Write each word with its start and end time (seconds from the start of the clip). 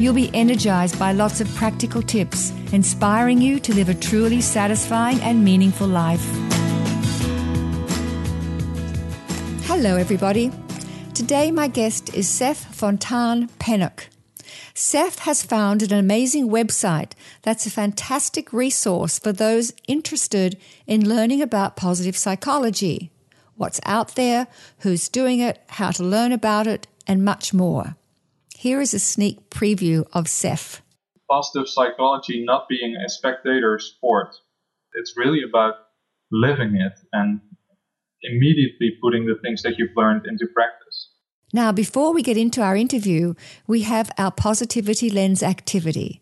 You'll 0.00 0.14
be 0.14 0.30
energized 0.32 0.98
by 0.98 1.12
lots 1.12 1.42
of 1.42 1.54
practical 1.56 2.00
tips, 2.00 2.52
inspiring 2.72 3.42
you 3.42 3.60
to 3.60 3.74
live 3.74 3.90
a 3.90 3.94
truly 3.94 4.40
satisfying 4.40 5.20
and 5.20 5.44
meaningful 5.44 5.86
life. 5.86 6.24
Hello, 9.64 9.96
everybody. 9.96 10.52
Today, 11.12 11.50
my 11.50 11.68
guest 11.68 12.14
is 12.14 12.30
Seph 12.30 12.64
Fontane 12.74 13.50
Pennock. 13.58 14.06
Seph 14.72 15.18
has 15.18 15.42
founded 15.42 15.92
an 15.92 15.98
amazing 15.98 16.48
website 16.48 17.12
that's 17.42 17.66
a 17.66 17.70
fantastic 17.70 18.54
resource 18.54 19.18
for 19.18 19.32
those 19.32 19.74
interested 19.86 20.56
in 20.86 21.06
learning 21.06 21.42
about 21.42 21.76
positive 21.76 22.16
psychology, 22.16 23.10
what's 23.56 23.80
out 23.84 24.14
there, 24.14 24.46
who's 24.78 25.10
doing 25.10 25.40
it, 25.40 25.62
how 25.68 25.90
to 25.90 26.02
learn 26.02 26.32
about 26.32 26.66
it, 26.66 26.86
and 27.06 27.22
much 27.22 27.52
more. 27.52 27.96
Here 28.60 28.82
is 28.82 28.92
a 28.92 28.98
sneak 28.98 29.48
preview 29.48 30.06
of 30.12 30.28
Seph. 30.28 30.82
Positive 31.30 31.66
psychology 31.66 32.44
not 32.44 32.68
being 32.68 32.94
a 32.94 33.08
spectator 33.08 33.78
sport. 33.78 34.36
It's 34.92 35.14
really 35.16 35.40
about 35.48 35.76
living 36.30 36.76
it 36.76 36.92
and 37.10 37.40
immediately 38.20 38.98
putting 39.02 39.24
the 39.24 39.36
things 39.42 39.62
that 39.62 39.78
you've 39.78 39.96
learned 39.96 40.26
into 40.26 40.46
practice. 40.54 41.08
Now, 41.54 41.72
before 41.72 42.12
we 42.12 42.22
get 42.22 42.36
into 42.36 42.60
our 42.60 42.76
interview, 42.76 43.32
we 43.66 43.80
have 43.84 44.10
our 44.18 44.30
Positivity 44.30 45.08
Lens 45.08 45.42
activity. 45.42 46.19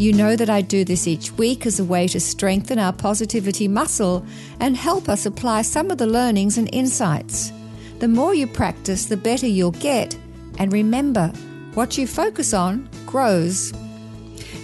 You 0.00 0.14
know 0.14 0.34
that 0.34 0.48
I 0.48 0.62
do 0.62 0.82
this 0.82 1.06
each 1.06 1.30
week 1.32 1.66
as 1.66 1.78
a 1.78 1.84
way 1.84 2.08
to 2.08 2.20
strengthen 2.20 2.78
our 2.78 2.90
positivity 2.90 3.68
muscle 3.68 4.24
and 4.58 4.74
help 4.74 5.10
us 5.10 5.26
apply 5.26 5.60
some 5.60 5.90
of 5.90 5.98
the 5.98 6.06
learnings 6.06 6.56
and 6.56 6.70
insights. 6.72 7.52
The 7.98 8.08
more 8.08 8.34
you 8.34 8.46
practice, 8.46 9.04
the 9.04 9.18
better 9.18 9.46
you'll 9.46 9.72
get. 9.72 10.18
And 10.58 10.72
remember, 10.72 11.28
what 11.74 11.98
you 11.98 12.06
focus 12.06 12.54
on 12.54 12.88
grows. 13.04 13.74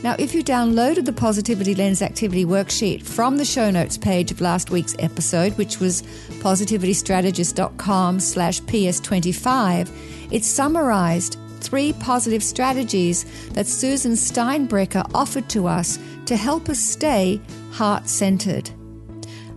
Now, 0.03 0.17
if 0.19 0.35
you 0.35 0.43
downloaded 0.43 1.05
the 1.05 1.13
Positivity 1.13 1.75
Lens 1.75 2.01
Activity 2.01 2.47
Worksheet 2.47 3.03
from 3.03 3.37
the 3.37 3.45
show 3.45 3.71
notes 3.71 3.99
page 3.99 4.31
of 4.31 4.41
last 4.41 4.71
week's 4.71 4.97
episode, 5.01 5.53
which 5.59 5.81
was 5.81 6.01
positivitystrategist.com 6.41 8.21
slash 8.21 8.63
ps25, 8.63 9.91
it's 10.33 10.49
summarized 10.49 11.37
three 11.61 11.93
positive 11.95 12.43
strategies 12.43 13.25
that 13.51 13.67
Susan 13.67 14.13
Steinbrecher 14.13 15.11
offered 15.15 15.49
to 15.51 15.67
us 15.67 15.99
to 16.27 16.37
help 16.37 16.69
us 16.69 16.79
stay 16.79 17.41
heart 17.73 18.09
centered. 18.09 18.71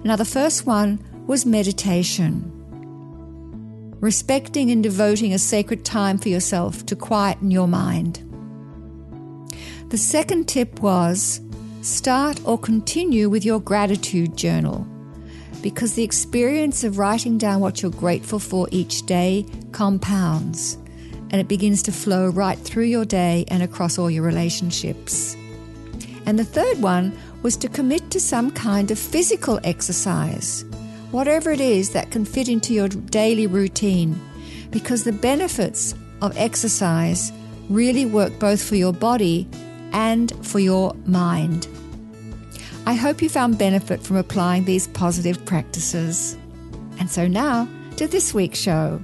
Now, 0.04 0.16
the 0.16 0.26
first 0.26 0.66
one 0.66 1.00
was 1.28 1.46
meditation. 1.46 2.56
Respecting 4.00 4.72
and 4.72 4.82
devoting 4.82 5.34
a 5.34 5.40
sacred 5.40 5.84
time 5.84 6.18
for 6.18 6.30
yourself 6.30 6.86
to 6.86 6.96
quieten 6.96 7.52
your 7.52 7.68
mind. 7.68 8.24
The 9.90 9.98
second 9.98 10.48
tip 10.48 10.82
was 10.82 11.42
start 11.82 12.40
or 12.46 12.58
continue 12.58 13.30
with 13.30 13.44
your 13.44 13.60
gratitude 13.60 14.38
journal 14.38 14.88
because 15.62 15.94
the 15.96 16.04
experience 16.04 16.84
of 16.84 16.98
writing 16.98 17.38
down 17.38 17.60
what 17.60 17.82
you're 17.82 17.92
grateful 17.92 18.40
for 18.40 18.68
each 18.72 19.06
day 19.06 19.46
compounds 19.72 20.78
and 21.32 21.40
it 21.40 21.48
begins 21.48 21.84
to 21.84 21.92
flow 21.92 22.30
right 22.30 22.58
through 22.58 22.86
your 22.86 23.06
day 23.06 23.46
and 23.50 23.64
across 23.64 23.98
all 23.98 24.10
your 24.10 24.24
relationships. 24.24 25.36
And 26.26 26.38
the 26.38 26.44
third 26.44 26.82
one 26.82 27.18
was 27.42 27.58
to 27.58 27.70
commit 27.70 28.12
to 28.12 28.20
some 28.20 28.52
kind 28.52 28.92
of 28.92 29.00
physical 29.00 29.60
exercise, 29.64 30.66
whatever 31.12 31.52
it 31.52 31.62
is 31.62 31.92
that 31.92 32.12
can 32.12 32.26
fit 32.26 32.50
into 32.50 32.74
your 32.74 32.88
daily 32.88 33.48
routine, 33.48 34.20
because 34.72 35.04
the 35.04 35.12
benefits 35.12 35.96
of 36.22 36.38
exercise 36.38 37.32
really 37.70 38.06
work 38.06 38.38
both 38.40 38.62
for 38.62 38.76
your 38.76 38.94
body 38.94 39.48
and 39.92 40.34
for 40.46 40.60
your 40.60 40.94
mind. 41.06 41.68
I 42.86 42.94
hope 42.94 43.22
you 43.22 43.30
found 43.30 43.58
benefit 43.58 44.02
from 44.02 44.18
applying 44.18 44.66
these 44.66 44.88
positive 44.88 45.44
practices. 45.46 46.38
And 47.00 47.10
so 47.10 47.28
now 47.28 47.68
to 47.98 48.08
this 48.08 48.34
week's 48.34 48.60
show. 48.60 49.02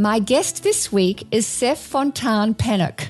My 0.00 0.18
guest 0.18 0.62
this 0.62 0.90
week 0.90 1.26
is 1.30 1.46
Seph 1.46 1.90
Fontane 1.90 2.56
Pennock. 2.56 3.08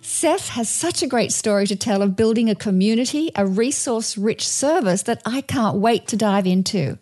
Seph 0.00 0.50
has 0.50 0.68
such 0.68 1.02
a 1.02 1.08
great 1.08 1.32
story 1.32 1.66
to 1.66 1.74
tell 1.74 2.02
of 2.02 2.14
building 2.14 2.48
a 2.48 2.54
community, 2.54 3.32
a 3.34 3.44
resource 3.44 4.16
rich 4.16 4.46
service 4.46 5.02
that 5.02 5.20
I 5.26 5.40
can't 5.40 5.78
wait 5.78 6.06
to 6.06 6.16
dive 6.16 6.46
into. 6.46 6.98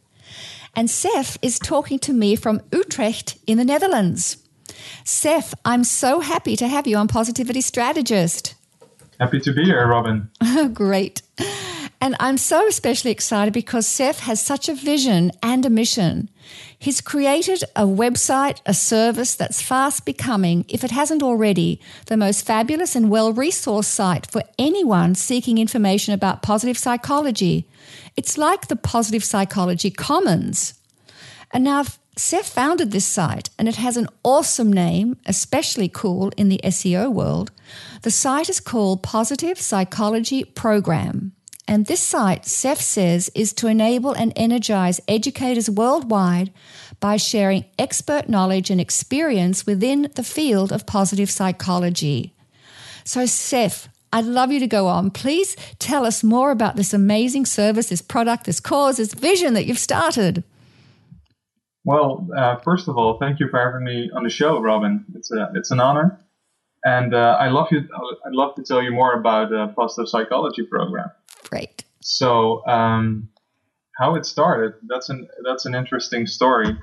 And 0.75 0.89
Seph 0.89 1.37
is 1.43 1.59
talking 1.59 1.99
to 1.99 2.15
me 2.15 2.37
from 2.37 2.63
Utrecht 2.73 3.37
in 3.47 3.59
the 3.59 3.67
Netherlands. 3.67 4.39
Seph, 5.05 5.53
I'm 5.63 5.85
so 5.85 6.21
happy 6.21 6.57
to 6.57 6.67
have 6.67 6.87
you 6.87 6.97
on 6.97 7.07
Positivity 7.07 7.61
Strategist. 7.61 8.55
Happy 9.21 9.41
to 9.41 9.53
be 9.53 9.65
here, 9.65 9.87
Robyn. 9.87 10.31
Great. 10.73 11.21
And 12.01 12.17
I'm 12.19 12.39
so 12.39 12.67
especially 12.67 13.11
excited 13.11 13.53
because 13.53 13.87
Seph 13.87 14.21
has 14.21 14.41
such 14.41 14.71
a 14.71 14.75
vision 14.75 15.33
and 15.43 15.67
a 15.67 15.71
mission. 15.71 16.31
He's 16.79 17.01
created 17.01 17.65
a 17.75 17.85
website, 17.85 18.61
a 18.65 18.75
service 18.75 19.35
that's 19.35 19.61
fast 19.61 20.05
becoming, 20.05 20.65
if 20.69 20.85
it 20.85 20.91
hasn't 20.91 21.23
already, 21.23 21.81
the 22.07 22.17
most 22.17 22.47
fabulous 22.47 22.95
and 22.95 23.11
well 23.11 23.33
resourced 23.35 23.87
site 23.87 24.31
for 24.31 24.43
anyone 24.59 25.15
seeking 25.15 25.59
information 25.59 26.15
about 26.15 26.43
positive 26.43 26.79
psychology. 26.79 27.69
It's 28.17 28.39
like 28.39 28.69
the 28.69 28.77
Positive 28.77 29.25
Psychology 29.25 29.91
Commons. 29.91 30.75
And 31.53 31.65
now 31.65 31.85
Seph 32.17 32.47
founded 32.47 32.91
this 32.91 33.07
site 33.07 33.51
and 33.59 33.69
it 33.69 33.77
has 33.77 33.97
an 33.97 34.09
awesome 34.25 34.73
name, 34.73 35.17
especially 35.27 35.89
cool 35.89 36.33
in 36.37 36.49
the 36.49 36.61
SEO 36.65 37.13
world. 37.13 37.53
The 38.03 38.11
site 38.11 38.49
is 38.49 38.61
called 38.61 39.03
Positive 39.03 39.59
Psychology 39.59 40.45
Program. 40.45 41.33
And 41.69 41.85
this 41.85 42.01
site, 42.01 42.47
Seph 42.47 42.81
says, 42.81 43.31
is 43.35 43.53
to 43.53 43.67
enable 43.67 44.13
and 44.13 44.33
energize 44.35 45.03
educators 45.07 45.69
worldwide 45.69 46.51
by 46.99 47.19
sharing 47.19 47.67
expert 47.79 48.27
knowledge 48.27 48.71
and 48.71 48.81
experience 48.81 49.67
within 49.67 50.11
the 50.15 50.25
field 50.25 50.73
of 50.73 50.87
positive 50.87 51.31
psychology. 51.31 52.35
So, 53.05 53.27
Seph, 53.27 53.91
I'd 54.11 54.25
love 54.25 54.51
you 54.51 54.61
to 54.61 54.67
go 54.67 54.87
on. 54.87 55.11
Please 55.11 55.57
tell 55.79 56.07
us 56.07 56.25
more 56.25 56.51
about 56.51 56.77
this 56.77 56.95
amazing 56.95 57.45
service, 57.45 57.91
this 57.91 58.01
product, 58.01 58.45
this 58.45 58.61
cause, 58.61 58.97
this 58.97 59.13
vision 59.13 59.53
that 59.53 59.67
you've 59.67 59.79
started. 59.79 60.45
Well, 61.85 62.27
uh, 62.35 62.57
first 62.57 62.89
of 62.89 62.97
all, 62.97 63.19
thank 63.19 63.41
you 63.41 63.49
for 63.51 63.59
having 63.63 63.85
me 63.85 64.11
on 64.15 64.25
the 64.25 64.31
show, 64.31 64.59
Robyn. 64.59 65.05
It's 65.15 65.31
a, 65.31 65.53
it's 65.55 65.71
an 65.71 65.81
honor, 65.81 66.19
and 66.83 67.15
uh, 67.15 67.37
I 67.39 67.49
love 67.49 67.69
you. 67.71 67.81
I'd 68.27 68.33
love 68.33 68.55
to 68.55 68.63
tell 68.63 68.83
you 68.83 68.91
more 68.91 69.13
about 69.13 69.51
the 69.51 69.69
positive 69.77 70.09
psychology 70.09 70.63
program. 70.63 71.11
So, 72.11 72.67
um, 72.67 73.29
how 73.99 74.15
it 74.15 74.25
started, 74.25 74.73
that's 74.89 75.11
an, 75.11 75.29
that's 75.45 75.67
an 75.67 75.75
interesting 75.75 76.27
story. 76.27 76.75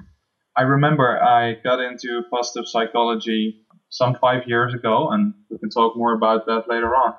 I 0.55 0.61
remember 0.61 1.19
I 1.19 1.55
got 1.63 1.79
into 1.79 2.21
positive 2.31 2.67
psychology 2.67 3.65
some 3.89 4.15
five 4.21 4.43
years 4.45 4.75
ago, 4.75 5.09
and 5.09 5.33
we 5.49 5.57
can 5.57 5.71
talk 5.71 5.97
more 5.97 6.13
about 6.13 6.45
that 6.45 6.69
later 6.69 6.95
on. 6.95 7.15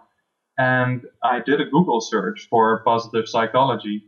And 0.56 1.04
I 1.24 1.40
did 1.40 1.60
a 1.60 1.64
Google 1.64 2.00
search 2.00 2.46
for 2.48 2.80
positive 2.84 3.28
psychology. 3.28 4.04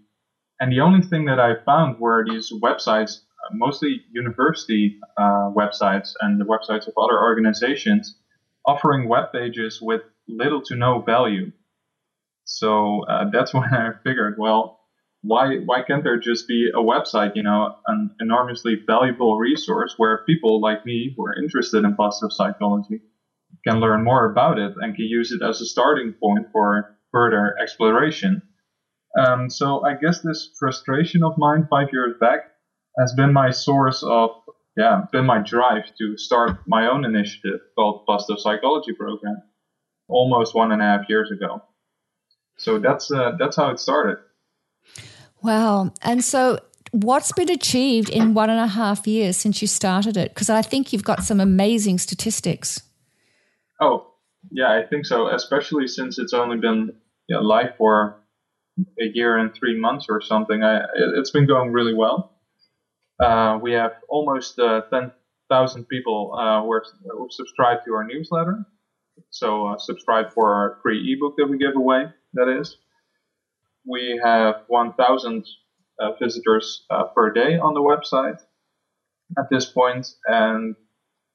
And 0.61 0.71
the 0.71 0.81
only 0.81 1.03
thing 1.03 1.25
that 1.25 1.41
I 1.41 1.57
found 1.65 1.99
were 1.99 2.25
these 2.25 2.53
websites, 2.63 3.23
mostly 3.53 4.03
university 4.13 5.01
uh, 5.17 5.51
websites 5.51 6.13
and 6.21 6.41
the 6.41 6.45
websites 6.45 6.87
of 6.87 6.95
other 6.97 7.19
organizations, 7.21 8.17
offering 8.65 9.09
web 9.09 9.33
pages 9.33 9.81
with 9.83 10.03
little 10.29 10.63
to 10.67 10.77
no 10.77 11.01
value. 11.01 11.51
So 12.49 13.05
uh, 13.05 13.27
that's 13.31 13.53
when 13.55 13.73
I 13.73 13.91
figured, 14.03 14.37
well, 14.39 14.81
why 15.23 15.59
why 15.59 15.83
can't 15.83 16.05
there 16.05 16.19
just 16.19 16.49
be 16.49 16.71
a 16.75 16.79
website, 16.79 17.33
you 17.35 17.43
know, 17.43 17.77
an 17.87 18.11
enormously 18.21 18.77
valuable 18.87 19.37
resource 19.37 19.95
where 19.97 20.25
people 20.25 20.61
like 20.61 20.87
me 20.87 21.13
who 21.15 21.27
are 21.27 21.37
interested 21.43 21.85
in 21.85 21.97
positive 21.97 22.33
psychology 22.33 23.01
can 23.67 23.81
learn 23.81 24.05
more 24.05 24.31
about 24.31 24.59
it 24.59 24.73
and 24.81 24.95
can 24.95 25.05
use 25.05 25.33
it 25.33 25.43
as 25.43 25.61
a 25.61 25.67
starting 25.67 26.15
point 26.23 26.47
for 26.53 26.97
further 27.13 27.57
exploration. 27.61 28.43
Um, 29.19 29.51
so 29.51 29.85
I 29.85 29.95
guess 29.95 30.21
this 30.21 30.51
frustration 30.59 31.25
of 31.25 31.37
mine 31.37 31.67
five 31.69 31.89
years 31.93 32.15
back 32.21 32.41
has 32.99 33.13
been 33.15 33.33
my 33.33 33.51
source 33.51 34.03
of 34.05 34.31
yeah, 34.77 35.03
been 35.11 35.27
my 35.27 35.39
drive 35.39 35.87
to 35.99 36.17
start 36.17 36.61
my 36.69 36.87
own 36.87 37.05
initiative 37.05 37.61
called 37.75 38.07
Positive 38.07 38.41
Psychology 38.41 38.93
Program 38.93 39.43
almost 40.09 40.55
one 40.55 40.73
and 40.73 40.81
a 40.81 40.85
half 40.85 41.09
years 41.09 41.31
ago. 41.31 41.63
So 42.59 42.79
that's 42.79 43.11
uh, 43.11 43.33
that's 43.39 43.57
how 43.57 43.71
it 43.71 43.81
started. 43.81 44.19
Wow! 45.43 45.93
And 46.03 46.25
so, 46.25 46.59
what's 46.91 47.33
been 47.33 47.51
achieved 47.51 48.11
in 48.11 48.35
one 48.35 48.51
and 48.51 48.61
a 48.61 48.67
half 48.67 49.07
years 49.07 49.37
since 49.37 49.63
you 49.63 49.69
started 49.69 50.17
it? 50.17 50.35
Because 50.35 50.51
I 50.51 50.63
think 50.63 50.93
you've 50.93 51.05
got 51.05 51.23
some 51.23 51.41
amazing 51.41 51.99
statistics. 51.99 52.83
Oh, 53.81 54.13
yeah, 54.51 54.73
I 54.73 54.85
think 54.85 55.07
so. 55.07 55.29
Especially 55.29 55.87
since 55.87 56.19
it's 56.19 56.35
only 56.35 56.59
been 56.59 56.93
you 57.29 57.37
know, 57.37 57.43
live 57.43 57.77
for 57.77 58.19
a 59.01 59.05
year 59.13 59.37
and 59.37 59.55
three 59.55 59.79
months 59.79 60.07
or 60.09 60.21
something. 60.21 60.63
I, 60.63 60.81
it's 61.17 61.31
been 61.31 61.47
going 61.47 61.73
really 61.73 61.95
well. 61.95 62.35
Uh, 63.21 63.59
we 63.61 63.73
have 63.73 63.93
almost 64.09 64.59
uh, 64.59 64.83
10,000 64.91 65.89
people 65.89 66.35
uh, 66.39 66.63
who, 66.63 66.73
are, 66.73 66.85
who 67.11 67.29
subscribe 67.31 67.79
to 67.85 67.93
our 67.95 68.05
newsletter. 68.05 68.65
So 69.31 69.69
uh, 69.69 69.79
subscribe 69.79 70.33
for 70.33 70.55
our 70.55 70.79
free 70.83 71.13
ebook 71.13 71.35
that 71.39 71.47
we 71.47 71.59
give 71.59 71.75
away, 71.75 72.05
that 72.39 72.49
is. 72.61 72.77
We 73.87 74.21
have 74.23 74.65
1,000 74.69 75.47
uh, 75.99 76.13
visitors 76.21 76.85
uh, 76.91 77.05
per 77.15 77.33
day 77.33 77.59
on 77.59 77.75
the 77.75 77.81
website 77.81 78.39
at 79.39 79.47
this 79.51 79.67
point, 79.67 80.07
and 80.27 80.77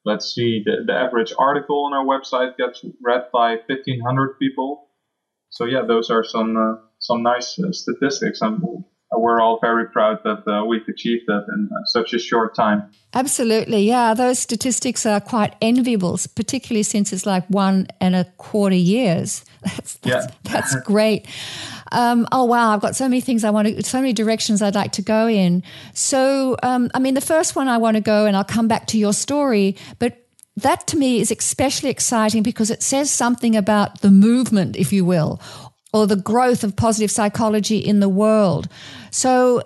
let's 0.06 0.34
see, 0.34 0.64
the, 0.66 0.84
the 0.86 0.94
average 0.94 1.34
article 1.38 1.86
on 1.86 1.94
our 1.94 2.06
website 2.06 2.58
gets 2.58 2.84
read 3.02 3.24
by 3.32 3.58
1,500 3.68 4.40
people. 4.40 4.88
So 5.50 5.66
yeah, 5.66 5.84
those 5.88 6.10
are 6.10 6.24
some 6.24 6.58
uh, 6.58 6.76
some 7.00 7.22
nice 7.22 7.60
uh, 7.60 7.72
statistics. 7.72 8.42
and 8.42 8.64
we're 9.18 9.42
all 9.42 9.60
very 9.60 9.88
proud 9.88 10.20
that 10.24 10.48
uh, 10.48 10.66
we've 10.66 10.88
achieved 10.88 11.24
that 11.28 11.46
in 11.56 11.70
uh, 11.72 11.86
such 11.86 12.14
a 12.14 12.20
short 12.20 12.56
time. 12.56 12.90
Absolutely, 13.14 13.84
yeah. 13.84 14.14
Those 14.14 14.40
statistics 14.40 15.06
are 15.06 15.22
quite 15.22 15.56
enviable, 15.62 16.20
particularly 16.36 16.84
since 16.84 17.14
it's 17.14 17.26
like 17.26 17.46
one 17.48 17.88
and 18.02 18.16
a 18.16 18.26
quarter 18.38 18.76
years. 18.76 19.46
That's 19.64 19.94
that's, 19.98 20.28
yeah. 20.28 20.52
that's 20.52 20.76
great. 20.82 21.28
Um, 21.92 22.28
oh 22.32 22.46
wow, 22.46 22.74
I've 22.74 22.82
got 22.82 22.96
so 22.96 23.06
many 23.06 23.22
things 23.22 23.44
I 23.44 23.52
want 23.52 23.68
to, 23.68 23.84
so 23.84 24.00
many 24.00 24.14
directions 24.14 24.62
I'd 24.62 24.76
like 24.76 24.94
to 24.94 25.02
go 25.02 25.28
in. 25.28 25.64
So, 25.94 26.58
um, 26.64 26.90
I 26.94 27.00
mean, 27.00 27.14
the 27.14 27.22
first 27.22 27.56
one 27.56 27.68
I 27.68 27.78
want 27.78 27.96
to 27.96 28.02
go, 28.02 28.26
and 28.26 28.36
I'll 28.36 28.44
come 28.44 28.68
back 28.68 28.88
to 28.88 28.98
your 28.98 29.14
story, 29.14 29.76
but 30.00 30.20
that 30.58 30.86
to 30.88 30.98
me 30.98 31.20
is 31.20 31.32
especially 31.32 31.90
exciting 31.90 32.44
because 32.44 32.70
it 32.70 32.84
says 32.84 33.10
something 33.12 33.56
about 33.56 34.02
the 34.02 34.12
movement, 34.12 34.76
if 34.76 34.94
you 34.94 35.04
will, 35.06 35.42
or 35.94 36.08
the 36.08 36.16
growth 36.16 36.64
of 36.64 36.76
positive 36.76 37.12
psychology 37.12 37.78
in 37.78 38.00
the 38.00 38.10
world. 38.10 38.68
So, 39.12 39.62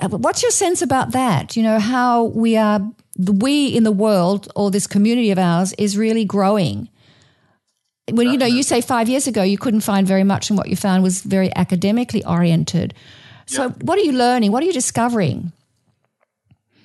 what's 0.00 0.42
your 0.42 0.50
sense 0.50 0.82
about 0.82 1.12
that? 1.12 1.56
You 1.56 1.62
know, 1.62 1.78
how 1.78 2.24
we 2.24 2.56
are, 2.56 2.80
we 3.18 3.68
in 3.68 3.84
the 3.84 3.92
world, 3.92 4.52
or 4.54 4.70
this 4.70 4.86
community 4.86 5.30
of 5.30 5.38
ours, 5.38 5.72
is 5.78 5.96
really 5.96 6.24
growing. 6.24 6.88
When 8.10 8.28
you 8.28 8.36
know, 8.36 8.46
you 8.46 8.62
say 8.62 8.82
five 8.82 9.08
years 9.08 9.26
ago 9.26 9.42
you 9.42 9.56
couldn't 9.56 9.80
find 9.80 10.06
very 10.06 10.24
much, 10.24 10.50
and 10.50 10.58
what 10.58 10.68
you 10.68 10.76
found 10.76 11.02
was 11.02 11.22
very 11.22 11.54
academically 11.56 12.24
oriented. 12.24 12.92
So, 13.46 13.64
yeah. 13.64 13.72
what 13.80 13.98
are 13.98 14.02
you 14.02 14.12
learning? 14.12 14.52
What 14.52 14.62
are 14.62 14.66
you 14.66 14.72
discovering? 14.72 15.52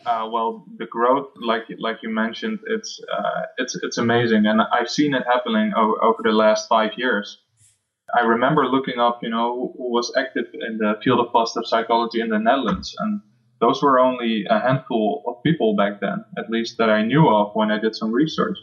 Uh, 0.05 0.27
well, 0.31 0.65
the 0.77 0.85
growth, 0.85 1.27
like 1.35 1.63
like 1.77 1.97
you 2.01 2.09
mentioned, 2.09 2.59
it's 2.67 3.01
uh, 3.13 3.41
it's 3.57 3.75
it's 3.83 3.97
amazing, 3.97 4.45
and 4.45 4.61
I've 4.61 4.89
seen 4.89 5.13
it 5.13 5.23
happening 5.31 5.73
over, 5.75 6.01
over 6.01 6.23
the 6.23 6.31
last 6.31 6.69
five 6.69 6.91
years. 6.97 7.39
I 8.15 8.21
remember 8.21 8.65
looking 8.65 8.99
up, 8.99 9.19
you 9.21 9.29
know, 9.29 9.73
who 9.77 9.91
was 9.91 10.11
active 10.17 10.47
in 10.53 10.77
the 10.77 10.99
field 11.03 11.19
of 11.19 11.31
positive 11.31 11.67
psychology 11.67 12.21
in 12.21 12.29
the 12.29 12.39
Netherlands, 12.39 12.95
and 12.99 13.21
those 13.59 13.81
were 13.83 13.99
only 13.99 14.45
a 14.49 14.59
handful 14.59 15.23
of 15.27 15.43
people 15.43 15.75
back 15.75 15.99
then, 15.99 16.23
at 16.37 16.49
least 16.49 16.77
that 16.77 16.89
I 16.89 17.03
knew 17.03 17.27
of 17.29 17.51
when 17.55 17.71
I 17.71 17.79
did 17.79 17.95
some 17.95 18.11
research. 18.11 18.57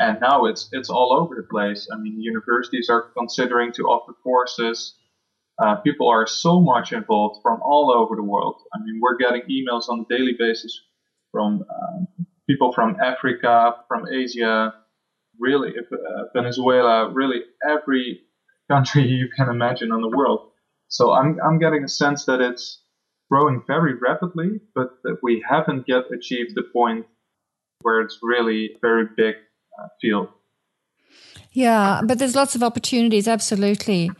And 0.00 0.20
now 0.20 0.46
it's 0.46 0.68
it's 0.72 0.90
all 0.90 1.12
over 1.12 1.34
the 1.36 1.46
place. 1.48 1.88
I 1.92 1.96
mean, 1.96 2.20
universities 2.20 2.88
are 2.88 3.12
considering 3.16 3.72
to 3.72 3.82
offer 3.84 4.14
courses 4.22 4.94
uh, 5.58 5.76
people 5.76 6.08
are 6.08 6.26
so 6.26 6.60
much 6.60 6.92
involved 6.92 7.40
from 7.42 7.60
all 7.62 7.92
over 7.92 8.16
the 8.16 8.22
world. 8.22 8.62
I 8.74 8.78
mean, 8.82 9.00
we're 9.00 9.16
getting 9.16 9.42
emails 9.42 9.88
on 9.88 10.00
a 10.00 10.04
daily 10.14 10.34
basis 10.38 10.80
from 11.30 11.64
um, 11.70 12.08
people 12.48 12.72
from 12.72 12.96
Africa, 13.00 13.76
from 13.86 14.06
Asia, 14.12 14.74
really 15.38 15.72
uh, 15.78 16.22
Venezuela, 16.34 17.12
really 17.12 17.42
every 17.68 18.22
country 18.70 19.02
you 19.08 19.28
can 19.34 19.48
imagine 19.48 19.92
on 19.92 20.02
the 20.02 20.08
world. 20.08 20.50
So 20.88 21.12
I'm 21.12 21.38
I'm 21.44 21.58
getting 21.58 21.84
a 21.84 21.88
sense 21.88 22.26
that 22.26 22.40
it's 22.40 22.80
growing 23.30 23.62
very 23.66 23.94
rapidly, 23.94 24.60
but 24.74 24.90
that 25.04 25.18
we 25.22 25.42
haven't 25.48 25.84
yet 25.88 26.04
achieved 26.12 26.54
the 26.54 26.64
point 26.72 27.06
where 27.80 28.00
it's 28.00 28.18
really 28.22 28.66
a 28.66 28.78
very 28.80 29.06
big 29.16 29.36
uh, 29.78 29.88
field. 30.00 30.28
Yeah, 31.52 32.02
but 32.04 32.18
there's 32.18 32.34
lots 32.34 32.54
of 32.54 32.62
opportunities, 32.62 33.28
absolutely 33.28 34.10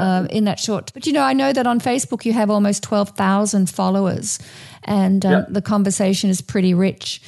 uh, 0.00 0.26
in 0.30 0.44
that 0.44 0.58
short. 0.58 0.90
But 0.94 1.06
you 1.06 1.12
know, 1.12 1.22
I 1.22 1.32
know 1.32 1.52
that 1.52 1.66
on 1.66 1.80
Facebook 1.80 2.24
you 2.24 2.32
have 2.32 2.50
almost 2.50 2.82
12,000 2.82 3.68
followers 3.70 4.38
and 4.84 5.24
yeah. 5.24 5.44
the 5.48 5.62
conversation 5.62 6.30
is 6.30 6.40
pretty 6.40 6.74
rich. 6.74 7.22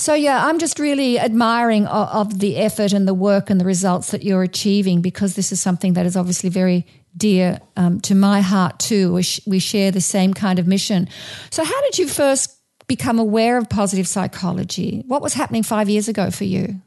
So, 0.00 0.14
yeah, 0.14 0.46
I'm 0.46 0.60
just 0.60 0.78
really 0.78 1.18
admiring 1.18 1.86
of, 1.86 2.08
of, 2.08 2.38
the 2.38 2.56
effort 2.58 2.92
and 2.92 3.08
the 3.08 3.14
work 3.14 3.50
and 3.50 3.60
the 3.60 3.64
results 3.64 4.12
that 4.12 4.22
you're 4.22 4.44
achieving 4.44 5.00
because 5.00 5.34
this 5.34 5.50
is 5.50 5.60
something 5.60 5.94
that 5.94 6.06
is 6.06 6.16
obviously 6.16 6.50
very 6.50 6.86
dear 7.16 7.58
um, 7.76 8.00
to 8.02 8.14
my 8.14 8.40
heart 8.40 8.78
too. 8.78 9.14
We, 9.14 9.22
sh- 9.24 9.40
we 9.44 9.58
share 9.58 9.90
the 9.90 10.00
same 10.00 10.34
kind 10.34 10.60
of 10.60 10.68
mission. 10.68 11.08
So, 11.50 11.64
how 11.64 11.82
did 11.82 11.98
you 11.98 12.06
first 12.06 12.56
become 12.86 13.18
aware 13.18 13.58
of 13.58 13.68
positive 13.68 14.06
psychology? 14.06 15.02
What 15.08 15.20
was 15.20 15.34
happening 15.34 15.64
five 15.64 15.88
years 15.88 16.06
ago 16.06 16.30
for 16.30 16.44
you? 16.44 16.80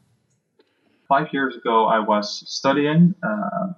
Five 1.06 1.28
years 1.34 1.54
ago, 1.54 1.84
I 1.86 1.98
was 1.98 2.42
studying 2.46 3.14
uh, 3.22 3.74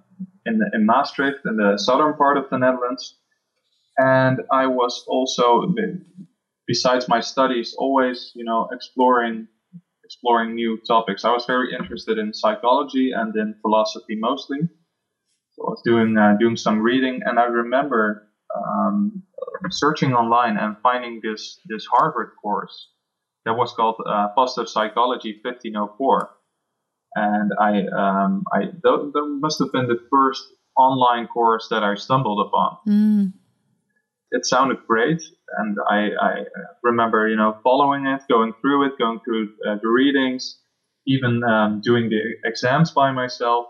in, 0.46 0.61
in 0.73 0.87
Maastricht, 0.87 1.41
in 1.46 1.56
the 1.56 1.76
southern 1.79 2.14
part 2.14 2.37
of 2.37 2.49
the 2.50 2.58
Netherlands. 2.58 3.17
And 3.96 4.41
I 4.52 4.67
was 4.67 5.05
also, 5.06 5.75
besides 6.67 7.08
my 7.08 7.20
studies, 7.20 7.75
always, 7.79 8.32
you 8.35 8.44
know, 8.44 8.69
exploring 8.73 9.49
exploring 10.05 10.55
new 10.55 10.79
topics. 10.87 11.25
I 11.25 11.32
was 11.32 11.46
very 11.46 11.73
interested 11.73 12.19
in 12.19 12.35
psychology 12.35 13.12
and 13.12 13.35
in 13.35 13.55
philosophy 13.62 14.17
mostly. 14.17 14.58
So 15.52 15.62
I 15.67 15.70
was 15.70 15.82
doing 15.85 16.17
uh, 16.19 16.37
doing 16.38 16.56
some 16.56 16.81
reading, 16.81 17.20
and 17.25 17.38
I 17.38 17.44
remember 17.44 18.29
um, 18.55 19.23
searching 19.70 20.12
online 20.12 20.56
and 20.56 20.76
finding 20.82 21.20
this 21.23 21.61
this 21.67 21.87
Harvard 21.87 22.32
course 22.43 22.90
that 23.44 23.55
was 23.55 23.73
called 23.73 23.97
uh, 24.06 24.29
Positive 24.35 24.69
Psychology 24.69 25.40
1504 25.42 26.30
and 27.14 27.52
I, 27.61 27.87
um, 27.87 28.44
I 28.52 28.66
that, 28.83 29.11
that, 29.14 29.38
must 29.40 29.59
have 29.61 29.73
been 29.73 29.87
the 29.87 30.00
first 30.11 30.44
online 30.76 31.26
course 31.28 31.68
that 31.71 31.83
I 31.83 31.94
stumbled 31.94 32.47
upon. 32.47 32.76
Mm. 32.88 33.33
It 34.30 34.44
sounded 34.44 34.78
great, 34.87 35.23
and 35.59 35.76
I, 35.88 36.09
I, 36.21 36.35
remember, 36.83 37.28
you 37.28 37.37
know, 37.37 37.56
following 37.62 38.06
it, 38.06 38.23
going 38.28 38.52
through 38.61 38.87
it, 38.87 38.99
going 38.99 39.21
through 39.25 39.50
uh, 39.66 39.76
the 39.80 39.88
readings, 39.88 40.59
even 41.06 41.44
um, 41.44 41.80
doing 41.83 42.09
the 42.09 42.21
exams 42.44 42.90
by 42.90 43.12
myself, 43.12 43.66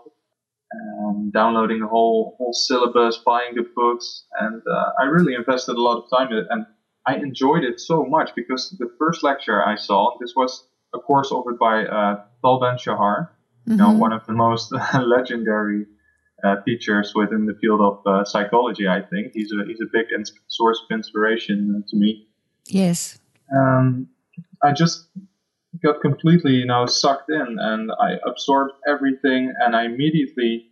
and 0.71 1.31
downloading 1.31 1.81
the 1.81 1.87
whole 1.87 2.35
whole 2.37 2.53
syllabus, 2.53 3.19
buying 3.23 3.53
the 3.53 3.65
books, 3.75 4.25
and 4.39 4.61
uh, 4.67 4.91
I 4.99 5.03
really 5.03 5.35
invested 5.35 5.75
a 5.75 5.81
lot 5.81 6.03
of 6.03 6.09
time 6.09 6.31
in 6.31 6.39
it, 6.39 6.47
and 6.49 6.65
I 7.05 7.17
enjoyed 7.17 7.63
it 7.63 7.79
so 7.79 8.03
much 8.03 8.31
because 8.35 8.75
the 8.79 8.89
first 8.97 9.23
lecture 9.23 9.63
I 9.63 9.75
saw, 9.75 10.17
this 10.19 10.33
was 10.35 10.67
a 10.95 10.99
course 10.99 11.31
offered 11.31 11.59
by 11.59 11.85
uh, 11.85 12.23
Tal 12.41 12.59
Ben 12.59 12.77
Shahar, 12.77 13.31
mm-hmm. 13.61 13.71
you 13.71 13.77
know, 13.77 13.89
mm-hmm. 13.89 13.99
one 13.99 14.13
of 14.13 14.25
the 14.25 14.33
most 14.33 14.73
legendary 14.93 15.85
uh, 16.43 16.55
teachers 16.65 17.13
within 17.15 17.45
the 17.45 17.55
field 17.61 17.81
of 17.81 18.01
uh, 18.05 18.23
psychology. 18.25 18.87
I 18.87 19.01
think 19.01 19.33
he's 19.33 19.51
a 19.51 19.65
he's 19.67 19.81
a 19.81 19.89
big 19.91 20.07
ins- 20.13 20.33
source 20.47 20.79
of 20.83 20.95
inspiration 20.95 21.57
uh, 21.77 21.89
to 21.89 21.97
me. 21.97 22.27
Yes. 22.67 23.19
Um, 23.55 24.07
I 24.63 24.71
just 24.71 25.07
got 25.83 26.01
completely, 26.01 26.53
you 26.53 26.65
know, 26.65 26.85
sucked 26.85 27.29
in, 27.29 27.57
and 27.59 27.91
I 27.99 28.17
absorbed 28.25 28.73
everything, 28.87 29.53
and 29.59 29.75
I 29.75 29.85
immediately, 29.85 30.67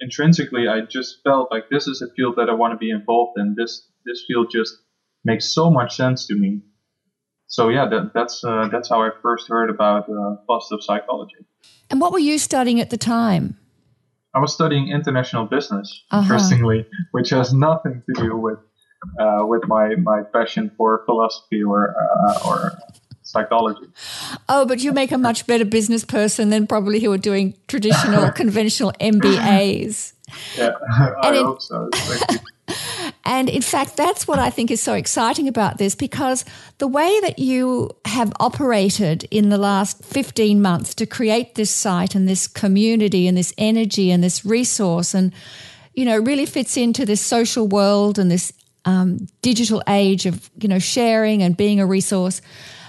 intrinsically, 0.00 0.68
I 0.68 0.82
just 0.82 1.22
felt 1.24 1.50
like 1.50 1.68
this 1.68 1.86
is 1.86 2.02
a 2.02 2.12
field 2.14 2.36
that 2.36 2.48
I 2.48 2.54
want 2.54 2.72
to 2.72 2.78
be 2.78 2.90
involved 2.90 3.38
in. 3.38 3.54
This 3.56 3.88
this 4.04 4.24
field 4.26 4.48
just 4.50 4.78
makes 5.24 5.54
so 5.54 5.70
much 5.70 5.94
sense 5.94 6.26
to 6.26 6.34
me 6.34 6.62
so 7.52 7.68
yeah, 7.68 7.86
that, 7.86 8.12
that's 8.14 8.42
uh, 8.42 8.68
that's 8.72 8.88
how 8.88 9.02
I 9.02 9.10
first 9.20 9.46
heard 9.46 9.68
about 9.68 10.08
uh, 10.08 10.36
positive 10.48 10.82
psychology. 10.82 11.36
And 11.90 12.00
what 12.00 12.10
were 12.10 12.18
you 12.18 12.38
studying 12.38 12.80
at 12.80 12.88
the 12.88 12.96
time? 12.96 13.58
I 14.34 14.38
was 14.38 14.54
studying 14.54 14.88
international 14.88 15.44
business, 15.44 16.02
uh-huh. 16.10 16.22
interestingly, 16.22 16.86
which 17.10 17.28
has 17.28 17.52
nothing 17.52 18.02
to 18.06 18.22
do 18.22 18.38
with 18.38 18.58
uh, 19.20 19.44
with 19.44 19.64
my, 19.66 19.96
my 19.96 20.22
passion 20.32 20.70
for 20.78 21.02
philosophy 21.04 21.62
or 21.62 21.94
uh, 21.94 22.48
or 22.48 22.72
psychology. 23.20 23.86
Oh, 24.48 24.64
but 24.64 24.80
you 24.80 24.92
make 24.92 25.12
a 25.12 25.18
much 25.18 25.46
better 25.46 25.66
business 25.66 26.06
person 26.06 26.48
than 26.48 26.66
probably 26.66 27.00
who 27.00 27.12
are 27.12 27.18
doing 27.18 27.54
traditional, 27.68 28.30
conventional 28.42 28.92
MBAs. 28.92 30.14
Yeah, 30.56 30.70
I 30.90 31.28
and 31.28 31.36
hope 31.36 31.60
so. 31.60 31.90
And 33.24 33.48
in 33.48 33.62
fact, 33.62 33.96
that's 33.96 34.26
what 34.26 34.38
I 34.38 34.50
think 34.50 34.70
is 34.70 34.82
so 34.82 34.94
exciting 34.94 35.46
about 35.46 35.78
this 35.78 35.94
because 35.94 36.44
the 36.78 36.88
way 36.88 37.20
that 37.20 37.38
you 37.38 37.90
have 38.04 38.32
operated 38.40 39.28
in 39.30 39.48
the 39.48 39.58
last 39.58 40.04
15 40.04 40.60
months 40.60 40.94
to 40.96 41.06
create 41.06 41.54
this 41.54 41.70
site 41.70 42.14
and 42.14 42.28
this 42.28 42.48
community 42.48 43.28
and 43.28 43.36
this 43.36 43.54
energy 43.56 44.10
and 44.10 44.24
this 44.24 44.44
resource 44.44 45.14
and, 45.14 45.32
you 45.94 46.04
know, 46.04 46.18
really 46.18 46.46
fits 46.46 46.76
into 46.76 47.06
this 47.06 47.20
social 47.20 47.68
world 47.68 48.18
and 48.18 48.30
this 48.30 48.52
um, 48.84 49.28
digital 49.40 49.82
age 49.88 50.26
of, 50.26 50.50
you 50.60 50.68
know, 50.68 50.80
sharing 50.80 51.42
and 51.42 51.56
being 51.56 51.78
a 51.78 51.86
resource. 51.86 52.42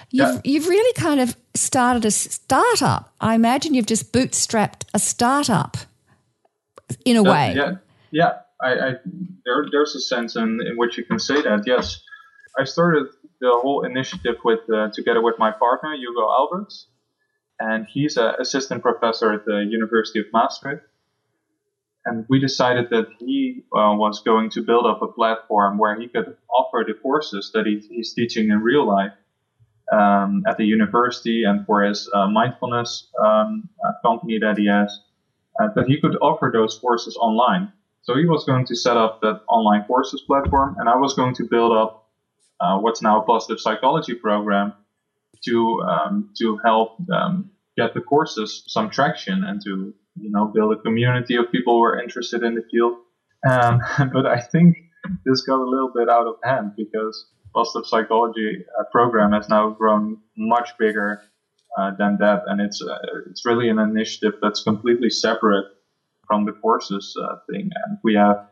You've, 0.09 0.35
yeah. 0.35 0.41
you've 0.43 0.67
really 0.67 0.93
kind 0.93 1.19
of 1.19 1.37
started 1.53 2.05
a 2.05 2.11
startup. 2.11 3.13
I 3.21 3.35
imagine 3.35 3.75
you've 3.75 3.85
just 3.85 4.11
bootstrapped 4.11 4.85
a 4.93 4.99
startup 4.99 5.77
in 7.05 7.17
a 7.17 7.23
way. 7.23 7.53
Yeah, 7.55 7.75
yeah. 8.11 8.39
I, 8.63 8.72
I 8.72 8.91
there, 9.46 9.65
there's 9.72 9.96
a 9.96 10.00
sense 10.00 10.36
in, 10.36 10.60
in 10.65 10.77
which 10.77 10.98
you 10.98 11.05
can 11.05 11.20
say 11.20 11.41
that. 11.41 11.63
Yes, 11.65 12.01
I 12.58 12.63
started 12.63 13.08
the 13.41 13.51
whole 13.62 13.86
initiative 13.86 14.36
with 14.43 14.62
uh, 14.74 14.89
together 14.93 15.22
with 15.22 15.36
my 15.38 15.51
partner 15.51 15.93
Hugo 15.96 16.29
Alberts, 16.32 16.88
and 17.60 17.86
he's 17.88 18.17
an 18.17 18.36
assistant 18.39 18.82
professor 18.82 19.34
at 19.34 19.46
the 19.46 19.65
University 19.70 20.20
of 20.20 20.25
Maastricht. 20.34 20.84
And 22.05 22.25
we 22.29 22.39
decided 22.39 22.89
that 22.89 23.08
he 23.20 23.63
uh, 23.74 23.96
was 23.96 24.22
going 24.24 24.50
to 24.51 24.62
build 24.62 24.86
up 24.86 25.01
a 25.01 25.08
platform 25.08 25.77
where 25.77 25.98
he 26.00 26.10
could 26.10 26.36
offer 26.50 26.84
the 26.86 26.96
courses 26.96 27.51
that 27.53 27.65
he, 27.65 27.79
he's 27.89 28.13
teaching 28.13 28.50
in 28.50 28.60
real 28.60 28.86
life 28.86 29.13
um, 29.91 30.43
at 30.48 30.58
the 30.58 30.65
university 30.65 31.43
and 31.46 31.65
for 31.65 31.84
his 31.84 32.10
uh, 32.13 32.27
mindfulness 32.27 33.10
um, 33.24 33.70
uh, 33.86 33.91
company 34.05 34.38
that 34.39 34.58
he 34.58 34.67
has, 34.67 35.00
uh, 35.62 35.70
that 35.75 35.88
he 35.88 36.00
could 36.01 36.17
offer 36.22 36.51
those 36.53 36.77
courses 36.77 37.15
online. 37.15 37.72
So 38.03 38.17
he 38.17 38.25
was 38.25 38.43
going 38.43 38.65
to 38.65 38.75
set 38.75 38.98
up 38.98 39.22
that 39.22 39.41
online 39.48 39.86
courses 39.86 40.22
platform, 40.27 40.75
and 40.77 40.89
I 40.89 40.98
was 40.98 41.13
going 41.13 41.36
to 41.36 41.45
build 41.50 41.75
up 41.75 42.10
uh, 42.60 42.77
what's 42.79 43.01
now 43.01 43.22
a 43.22 43.25
positive 43.25 43.60
psychology 43.60 44.13
program 44.13 44.74
to 45.45 45.81
um, 45.81 46.29
to 46.39 46.60
help 46.63 46.98
um, 47.12 47.50
get 47.77 47.93
the 47.93 48.01
courses 48.01 48.63
some 48.67 48.89
traction 48.89 49.43
and 49.45 49.62
to 49.63 49.93
you 50.19 50.31
know 50.31 50.45
build 50.45 50.74
a 50.74 50.81
community 50.81 51.38
of 51.38 51.50
people 51.50 51.77
who 51.77 51.83
are 51.83 52.01
interested 52.01 52.43
in 52.43 52.55
the 52.55 52.63
field. 52.69 52.98
Um, 53.50 53.81
but 54.13 54.25
I 54.25 54.41
think 54.41 54.77
this 55.25 55.43
got 55.43 55.60
a 55.60 55.69
little 55.69 55.91
bit 55.95 56.10
out 56.10 56.27
of 56.27 56.36
hand 56.43 56.74
because 56.75 57.27
positive 57.55 57.88
psychology 57.88 58.65
uh, 58.79 58.83
program 58.91 59.31
has 59.31 59.48
now 59.48 59.69
grown 59.69 60.17
much 60.38 60.72
bigger 60.77 61.22
uh, 61.77 61.91
than 61.98 62.17
that, 62.19 62.43
and 62.48 62.60
it's 62.60 62.81
uh, 62.81 62.98
it's 63.29 63.45
really 63.45 63.69
an 63.69 63.79
initiative 63.79 64.33
that's 64.41 64.62
completely 64.62 65.10
separate 65.10 65.67
from 66.25 66.45
the 66.45 66.51
courses 66.51 67.15
uh, 67.21 67.35
thing. 67.49 67.69
And 67.85 67.97
we 68.03 68.15
have 68.15 68.47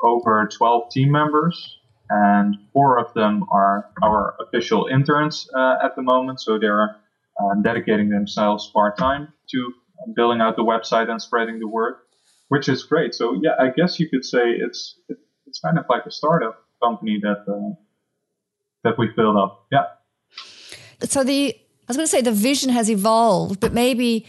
over 0.00 0.48
12 0.56 0.90
team 0.90 1.10
members, 1.10 1.78
and 2.10 2.56
four 2.72 2.98
of 2.98 3.12
them 3.14 3.44
are 3.50 3.90
our 4.02 4.36
official 4.40 4.86
interns 4.86 5.48
uh, 5.56 5.76
at 5.82 5.96
the 5.96 6.02
moment. 6.02 6.40
So 6.40 6.58
they're 6.58 6.96
uh, 7.40 7.54
dedicating 7.62 8.10
themselves 8.10 8.70
part 8.72 8.96
time 8.96 9.32
to 9.50 9.72
building 10.14 10.40
out 10.40 10.56
the 10.56 10.62
website 10.62 11.10
and 11.10 11.20
spreading 11.20 11.58
the 11.58 11.68
word, 11.68 11.96
which 12.48 12.68
is 12.68 12.84
great. 12.84 13.14
So 13.14 13.38
yeah, 13.42 13.52
I 13.58 13.70
guess 13.76 13.98
you 13.98 14.08
could 14.08 14.24
say 14.24 14.50
it's 14.50 14.98
it's 15.46 15.60
kind 15.60 15.78
of 15.78 15.86
like 15.88 16.06
a 16.06 16.10
startup 16.10 16.64
company 16.82 17.20
that 17.22 17.44
uh, 17.48 17.74
that 18.84 18.98
we 18.98 19.08
built 19.08 19.36
up. 19.36 19.66
Yeah. 19.72 19.84
So 21.02 21.24
the 21.24 21.54
I 21.54 21.90
was 21.90 21.96
going 21.96 22.06
to 22.06 22.10
say 22.10 22.20
the 22.20 22.32
vision 22.32 22.70
has 22.70 22.90
evolved, 22.90 23.60
but 23.60 23.72
maybe 23.72 24.26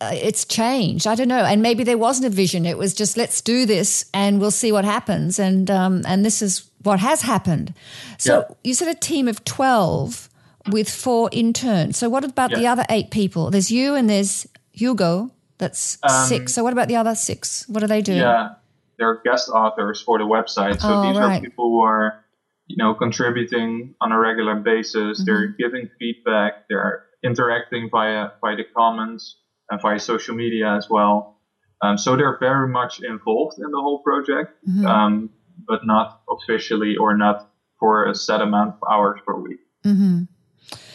uh, 0.00 0.12
it's 0.14 0.44
changed. 0.44 1.06
I 1.06 1.14
don't 1.14 1.28
know. 1.28 1.44
And 1.44 1.60
maybe 1.60 1.84
there 1.84 1.98
wasn't 1.98 2.26
a 2.26 2.34
vision. 2.34 2.64
It 2.64 2.78
was 2.78 2.94
just 2.94 3.16
let's 3.16 3.40
do 3.40 3.66
this 3.66 4.08
and 4.14 4.40
we'll 4.40 4.50
see 4.50 4.72
what 4.72 4.84
happens. 4.84 5.38
And 5.38 5.70
um, 5.70 6.02
and 6.06 6.24
this 6.24 6.40
is 6.40 6.70
what 6.82 7.00
has 7.00 7.22
happened. 7.22 7.74
So 8.16 8.46
yeah. 8.48 8.54
you 8.64 8.74
said 8.74 8.88
a 8.88 8.98
team 8.98 9.28
of 9.28 9.44
twelve 9.44 10.30
with 10.70 10.88
four 10.88 11.28
interns. 11.32 11.98
So 11.98 12.08
what 12.08 12.24
about 12.24 12.50
yeah. 12.50 12.58
the 12.58 12.66
other 12.66 12.84
eight 12.88 13.10
people? 13.10 13.50
There's 13.50 13.70
you 13.70 13.94
and 13.94 14.08
there's 14.08 14.46
Hugo. 14.72 15.30
That's 15.58 15.98
um, 16.02 16.26
six. 16.26 16.54
So 16.54 16.64
what 16.64 16.72
about 16.72 16.88
the 16.88 16.96
other 16.96 17.14
six? 17.14 17.68
What 17.68 17.80
do 17.80 17.86
they 17.86 18.00
do? 18.00 18.14
Yeah, 18.14 18.54
they're 18.98 19.20
guest 19.22 19.50
authors 19.50 20.00
for 20.00 20.18
the 20.18 20.24
website. 20.24 20.80
So 20.80 20.88
oh, 20.88 21.02
these 21.02 21.18
right. 21.18 21.36
are 21.36 21.40
people 21.40 21.68
who 21.68 21.80
are 21.82 22.24
you 22.68 22.76
know 22.76 22.94
contributing 22.94 23.94
on 24.00 24.12
a 24.12 24.18
regular 24.18 24.54
basis. 24.54 25.20
Mm-hmm. 25.20 25.24
They're 25.26 25.48
giving 25.48 25.90
feedback. 25.98 26.68
They're 26.70 27.04
interacting 27.22 27.90
via 27.90 28.30
via 28.40 28.56
the 28.56 28.64
comments 28.74 29.36
and 29.70 29.80
via 29.80 29.98
social 29.98 30.34
media 30.34 30.74
as 30.76 30.88
well. 30.90 31.38
Um, 31.82 31.96
so 31.96 32.16
they're 32.16 32.38
very 32.38 32.68
much 32.68 33.00
involved 33.00 33.58
in 33.58 33.70
the 33.70 33.80
whole 33.80 34.00
project, 34.02 34.52
mm-hmm. 34.68 34.86
um, 34.86 35.30
but 35.66 35.86
not 35.86 36.20
officially 36.28 36.96
or 36.96 37.16
not 37.16 37.50
for 37.78 38.06
a 38.06 38.14
set 38.14 38.42
amount 38.42 38.74
of 38.74 38.88
hours 38.90 39.20
per 39.26 39.34
week. 39.34 39.60
Mm-hmm. 39.84 40.24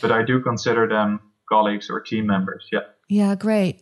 But 0.02 0.12
I 0.12 0.24
do 0.24 0.42
consider 0.42 0.88
them 0.88 1.20
colleagues 1.50 1.90
or 1.90 2.02
team 2.02 2.28
members. 2.28 2.68
Yeah. 2.72 2.82
Yeah, 3.08 3.36
great. 3.36 3.82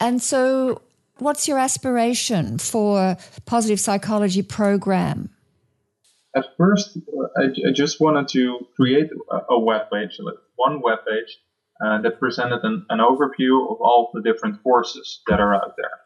And 0.00 0.22
so, 0.22 0.82
what's 1.18 1.46
your 1.46 1.58
aspiration 1.58 2.58
for 2.58 3.16
positive 3.46 3.80
psychology 3.80 4.42
program? 4.42 5.30
At 6.34 6.46
first, 6.56 6.98
I, 7.36 7.44
I 7.68 7.72
just 7.72 8.00
wanted 8.00 8.28
to 8.28 8.66
create 8.74 9.10
a, 9.30 9.54
a 9.54 9.60
web 9.60 9.90
page, 9.92 10.18
one 10.56 10.80
web 10.80 10.98
page 11.06 11.38
uh, 11.84 12.00
that 12.02 12.20
presented 12.20 12.60
an, 12.62 12.86
an, 12.90 12.98
overview 12.98 13.70
of 13.70 13.80
all 13.80 14.10
the 14.14 14.22
different 14.22 14.62
courses 14.62 15.20
that 15.26 15.40
are 15.40 15.54
out 15.54 15.74
there. 15.76 15.98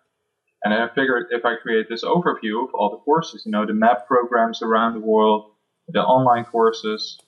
And 0.65 0.73
I 0.73 0.89
figured 0.95 1.27
if 1.31 1.45
I 1.45 1.57
create 1.57 1.87
this 1.89 2.03
overview 2.03 2.65
of 2.65 2.75
all 2.75 2.91
the 2.91 3.05
courses, 3.05 3.43
you 3.45 3.53
know, 3.53 3.67
the 3.67 3.73
MAPP 3.73 4.07
programs 4.07 4.63
around 4.63 4.95
the 4.95 5.07
world, 5.07 5.53
the 5.89 6.01
online 6.01 6.45
courses, 6.45 7.19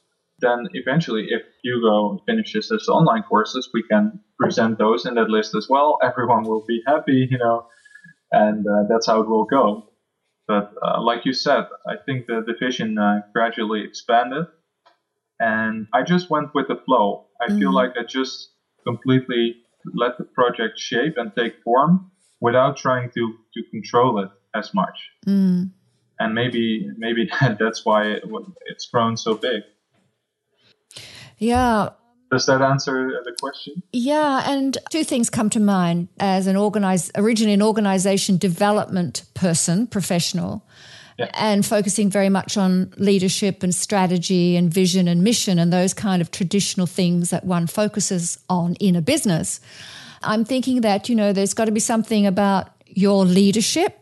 then 0.40 0.66
eventually 0.72 1.28
if 1.30 1.42
Hugo 1.62 2.22
finishes 2.26 2.70
his 2.70 2.88
online 2.88 3.22
courses, 3.22 3.68
we 3.74 3.82
can 3.82 4.20
present 4.38 4.78
those 4.78 5.04
in 5.04 5.14
that 5.16 5.28
list 5.28 5.54
as 5.54 5.66
well. 5.68 5.98
Everyone 6.02 6.44
will 6.44 6.64
be 6.66 6.82
happy, 6.86 7.28
you 7.30 7.38
know, 7.38 7.66
and 8.32 8.66
uh, 8.66 8.84
that's 8.88 9.06
how 9.06 9.20
it 9.20 9.28
will 9.28 9.44
go. 9.44 9.90
But 10.46 10.72
uh, 10.82 11.02
like 11.02 11.26
you 11.26 11.34
said, 11.34 11.66
I 11.86 11.96
think 12.06 12.26
the 12.26 12.42
division 12.46 12.96
uh, 12.98 13.20
gradually 13.34 13.82
expanded 13.84 14.46
and 15.40 15.86
I 15.92 16.02
just 16.02 16.30
went 16.30 16.54
with 16.54 16.68
the 16.68 16.76
flow. 16.84 17.26
I 17.40 17.50
mm. 17.50 17.58
feel 17.58 17.72
like 17.72 17.92
I 17.98 18.04
just 18.04 18.50
completely 18.86 19.56
let 19.94 20.18
the 20.18 20.24
project 20.24 20.78
shape 20.78 21.14
and 21.16 21.32
take 21.36 21.62
form 21.62 22.10
without 22.40 22.76
trying 22.76 23.10
to 23.10 23.34
to 23.54 23.62
control 23.70 24.22
it 24.22 24.30
as 24.54 24.74
much. 24.74 24.98
Mm. 25.26 25.70
And 26.18 26.34
maybe 26.34 26.88
maybe 26.96 27.30
that's 27.40 27.84
why 27.84 28.06
it, 28.06 28.24
it's 28.66 28.86
grown 28.86 29.16
so 29.16 29.34
big. 29.34 29.62
Yeah. 31.38 31.90
Does 32.30 32.44
that 32.44 32.60
answer 32.60 33.22
the 33.24 33.34
question? 33.40 33.82
Yeah, 33.90 34.42
and 34.44 34.76
two 34.90 35.02
things 35.02 35.30
come 35.30 35.48
to 35.50 35.60
mind 35.60 36.08
as 36.20 36.46
an 36.46 36.56
organized, 36.56 37.10
originally 37.14 37.54
an 37.54 37.62
organization 37.62 38.36
development 38.36 39.22
person, 39.32 39.86
professional 39.86 40.62
and 41.18 41.66
focusing 41.66 42.10
very 42.10 42.28
much 42.28 42.56
on 42.56 42.92
leadership 42.96 43.62
and 43.62 43.74
strategy 43.74 44.56
and 44.56 44.72
vision 44.72 45.08
and 45.08 45.22
mission 45.22 45.58
and 45.58 45.72
those 45.72 45.92
kind 45.92 46.22
of 46.22 46.30
traditional 46.30 46.86
things 46.86 47.30
that 47.30 47.44
one 47.44 47.66
focuses 47.66 48.38
on 48.48 48.74
in 48.76 48.94
a 48.94 49.02
business. 49.02 49.60
I'm 50.22 50.44
thinking 50.44 50.82
that, 50.82 51.08
you 51.08 51.14
know, 51.14 51.32
there's 51.32 51.54
got 51.54 51.64
to 51.64 51.72
be 51.72 51.80
something 51.80 52.26
about 52.26 52.70
your 52.86 53.24
leadership 53.24 53.98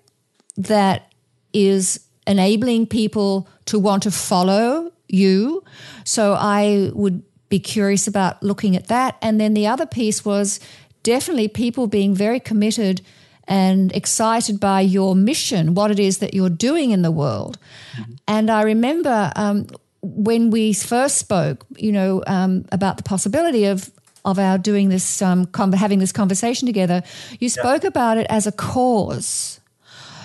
that 0.56 1.12
is 1.52 2.00
enabling 2.26 2.86
people 2.86 3.48
to 3.66 3.78
want 3.78 4.02
to 4.02 4.10
follow 4.10 4.92
you. 5.08 5.64
So 6.04 6.34
I 6.34 6.90
would 6.94 7.22
be 7.48 7.58
curious 7.58 8.06
about 8.06 8.42
looking 8.42 8.76
at 8.76 8.88
that. 8.88 9.16
And 9.22 9.40
then 9.40 9.54
the 9.54 9.66
other 9.66 9.86
piece 9.86 10.24
was 10.24 10.60
definitely 11.02 11.48
people 11.48 11.86
being 11.86 12.14
very 12.14 12.40
committed 12.40 13.02
and 13.48 13.94
excited 13.94 14.58
by 14.58 14.80
your 14.80 15.14
mission, 15.14 15.74
what 15.74 15.90
it 15.90 15.98
is 15.98 16.18
that 16.18 16.34
you're 16.34 16.50
doing 16.50 16.90
in 16.90 17.02
the 17.02 17.10
world. 17.10 17.58
Mm-hmm. 17.96 18.12
And 18.26 18.50
I 18.50 18.62
remember 18.62 19.32
um, 19.36 19.66
when 20.02 20.50
we 20.50 20.72
first 20.72 21.18
spoke, 21.18 21.64
you 21.76 21.92
know, 21.92 22.22
um, 22.26 22.64
about 22.72 22.96
the 22.96 23.02
possibility 23.02 23.66
of 23.66 23.90
of 24.24 24.40
our 24.40 24.58
doing 24.58 24.88
this, 24.88 25.22
um, 25.22 25.48
having 25.72 26.00
this 26.00 26.10
conversation 26.10 26.66
together, 26.66 27.04
you 27.38 27.48
spoke 27.48 27.84
yeah. 27.84 27.88
about 27.88 28.18
it 28.18 28.26
as 28.28 28.44
a 28.44 28.50
cause. 28.52 29.60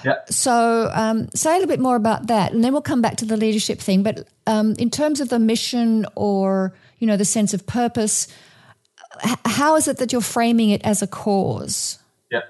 Yeah. 0.03 0.15
So, 0.27 0.89
um, 0.93 1.29
say 1.35 1.51
a 1.51 1.53
little 1.53 1.67
bit 1.67 1.79
more 1.79 1.95
about 1.95 2.25
that, 2.27 2.51
and 2.51 2.63
then 2.63 2.73
we'll 2.73 2.81
come 2.81 3.03
back 3.03 3.17
to 3.17 3.25
the 3.25 3.37
leadership 3.37 3.79
thing. 3.79 4.01
But 4.01 4.27
um, 4.47 4.73
in 4.79 4.89
terms 4.89 5.21
of 5.21 5.29
the 5.29 5.37
mission, 5.37 6.07
or 6.15 6.73
you 6.97 7.05
know, 7.05 7.15
the 7.15 7.25
sense 7.25 7.53
of 7.53 7.67
purpose, 7.67 8.27
h- 9.23 9.37
how 9.45 9.75
is 9.75 9.87
it 9.87 9.97
that 9.97 10.11
you're 10.11 10.21
framing 10.21 10.71
it 10.71 10.81
as 10.83 11.03
a 11.03 11.07
cause? 11.07 11.99
Yeah. 12.31 12.41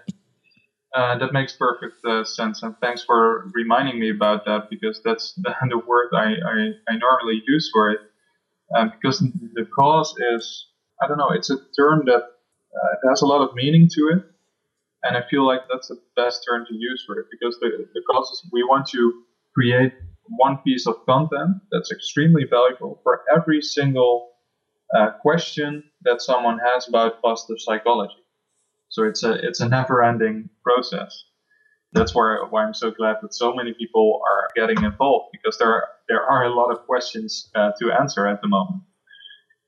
Uh, 0.93 1.17
that 1.17 1.31
makes 1.31 1.53
perfect 1.53 2.03
uh, 2.03 2.21
sense, 2.23 2.63
and 2.63 2.75
thanks 2.81 3.01
for 3.01 3.49
reminding 3.53 3.97
me 3.97 4.09
about 4.09 4.43
that 4.43 4.69
because 4.69 5.01
that's 5.05 5.33
the, 5.35 5.53
the 5.69 5.77
word 5.77 6.09
I, 6.13 6.33
I, 6.45 6.71
I, 6.89 6.97
normally 6.97 7.41
use 7.47 7.69
for 7.71 7.91
it. 7.91 7.99
Uh, 8.75 8.85
because 8.85 9.19
the 9.19 9.65
cause 9.73 10.13
is, 10.33 10.67
I 11.01 11.07
don't 11.07 11.17
know, 11.17 11.29
it's 11.29 11.49
a 11.49 11.57
term 11.77 12.03
that 12.05 12.23
uh, 12.23 13.09
has 13.09 13.21
a 13.21 13.25
lot 13.25 13.41
of 13.41 13.55
meaning 13.55 13.87
to 13.93 14.09
it, 14.13 14.23
and 15.03 15.15
I 15.15 15.21
feel 15.29 15.45
like 15.45 15.61
that's 15.71 15.87
the 15.87 15.99
best 16.17 16.45
term 16.49 16.65
to 16.67 16.75
use 16.75 17.03
for 17.07 17.19
it 17.19 17.27
because 17.31 17.57
the, 17.61 17.87
the 17.93 18.01
cause 18.11 18.29
is 18.31 18.49
we 18.51 18.63
want 18.63 18.85
to 18.87 19.23
create 19.53 19.93
one 20.27 20.57
piece 20.57 20.87
of 20.87 20.95
content 21.05 21.57
that's 21.71 21.91
extremely 21.91 22.43
valuable 22.49 22.99
for 23.03 23.21
every 23.35 23.61
single 23.61 24.31
uh, 24.95 25.11
question 25.21 25.83
that 26.03 26.21
someone 26.21 26.59
has 26.59 26.87
about 26.87 27.21
positive 27.21 27.59
psychology. 27.59 28.20
So 28.91 29.03
it's 29.03 29.23
a 29.23 29.33
it's 29.33 29.61
a 29.61 29.67
never-ending 29.67 30.49
process. 30.63 31.23
That's 31.93 32.13
where 32.13 32.45
why 32.45 32.63
I'm 32.63 32.73
so 32.73 32.91
glad 32.91 33.17
that 33.21 33.33
so 33.33 33.53
many 33.53 33.73
people 33.73 34.21
are 34.29 34.47
getting 34.55 34.83
involved 34.83 35.29
because 35.31 35.57
there 35.57 35.69
are, 35.69 35.87
there 36.07 36.21
are 36.23 36.45
a 36.45 36.53
lot 36.53 36.71
of 36.71 36.85
questions 36.85 37.49
uh, 37.55 37.71
to 37.79 37.91
answer 37.91 38.27
at 38.27 38.41
the 38.41 38.47
moment, 38.47 38.83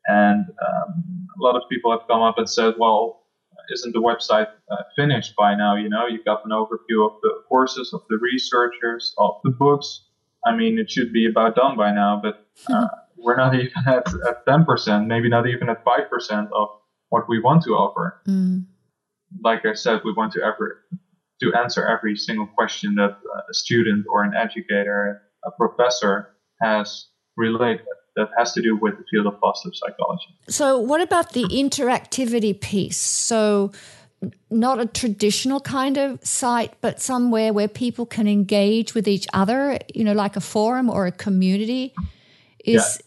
and 0.05 0.45
um, 0.49 1.27
a 1.39 1.43
lot 1.43 1.55
of 1.55 1.63
people 1.69 1.91
have 1.91 2.07
come 2.07 2.21
up 2.21 2.37
and 2.37 2.49
said, 2.49 2.75
well, 2.77 3.23
isn't 3.71 3.93
the 3.93 4.01
website 4.01 4.47
uh, 4.69 4.83
finished 4.95 5.35
by 5.37 5.55
now? 5.55 5.75
You 5.75 5.89
know, 5.89 6.05
you've 6.07 6.25
got 6.25 6.43
an 6.45 6.51
overview 6.51 7.05
of 7.05 7.13
the 7.21 7.43
courses, 7.47 7.93
of 7.93 8.01
the 8.09 8.17
researchers, 8.17 9.13
of 9.17 9.35
the 9.43 9.51
books. 9.51 10.05
I 10.45 10.55
mean, 10.55 10.77
it 10.77 10.91
should 10.91 11.13
be 11.13 11.27
about 11.29 11.55
done 11.55 11.77
by 11.77 11.93
now, 11.93 12.21
but 12.21 12.45
uh, 12.67 12.87
we're 13.17 13.37
not 13.37 13.55
even 13.55 13.71
at, 13.87 14.05
at 14.27 14.45
10%, 14.45 15.07
maybe 15.07 15.29
not 15.29 15.47
even 15.47 15.69
at 15.69 15.85
5% 15.85 16.51
of 16.51 16.67
what 17.09 17.29
we 17.29 17.39
want 17.39 17.63
to 17.63 17.71
offer. 17.71 18.21
Mm. 18.27 18.65
Like 19.41 19.65
I 19.65 19.73
said, 19.73 20.01
we 20.03 20.13
want 20.13 20.33
to 20.33 20.41
ever 20.43 20.83
to 21.41 21.53
answer 21.53 21.85
every 21.85 22.15
single 22.15 22.47
question 22.47 22.95
that 22.95 23.17
a 23.49 23.53
student 23.53 24.05
or 24.09 24.23
an 24.23 24.33
educator, 24.35 25.21
a 25.45 25.51
professor 25.51 26.35
has 26.61 27.07
related 27.35 27.85
that 28.15 28.29
has 28.37 28.53
to 28.53 28.61
do 28.61 28.75
with 28.75 28.97
the 28.97 29.03
field 29.09 29.25
of 29.25 29.39
positive 29.41 29.75
psychology. 29.75 30.37
So, 30.47 30.77
what 30.77 31.01
about 31.01 31.33
the 31.33 31.43
interactivity 31.45 32.59
piece? 32.59 32.97
So, 32.97 33.71
not 34.49 34.79
a 34.79 34.85
traditional 34.85 35.59
kind 35.59 35.97
of 35.97 36.23
site, 36.23 36.73
but 36.79 37.01
somewhere 37.01 37.51
where 37.51 37.67
people 37.67 38.05
can 38.05 38.27
engage 38.27 38.93
with 38.93 39.07
each 39.07 39.27
other, 39.33 39.79
you 39.93 40.03
know, 40.03 40.13
like 40.13 40.35
a 40.35 40.41
forum 40.41 40.89
or 40.89 41.07
a 41.07 41.11
community. 41.11 41.93
Is 42.63 42.99
yeah. 42.99 43.05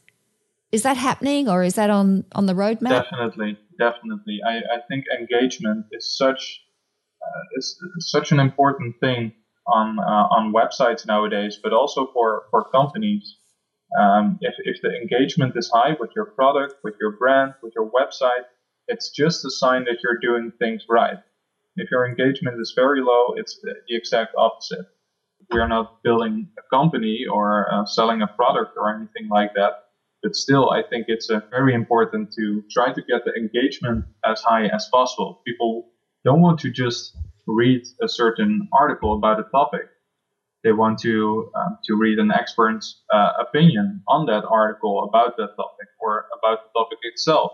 is 0.72 0.82
that 0.82 0.96
happening, 0.96 1.48
or 1.48 1.62
is 1.62 1.74
that 1.74 1.88
on 1.88 2.24
on 2.32 2.46
the 2.46 2.54
roadmap? 2.54 3.04
Definitely, 3.04 3.58
definitely. 3.78 4.40
I, 4.46 4.58
I 4.58 4.80
think 4.88 5.04
engagement 5.18 5.86
is 5.92 6.16
such 6.16 6.62
uh, 7.22 7.42
is 7.56 7.80
such 8.00 8.32
an 8.32 8.40
important 8.40 8.96
thing 9.00 9.32
on 9.66 9.98
uh, 9.98 10.26
on 10.36 10.52
websites 10.52 11.06
nowadays, 11.06 11.58
but 11.62 11.72
also 11.72 12.10
for 12.12 12.44
for 12.50 12.64
companies 12.70 13.36
um, 13.98 14.38
if, 14.40 14.54
if 14.58 14.82
the 14.82 14.94
engagement 14.94 15.54
is 15.56 15.70
high 15.72 15.96
with 15.98 16.10
your 16.14 16.26
product, 16.26 16.74
with 16.82 16.94
your 17.00 17.12
brand, 17.12 17.54
with 17.62 17.72
your 17.74 17.90
website, 17.90 18.44
it's 18.88 19.10
just 19.10 19.44
a 19.44 19.50
sign 19.50 19.84
that 19.84 19.98
you're 20.02 20.18
doing 20.18 20.52
things 20.58 20.84
right. 20.88 21.18
If 21.76 21.90
your 21.90 22.06
engagement 22.06 22.60
is 22.60 22.72
very 22.74 23.00
low, 23.00 23.34
it's 23.36 23.58
the 23.62 23.74
exact 23.88 24.34
opposite. 24.36 24.86
We 25.52 25.60
are 25.60 25.68
not 25.68 26.02
building 26.02 26.48
a 26.58 26.74
company 26.74 27.26
or 27.30 27.72
uh, 27.72 27.84
selling 27.86 28.22
a 28.22 28.26
product 28.26 28.76
or 28.76 28.94
anything 28.94 29.28
like 29.30 29.54
that. 29.54 29.85
But 30.22 30.34
still, 30.34 30.70
I 30.70 30.82
think 30.82 31.06
it's 31.08 31.30
uh, 31.30 31.40
very 31.50 31.74
important 31.74 32.32
to 32.32 32.62
try 32.70 32.92
to 32.92 33.02
get 33.02 33.24
the 33.24 33.32
engagement 33.34 34.04
as 34.24 34.40
high 34.40 34.66
as 34.66 34.88
possible. 34.90 35.42
People 35.46 35.88
don't 36.24 36.40
want 36.40 36.58
to 36.60 36.70
just 36.70 37.16
read 37.46 37.82
a 38.02 38.08
certain 38.08 38.68
article 38.72 39.14
about 39.14 39.38
a 39.38 39.44
topic 39.44 39.88
they 40.66 40.72
want 40.72 40.98
to 40.98 41.48
um, 41.54 41.78
to 41.84 41.94
read 41.94 42.18
an 42.18 42.32
expert's 42.32 43.02
uh, 43.14 43.34
opinion 43.38 44.02
on 44.08 44.26
that 44.26 44.44
article 44.50 45.04
about 45.04 45.36
that 45.36 45.54
topic 45.54 45.86
or 46.00 46.26
about 46.36 46.58
the 46.64 46.80
topic 46.80 46.98
itself. 47.02 47.52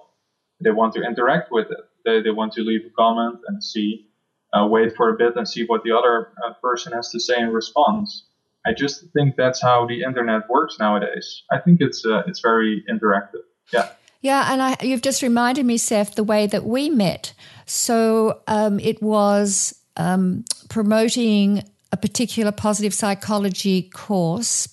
They 0.61 0.71
want 0.71 0.95
to 0.95 1.03
interact 1.03 1.53
with 1.53 1.67
it. 1.71 1.85
They, 2.07 2.23
they 2.23 2.31
want 2.31 2.55
to 2.55 2.63
leave 2.63 2.87
a 2.87 2.91
comment 2.91 3.41
and 3.49 3.63
see, 3.63 4.09
uh, 4.55 4.67
wait 4.67 4.97
for 4.97 5.11
a 5.11 5.17
bit 5.19 5.37
and 5.37 5.47
see 5.47 5.65
what 5.67 5.83
the 5.85 5.93
other 5.93 6.33
uh, 6.43 6.55
person 6.63 6.95
has 6.95 7.11
to 7.11 7.21
say 7.21 7.39
in 7.39 7.53
response. 7.53 8.25
I 8.67 8.73
just 8.73 9.05
think 9.13 9.37
that's 9.37 9.61
how 9.61 9.87
the 9.87 10.03
internet 10.03 10.49
works 10.49 10.77
nowadays. 10.79 11.43
I 11.51 11.59
think 11.59 11.81
it's 11.81 12.05
uh, 12.07 12.23
it's 12.27 12.41
very 12.41 12.85
interactive. 12.91 13.43
Yeah. 13.73 13.89
Yeah, 14.21 14.53
and 14.53 14.63
I, 14.63 14.77
you've 14.83 15.03
just 15.03 15.21
reminded 15.21 15.67
me, 15.67 15.77
Seph, 15.77 16.15
the 16.15 16.23
way 16.23 16.47
that 16.47 16.65
we 16.65 16.89
met. 16.89 17.35
So 17.67 18.41
um, 18.47 18.79
it 18.79 19.03
was 19.03 19.75
um, 19.97 20.45
promoting 20.69 21.65
a 21.91 21.97
particular 21.97 22.53
positive 22.53 22.95
psychology 22.95 23.91
course 23.93 24.69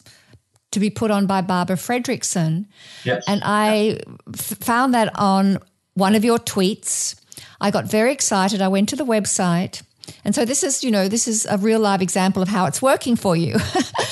to 0.71 0.79
be 0.79 0.91
put 0.91 1.09
on 1.09 1.25
by 1.25 1.41
Barbara 1.41 1.77
Fredrickson. 1.77 2.67
Yes. 3.03 3.23
And 3.27 3.41
I 3.43 3.99
f- 4.31 4.57
found 4.59 4.93
that 4.93 5.11
on 5.15 5.57
one 5.95 6.13
of 6.13 6.23
your 6.23 6.37
tweets. 6.37 7.19
I 7.59 7.71
got 7.71 7.85
very 7.85 8.11
excited. 8.11 8.61
I 8.61 8.67
went 8.67 8.87
to 8.89 8.95
the 8.95 9.05
website. 9.05 9.81
And 10.25 10.35
so 10.35 10.45
this 10.45 10.63
is, 10.63 10.83
you 10.83 10.91
know, 10.91 11.07
this 11.07 11.27
is 11.27 11.45
a 11.45 11.57
real 11.57 11.79
live 11.79 12.01
example 12.01 12.41
of 12.41 12.49
how 12.49 12.65
it's 12.65 12.81
working 12.81 13.15
for 13.15 13.35
you. 13.35 13.55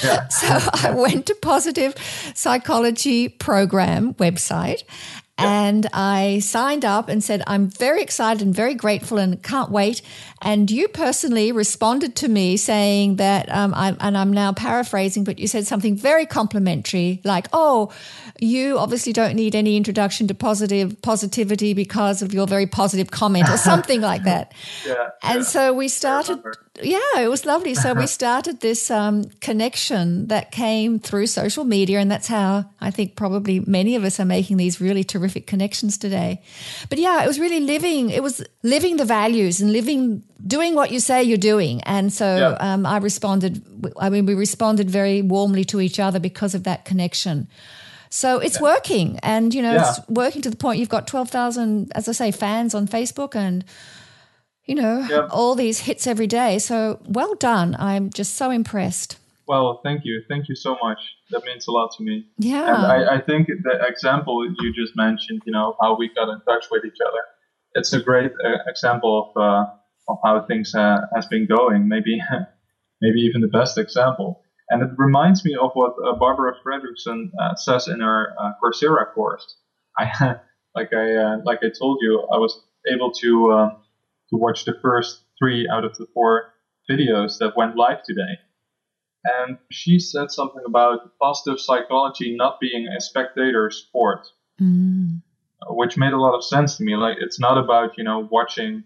Yeah. 0.03 0.27
so 0.27 0.47
I 0.87 0.91
went 0.91 1.25
to 1.25 1.35
Positive 1.41 1.95
Psychology 2.35 3.29
Program 3.29 4.13
website 4.15 4.83
and 5.37 5.87
I 5.93 6.39
signed 6.39 6.83
up 6.83 7.09
and 7.09 7.23
said, 7.23 7.43
I'm 7.45 7.67
very 7.69 8.01
excited 8.01 8.41
and 8.41 8.55
very 8.55 8.73
grateful 8.73 9.19
and 9.19 9.41
can't 9.43 9.69
wait. 9.69 10.01
And 10.41 10.69
you 10.69 10.87
personally 10.87 11.51
responded 11.51 12.15
to 12.17 12.27
me 12.27 12.57
saying 12.57 13.17
that, 13.17 13.51
um, 13.51 13.73
I'm, 13.75 13.97
and 13.99 14.17
I'm 14.17 14.31
now 14.31 14.53
paraphrasing, 14.53 15.23
but 15.23 15.37
you 15.37 15.47
said 15.47 15.67
something 15.67 15.95
very 15.95 16.25
complimentary, 16.25 17.21
like, 17.23 17.47
"Oh, 17.53 17.91
you 18.39 18.77
obviously 18.77 19.13
don't 19.13 19.35
need 19.35 19.55
any 19.55 19.77
introduction 19.77 20.27
to 20.27 20.35
positive 20.35 21.01
positivity 21.01 21.73
because 21.73 22.21
of 22.21 22.33
your 22.33 22.45
very 22.45 22.67
positive 22.67 23.09
comment," 23.09 23.49
or 23.49 23.57
something 23.71 24.01
like 24.01 24.23
that. 24.23 24.53
Yeah, 24.85 25.09
and 25.23 25.39
yeah. 25.39 25.43
so 25.43 25.73
we 25.73 25.87
started 25.87 26.39
yeah, 26.81 27.19
it 27.19 27.29
was 27.29 27.45
lovely. 27.45 27.73
So 27.73 27.93
we 27.93 28.07
started 28.07 28.59
this 28.59 28.91
um, 28.91 29.25
connection 29.41 30.27
that 30.27 30.51
came 30.51 30.99
through 30.99 31.27
social 31.27 31.63
media, 31.63 31.99
and 31.99 32.11
that's 32.11 32.27
how 32.27 32.65
I 32.79 32.91
think 32.91 33.15
probably 33.15 33.59
many 33.61 33.95
of 33.95 34.03
us 34.03 34.19
are 34.19 34.25
making 34.25 34.57
these 34.57 34.79
really 34.79 35.03
terrific 35.03 35.47
connections 35.47 35.97
today. 35.97 36.41
But 36.89 36.99
yeah, 36.99 37.23
it 37.23 37.27
was 37.27 37.39
really 37.39 37.59
living. 37.59 38.09
It 38.09 38.21
was 38.21 38.43
living 38.63 38.97
the 38.97 39.05
values 39.05 39.61
and 39.61 39.71
living, 39.71 40.23
doing 40.45 40.75
what 40.75 40.91
you 40.91 40.99
say 40.99 41.23
you're 41.23 41.37
doing. 41.37 41.81
And 41.83 42.11
so 42.13 42.25
yeah. 42.25 42.73
um, 42.73 42.85
I 42.85 42.97
responded. 42.97 43.63
I 43.99 44.09
mean, 44.09 44.25
we 44.25 44.33
responded 44.33 44.89
very 44.89 45.21
warmly 45.21 45.65
to 45.65 45.81
each 45.81 45.99
other 45.99 46.19
because 46.19 46.55
of 46.55 46.63
that 46.63 46.85
connection. 46.85 47.47
So 48.09 48.39
it's 48.39 48.57
yeah. 48.57 48.63
working, 48.63 49.19
and 49.23 49.53
you 49.53 49.61
know, 49.61 49.73
yeah. 49.73 49.89
it's 49.89 50.09
working 50.09 50.41
to 50.43 50.49
the 50.49 50.55
point 50.55 50.79
you've 50.79 50.89
got 50.89 51.07
twelve 51.07 51.29
thousand, 51.29 51.91
as 51.95 52.07
I 52.07 52.13
say, 52.13 52.31
fans 52.31 52.73
on 52.73 52.87
Facebook 52.87 53.35
and 53.35 53.65
you 54.67 54.75
know, 54.75 54.99
yep. 55.09 55.29
all 55.31 55.55
these 55.55 55.79
hits 55.79 56.05
every 56.05 56.27
day. 56.27 56.59
So 56.59 56.99
well 57.05 57.33
done. 57.35 57.75
I'm 57.79 58.09
just 58.09 58.35
so 58.35 58.51
impressed. 58.51 59.17
Well, 59.47 59.79
thank 59.81 60.03
you. 60.03 60.21
Thank 60.27 60.49
you 60.49 60.55
so 60.55 60.77
much. 60.83 60.99
That 61.31 61.45
means 61.45 61.67
a 61.67 61.71
lot 61.71 61.91
to 61.97 62.03
me. 62.03 62.27
Yeah. 62.37 62.75
And 62.75 62.85
I, 62.85 63.15
I 63.15 63.21
think 63.21 63.47
the 63.47 63.79
example 63.87 64.45
you 64.59 64.73
just 64.73 64.95
mentioned, 64.97 65.41
you 65.45 65.53
know, 65.53 65.77
how 65.81 65.95
we 65.97 66.09
got 66.13 66.29
in 66.29 66.41
touch 66.41 66.65
with 66.69 66.83
each 66.83 66.97
other, 67.01 67.19
it's 67.73 67.93
a 67.93 68.01
great 68.01 68.31
uh, 68.43 68.57
example 68.67 69.31
of, 69.33 69.41
uh, 69.41 69.65
of 70.09 70.17
how 70.23 70.45
things 70.45 70.75
uh, 70.75 70.97
has 71.15 71.25
been 71.27 71.47
going. 71.47 71.87
Maybe, 71.87 72.19
maybe 73.01 73.21
even 73.21 73.39
the 73.39 73.47
best 73.47 73.77
example. 73.77 74.41
And 74.69 74.83
it 74.83 74.89
reminds 74.97 75.45
me 75.45 75.55
of 75.55 75.71
what 75.75 75.95
uh, 76.05 76.15
Barbara 76.15 76.55
Fredrickson 76.65 77.31
uh, 77.39 77.55
says 77.55 77.87
in 77.87 78.01
her 78.01 78.33
uh, 78.37 78.51
Coursera 78.61 79.13
course. 79.13 79.55
I, 79.97 80.35
like 80.75 80.91
I, 80.91 81.35
like 81.45 81.59
I 81.63 81.69
told 81.79 81.99
you, 82.01 82.27
I 82.33 82.37
was 82.37 82.61
able 82.91 83.13
to, 83.13 83.71
to 84.29 84.37
watch 84.37 84.65
the 84.65 84.75
first 84.81 85.23
three 85.39 85.67
out 85.71 85.85
of 85.85 85.95
the 85.97 86.07
four 86.13 86.53
videos 86.89 87.37
that 87.39 87.57
went 87.57 87.75
live 87.75 88.03
today. 88.03 88.39
And 89.23 89.57
she 89.71 89.99
said 89.99 90.31
something 90.31 90.63
about 90.65 91.17
positive 91.19 91.59
psychology 91.59 92.35
not 92.35 92.59
being 92.59 92.87
a 92.87 93.01
spectator 93.01 93.69
sport, 93.71 94.27
mm. 94.61 95.21
which 95.69 95.97
made 95.97 96.13
a 96.13 96.19
lot 96.19 96.35
of 96.35 96.43
sense 96.43 96.77
to 96.77 96.83
me. 96.83 96.95
Like, 96.95 97.17
it's 97.19 97.39
not 97.39 97.57
about, 97.57 97.97
you 97.97 98.03
know, 98.03 98.27
watching 98.31 98.83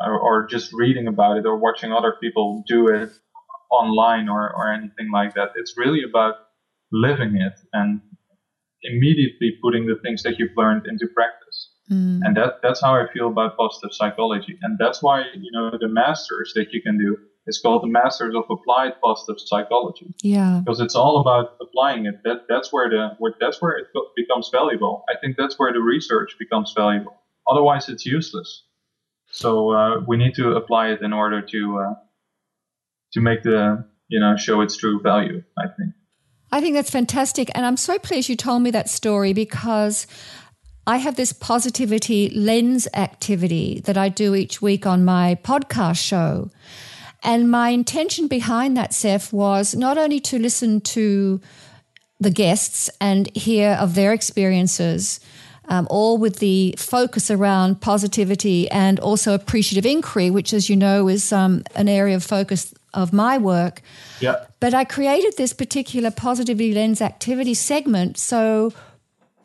or, 0.00 0.18
or 0.18 0.46
just 0.46 0.72
reading 0.72 1.06
about 1.06 1.36
it 1.38 1.46
or 1.46 1.56
watching 1.56 1.92
other 1.92 2.14
people 2.20 2.64
do 2.66 2.88
it 2.88 3.10
online 3.70 4.28
or, 4.28 4.52
or 4.54 4.72
anything 4.72 5.10
like 5.12 5.34
that. 5.34 5.50
It's 5.56 5.74
really 5.76 6.02
about 6.08 6.34
living 6.90 7.36
it 7.36 7.54
and 7.72 8.00
immediately 8.82 9.58
putting 9.62 9.86
the 9.86 9.96
things 10.02 10.22
that 10.22 10.38
you've 10.38 10.56
learned 10.56 10.86
into 10.86 11.06
practice. 11.14 11.47
Mm. 11.90 12.20
And 12.22 12.36
that, 12.36 12.60
that's 12.62 12.80
how 12.80 12.94
I 12.94 13.06
feel 13.12 13.28
about 13.28 13.56
positive 13.56 13.92
psychology. 13.92 14.58
And 14.62 14.78
that's 14.78 15.02
why, 15.02 15.24
you 15.34 15.50
know, 15.52 15.70
the 15.78 15.88
masters 15.88 16.52
that 16.54 16.72
you 16.72 16.82
can 16.82 16.98
do 16.98 17.16
is 17.46 17.58
called 17.58 17.82
the 17.82 17.86
masters 17.88 18.34
of 18.34 18.44
applied 18.50 19.00
positive 19.02 19.40
psychology. 19.40 20.14
Yeah. 20.22 20.60
Because 20.64 20.80
it's 20.80 20.94
all 20.94 21.20
about 21.20 21.56
applying 21.60 22.06
it. 22.06 22.22
That, 22.24 22.46
that's 22.48 22.72
where 22.72 22.90
the, 22.90 23.14
where, 23.18 23.32
that's 23.40 23.62
where 23.62 23.72
it 23.78 23.86
becomes 24.16 24.50
valuable. 24.50 25.04
I 25.08 25.18
think 25.18 25.36
that's 25.38 25.58
where 25.58 25.72
the 25.72 25.80
research 25.80 26.36
becomes 26.38 26.74
valuable. 26.76 27.14
Otherwise 27.46 27.88
it's 27.88 28.04
useless. 28.04 28.64
So, 29.30 29.72
uh, 29.72 30.00
we 30.06 30.16
need 30.16 30.34
to 30.34 30.52
apply 30.52 30.88
it 30.88 31.02
in 31.02 31.12
order 31.12 31.40
to, 31.40 31.78
uh, 31.78 31.94
to 33.12 33.20
make 33.20 33.42
the, 33.42 33.86
you 34.08 34.20
know, 34.20 34.36
show 34.36 34.60
its 34.60 34.76
true 34.76 35.00
value, 35.00 35.42
I 35.56 35.68
think. 35.68 35.94
I 36.50 36.60
think 36.60 36.74
that's 36.74 36.90
fantastic. 36.90 37.50
And 37.54 37.66
I'm 37.66 37.76
so 37.76 37.98
pleased 37.98 38.28
you 38.28 38.36
told 38.36 38.62
me 38.62 38.70
that 38.70 38.88
story 38.88 39.32
because 39.32 40.06
I 40.88 40.96
have 40.96 41.16
this 41.16 41.34
positivity 41.34 42.30
lens 42.30 42.88
activity 42.94 43.80
that 43.84 43.98
I 43.98 44.08
do 44.08 44.34
each 44.34 44.62
week 44.62 44.86
on 44.86 45.04
my 45.04 45.36
podcast 45.42 46.02
show. 46.02 46.50
And 47.22 47.50
my 47.50 47.68
intention 47.68 48.26
behind 48.26 48.74
that, 48.78 48.94
Seph, 48.94 49.30
was 49.30 49.76
not 49.76 49.98
only 49.98 50.18
to 50.20 50.38
listen 50.38 50.80
to 50.96 51.42
the 52.18 52.30
guests 52.30 52.88
and 53.02 53.28
hear 53.36 53.72
of 53.72 53.96
their 53.96 54.14
experiences, 54.14 55.20
um, 55.68 55.86
all 55.90 56.16
with 56.16 56.38
the 56.38 56.74
focus 56.78 57.30
around 57.30 57.82
positivity 57.82 58.70
and 58.70 58.98
also 58.98 59.34
appreciative 59.34 59.84
inquiry, 59.84 60.30
which, 60.30 60.54
as 60.54 60.70
you 60.70 60.76
know, 60.76 61.06
is 61.06 61.34
um, 61.34 61.64
an 61.76 61.90
area 61.90 62.16
of 62.16 62.24
focus 62.24 62.72
of 62.94 63.12
my 63.12 63.36
work. 63.36 63.82
Yeah. 64.20 64.46
But 64.58 64.72
I 64.72 64.84
created 64.84 65.36
this 65.36 65.52
particular 65.52 66.10
positivity 66.10 66.72
lens 66.72 67.02
activity 67.02 67.52
segment 67.52 68.16
so 68.16 68.72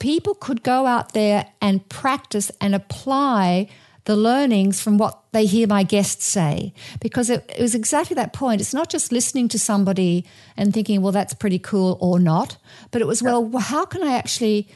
people 0.04 0.36
could 0.36 0.64
go 0.64 0.86
out 0.86 1.14
there 1.14 1.46
and 1.62 1.88
practice 1.88 2.52
and 2.60 2.76
apply 2.76 3.70
the 4.04 4.18
learnings 4.18 4.82
from 4.82 4.98
what 4.98 5.18
they 5.32 5.46
hear 5.46 5.66
my 5.66 5.82
guests 5.82 6.26
say. 6.26 6.74
Because 7.00 7.30
it, 7.30 7.50
it, 7.56 7.62
was 7.62 7.74
exactly 7.74 8.14
that 8.16 8.34
point. 8.34 8.60
It's 8.60 8.74
not 8.74 8.90
just 8.90 9.14
listening 9.14 9.48
to 9.48 9.58
somebody 9.58 10.26
and 10.58 10.74
thinking, 10.74 11.02
well, 11.02 11.14
that's 11.14 11.34
pretty 11.34 11.58
cool 11.58 11.98
or 12.02 12.20
not, 12.20 12.58
but 12.92 13.02
it 13.02 13.08
was, 13.08 13.24
well, 13.24 13.50
how 13.58 13.86
can 13.86 14.04
I 14.04 14.18
actually 14.18 14.68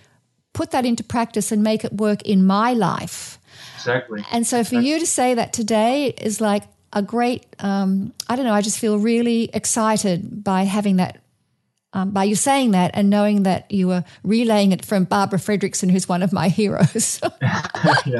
put 0.54 0.72
that 0.72 0.86
into 0.86 1.04
practice 1.04 1.52
and 1.52 1.62
make 1.62 1.84
it 1.84 1.92
work 1.92 2.22
in 2.22 2.46
my 2.46 2.72
life? 2.72 3.38
Exactly. 3.76 4.24
And 4.32 4.48
so 4.48 4.60
for 4.60 4.62
exactly. 4.62 4.90
you 4.90 5.00
to 5.00 5.06
say 5.06 5.34
that 5.34 5.52
today 5.52 6.06
is 6.22 6.40
like 6.40 6.64
a 6.94 7.02
great, 7.02 7.46
um, 7.60 8.14
I 8.30 8.38
don't 8.38 8.46
know, 8.46 8.54
I 8.54 8.62
just 8.62 8.80
feel 8.80 8.98
really 8.98 9.50
excited 9.54 10.46
by 10.46 10.64
having 10.64 10.96
that 10.96 11.20
um, 11.94 12.12
by 12.12 12.26
you 12.26 12.36
saying 12.36 12.72
that 12.72 12.92
and 12.94 13.10
knowing 13.10 13.44
that 13.44 13.72
you 13.72 13.88
were 13.88 14.04
relaying 14.24 14.72
it 14.72 14.86
from 14.86 15.06
Barbara 15.06 15.40
Fredrickson, 15.40 15.90
who's 15.90 16.08
one 16.08 16.22
of 16.22 16.34
my 16.34 16.50
heroes. 16.50 17.22
yeah, 18.06 18.20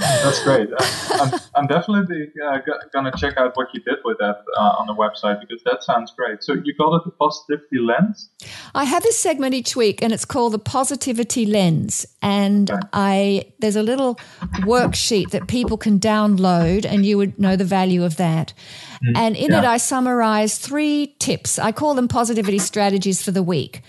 that's 0.00 0.44
great. 0.44 0.68
I'm, 1.10 1.40
I'm 1.54 1.66
definitely 1.66 2.30
uh, 2.44 2.58
going 2.92 3.10
to 3.10 3.18
check 3.18 3.38
out 3.38 3.56
what 3.56 3.68
you 3.72 3.80
did 3.80 3.96
with 4.04 4.18
that 4.18 4.42
uh, 4.58 4.74
on 4.78 4.86
the 4.86 4.94
website 4.94 5.40
because 5.40 5.62
that 5.64 5.82
sounds 5.82 6.12
great. 6.14 6.44
So 6.44 6.54
you 6.54 6.74
call 6.74 6.94
it 6.96 7.04
the 7.04 7.10
positivity 7.10 7.78
lens? 7.78 8.28
I 8.74 8.84
have 8.84 9.02
this 9.02 9.18
segment 9.18 9.54
each 9.54 9.74
week 9.74 10.02
and 10.02 10.12
it's 10.12 10.26
called 10.26 10.52
the 10.52 10.58
positivity 10.58 11.46
lens. 11.46 12.06
And 12.20 12.70
okay. 12.70 12.88
I 12.92 13.52
there's 13.60 13.76
a 13.76 13.82
little 13.82 14.16
worksheet 14.60 15.30
that 15.30 15.48
people 15.48 15.78
can 15.78 15.98
download 15.98 16.84
and 16.84 17.06
you 17.06 17.16
would 17.16 17.38
know 17.38 17.56
the 17.56 17.64
value 17.64 18.04
of 18.04 18.16
that. 18.16 18.52
Mm, 19.04 19.16
and 19.16 19.36
in 19.36 19.50
yeah. 19.50 19.60
it, 19.60 19.64
I 19.64 19.76
summarize 19.76 20.58
three 20.58 21.14
tips. 21.18 21.58
I 21.58 21.72
call 21.72 21.94
them 21.94 22.08
positivity 22.08 22.58
strategies 22.58 23.22
for 23.22 23.30
the 23.30 23.42
week. 23.42 23.82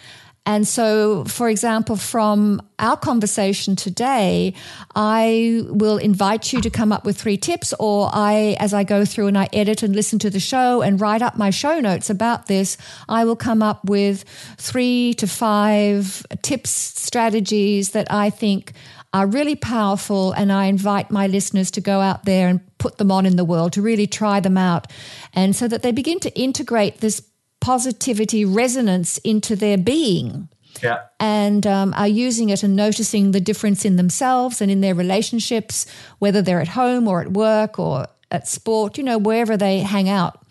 And 0.47 0.65
so, 0.65 1.25
for 1.25 1.49
example, 1.49 1.97
from 1.97 2.61
our 2.79 2.95
conversation 2.95 3.75
today, 3.75 4.53
I 4.95 5.63
will 5.67 5.97
invite 5.97 6.53
you 6.53 6.61
to 6.61 6.69
come 6.69 6.93
up 6.93 7.03
with 7.03 7.19
three 7.19 7.35
tips, 7.35 7.73
or 7.81 8.09
I, 8.13 8.55
as 8.57 8.73
I 8.73 8.85
go 8.85 9.03
through 9.03 9.27
and 9.27 9.37
I 9.37 9.49
edit 9.51 9.83
and 9.83 9.93
listen 9.93 10.19
to 10.19 10.29
the 10.29 10.39
show 10.39 10.81
and 10.81 11.01
write 11.01 11.21
up 11.21 11.37
my 11.37 11.49
show 11.49 11.81
notes 11.81 12.09
about 12.09 12.45
this, 12.45 12.77
I 13.09 13.25
will 13.25 13.35
come 13.35 13.61
up 13.61 13.83
with 13.83 14.23
three 14.57 15.15
to 15.15 15.27
five 15.27 16.25
tips, 16.43 16.69
strategies 16.69 17.89
that 17.89 18.09
I 18.09 18.29
think 18.29 18.71
are 19.13 19.27
really 19.27 19.55
powerful. 19.55 20.33
And 20.33 20.51
I 20.51 20.65
invite 20.65 21.11
my 21.11 21.27
listeners 21.27 21.71
to 21.71 21.81
go 21.81 22.01
out 22.01 22.25
there 22.25 22.47
and 22.47 22.59
put 22.77 22.97
them 22.97 23.11
on 23.11 23.25
in 23.25 23.35
the 23.35 23.45
world, 23.45 23.73
to 23.73 23.81
really 23.81 24.07
try 24.07 24.39
them 24.39 24.57
out. 24.57 24.91
And 25.33 25.55
so 25.55 25.67
that 25.67 25.81
they 25.81 25.91
begin 25.91 26.19
to 26.21 26.39
integrate 26.39 26.99
this 26.99 27.21
positivity 27.59 28.45
resonance 28.45 29.17
into 29.19 29.55
their 29.55 29.77
being. 29.77 30.49
Yeah. 30.83 30.99
And 31.19 31.65
um, 31.65 31.93
are 31.95 32.07
using 32.07 32.49
it 32.49 32.63
and 32.63 32.75
noticing 32.75 33.31
the 33.31 33.39
difference 33.39 33.83
in 33.83 33.95
themselves 33.95 34.61
and 34.61 34.69
in 34.69 34.81
their 34.81 34.93
relationships, 34.93 35.87
whether 36.19 36.41
they're 36.41 36.61
at 36.61 36.67
home 36.69 37.07
or 37.07 37.21
at 37.21 37.31
work 37.31 37.79
or 37.79 38.07
at 38.29 38.47
sport, 38.47 38.97
you 38.97 39.03
know, 39.03 39.17
wherever 39.17 39.57
they 39.57 39.79
hang 39.79 40.09
out. 40.09 40.45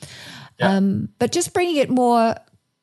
Yeah. 0.58 0.72
Um, 0.72 1.10
but 1.18 1.32
just 1.32 1.52
bringing 1.52 1.76
it 1.76 1.90
more 1.90 2.34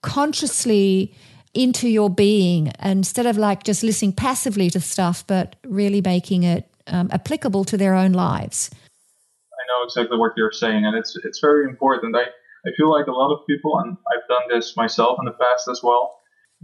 consciously 0.02 1.14
into 1.54 1.88
your 1.88 2.10
being 2.10 2.72
instead 2.82 3.26
of 3.26 3.38
like 3.38 3.64
just 3.64 3.84
listening 3.84 4.14
passively 4.14 4.70
to 4.72 4.80
stuff, 4.80 5.26
but 5.28 5.56
really 5.66 6.02
making 6.02 6.44
it 6.44 6.68
um, 6.88 7.10
applicable 7.12 7.64
to 7.66 7.78
their 7.78 7.94
own 7.94 8.14
lives. 8.14 8.70
I 8.74 9.64
know 9.68 9.86
exactly 9.86 10.18
what 10.18 10.34
you're 10.36 10.52
saying, 10.52 10.86
and 10.86 10.98
it's 10.98 11.18
it's 11.24 11.40
very 11.40 11.66
important. 11.66 12.16
I, 12.16 12.24
I 12.66 12.72
feel 12.76 12.92
like 12.92 13.08
a 13.08 13.12
lot 13.12 13.32
of 13.34 13.46
people, 13.48 13.80
and 13.80 13.96
I've 14.12 14.28
done 14.28 14.44
this 14.50 14.76
myself 14.76 15.20
in 15.20 15.26
the 15.26 15.32
past 15.32 15.68
as 15.70 15.82
well, 15.84 16.20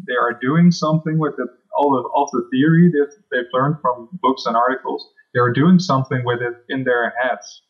they 0.08 0.14
are 0.14 0.34
doing 0.34 0.72
something 0.72 1.18
with 1.18 1.36
the, 1.38 1.48
all 1.78 1.98
of, 1.98 2.06
all 2.14 2.30
the 2.32 2.48
theory 2.52 2.90
that 2.92 3.12
they've 3.32 3.50
learned 3.54 3.78
from 3.82 4.10
books 4.22 4.46
and 4.46 4.56
articles. 4.56 5.08
They 5.34 5.40
are 5.40 5.52
doing 5.52 5.80
something 5.80 6.24
with 6.26 6.42
it 6.42 6.56
in 6.70 6.84
their 6.84 7.14
heads, 7.22 7.62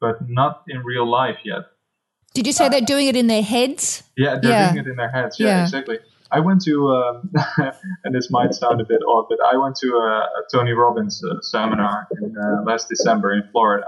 but 0.00 0.16
not 0.28 0.62
in 0.68 0.82
real 0.82 1.08
life 1.08 1.38
yet. 1.44 1.64
Did 2.34 2.46
you 2.46 2.52
say 2.52 2.66
uh, 2.66 2.68
they're 2.70 2.80
doing 2.80 3.08
it 3.08 3.16
in 3.16 3.26
their 3.26 3.42
heads? 3.42 4.02
Yeah, 4.16 4.38
they're 4.38 4.50
yeah. 4.50 4.72
doing 4.72 4.86
it 4.86 4.90
in 4.90 4.96
their 4.96 5.10
heads. 5.10 5.38
Yeah, 5.38 5.48
yeah. 5.48 5.62
exactly. 5.64 5.98
I 6.32 6.40
went 6.40 6.62
to, 6.62 6.88
um, 6.88 7.30
and 8.04 8.14
this 8.14 8.30
might 8.30 8.54
sound 8.54 8.80
a 8.80 8.84
bit 8.84 9.00
odd, 9.06 9.26
but 9.28 9.38
I 9.44 9.56
went 9.56 9.76
to 9.76 9.88
a, 9.88 10.20
a 10.20 10.42
Tony 10.50 10.72
Robbins 10.72 11.22
uh, 11.22 11.40
seminar 11.42 12.08
in 12.20 12.34
uh, 12.36 12.62
last 12.64 12.88
December 12.88 13.34
in 13.34 13.42
Florida. 13.52 13.86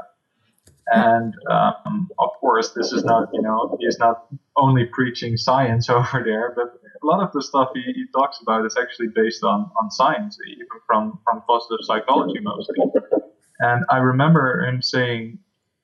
And 0.88 1.34
um, 1.50 2.10
of 2.18 2.30
course, 2.40 2.72
this 2.72 2.92
is 2.92 3.02
not, 3.04 3.30
you 3.32 3.40
know, 3.40 3.78
he's 3.80 3.98
not 3.98 4.26
only 4.56 4.84
preaching 4.84 5.38
science 5.38 5.88
over 5.98 6.22
there, 6.22 6.52
but 6.54 6.78
a 7.02 7.06
lot 7.06 7.22
of 7.22 7.32
the 7.32 7.42
stuff 7.42 7.70
he, 7.74 7.80
he 7.80 8.04
talks 8.14 8.38
about 8.42 8.66
is 8.66 8.76
actually 8.78 9.08
based 9.08 9.42
on, 9.42 9.70
on 9.80 9.90
science, 9.90 10.38
even 10.46 10.66
from, 10.86 11.18
from 11.24 11.42
positive 11.48 11.82
psychology 11.82 12.40
mostly. 12.40 12.76
And 13.60 13.84
I 13.88 13.98
remember 13.98 14.66
him 14.66 14.82
saying, 14.82 15.38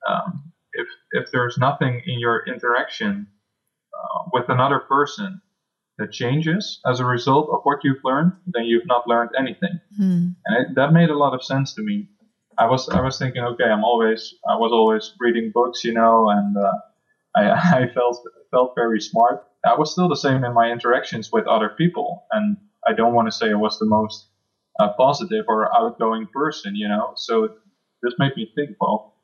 um, 0.07 0.43
if, 0.73 0.87
if 1.13 1.31
there's 1.31 1.57
nothing 1.57 2.01
in 2.05 2.19
your 2.19 2.45
interaction 2.45 3.27
uh, 3.93 4.29
with 4.31 4.49
another 4.49 4.79
person 4.79 5.41
that 6.01 6.11
changes 6.11 6.81
as 6.85 6.99
a 6.99 7.05
result 7.05 7.49
of 7.53 7.61
what 7.63 7.79
you've 7.83 8.03
learned, 8.03 8.33
then 8.47 8.65
you've 8.65 8.87
not 8.87 9.07
learned 9.07 9.29
anything. 9.37 9.79
Mm. 9.99 10.35
And 10.45 10.57
it, 10.57 10.75
that 10.75 10.91
made 10.93 11.09
a 11.09 11.17
lot 11.17 11.33
of 11.33 11.43
sense 11.43 11.73
to 11.75 11.83
me. 11.83 12.09
I 12.57 12.65
was 12.65 12.89
I 12.89 13.01
was 13.01 13.17
thinking, 13.17 13.43
okay, 13.43 13.65
I'm 13.65 13.83
always 13.83 14.33
I 14.49 14.55
was 14.55 14.71
always 14.71 15.13
reading 15.19 15.51
books, 15.53 15.83
you 15.83 15.93
know, 15.93 16.29
and 16.29 16.57
uh, 16.57 16.73
I, 17.35 17.83
I 17.83 17.93
felt 17.93 18.27
felt 18.49 18.73
very 18.75 18.99
smart. 18.99 19.45
I 19.63 19.75
was 19.75 19.91
still 19.91 20.09
the 20.09 20.15
same 20.15 20.43
in 20.43 20.53
my 20.53 20.71
interactions 20.71 21.31
with 21.31 21.45
other 21.47 21.69
people, 21.69 22.25
and 22.31 22.57
I 22.85 22.93
don't 22.93 23.13
want 23.13 23.27
to 23.27 23.31
say 23.31 23.51
I 23.51 23.55
was 23.55 23.77
the 23.79 23.85
most 23.85 24.27
uh, 24.79 24.89
positive 24.97 25.45
or 25.47 25.73
outgoing 25.75 26.27
person, 26.33 26.75
you 26.75 26.89
know. 26.89 27.13
So 27.15 27.49
this 28.01 28.13
made 28.17 28.35
me 28.35 28.51
think, 28.55 28.71
well, 28.81 29.15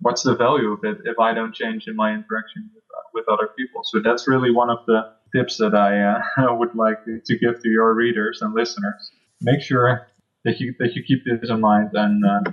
what's 0.00 0.22
the 0.22 0.36
value 0.36 0.72
of 0.72 0.84
it 0.84 0.98
if 1.04 1.18
I 1.18 1.32
don't 1.32 1.54
change 1.54 1.88
in 1.88 1.96
my 1.96 2.10
interaction 2.12 2.70
with, 2.74 2.84
uh, 2.96 3.02
with 3.14 3.24
other 3.28 3.48
people? 3.56 3.80
So 3.82 4.00
that's 4.04 4.28
really 4.28 4.52
one 4.52 4.70
of 4.70 4.78
the 4.86 5.17
tips 5.34 5.58
that 5.58 5.74
I 5.74 6.00
uh, 6.42 6.54
would 6.58 6.74
like 6.74 7.04
to 7.04 7.38
give 7.38 7.62
to 7.62 7.68
your 7.68 7.94
readers 7.94 8.42
and 8.42 8.54
listeners. 8.54 9.10
Make 9.40 9.60
sure 9.60 10.08
that 10.44 10.60
you 10.60 10.74
that 10.78 10.94
you 10.94 11.02
keep 11.02 11.24
this 11.24 11.50
in 11.50 11.60
mind 11.60 11.90
and 11.94 12.24
uh, 12.24 12.52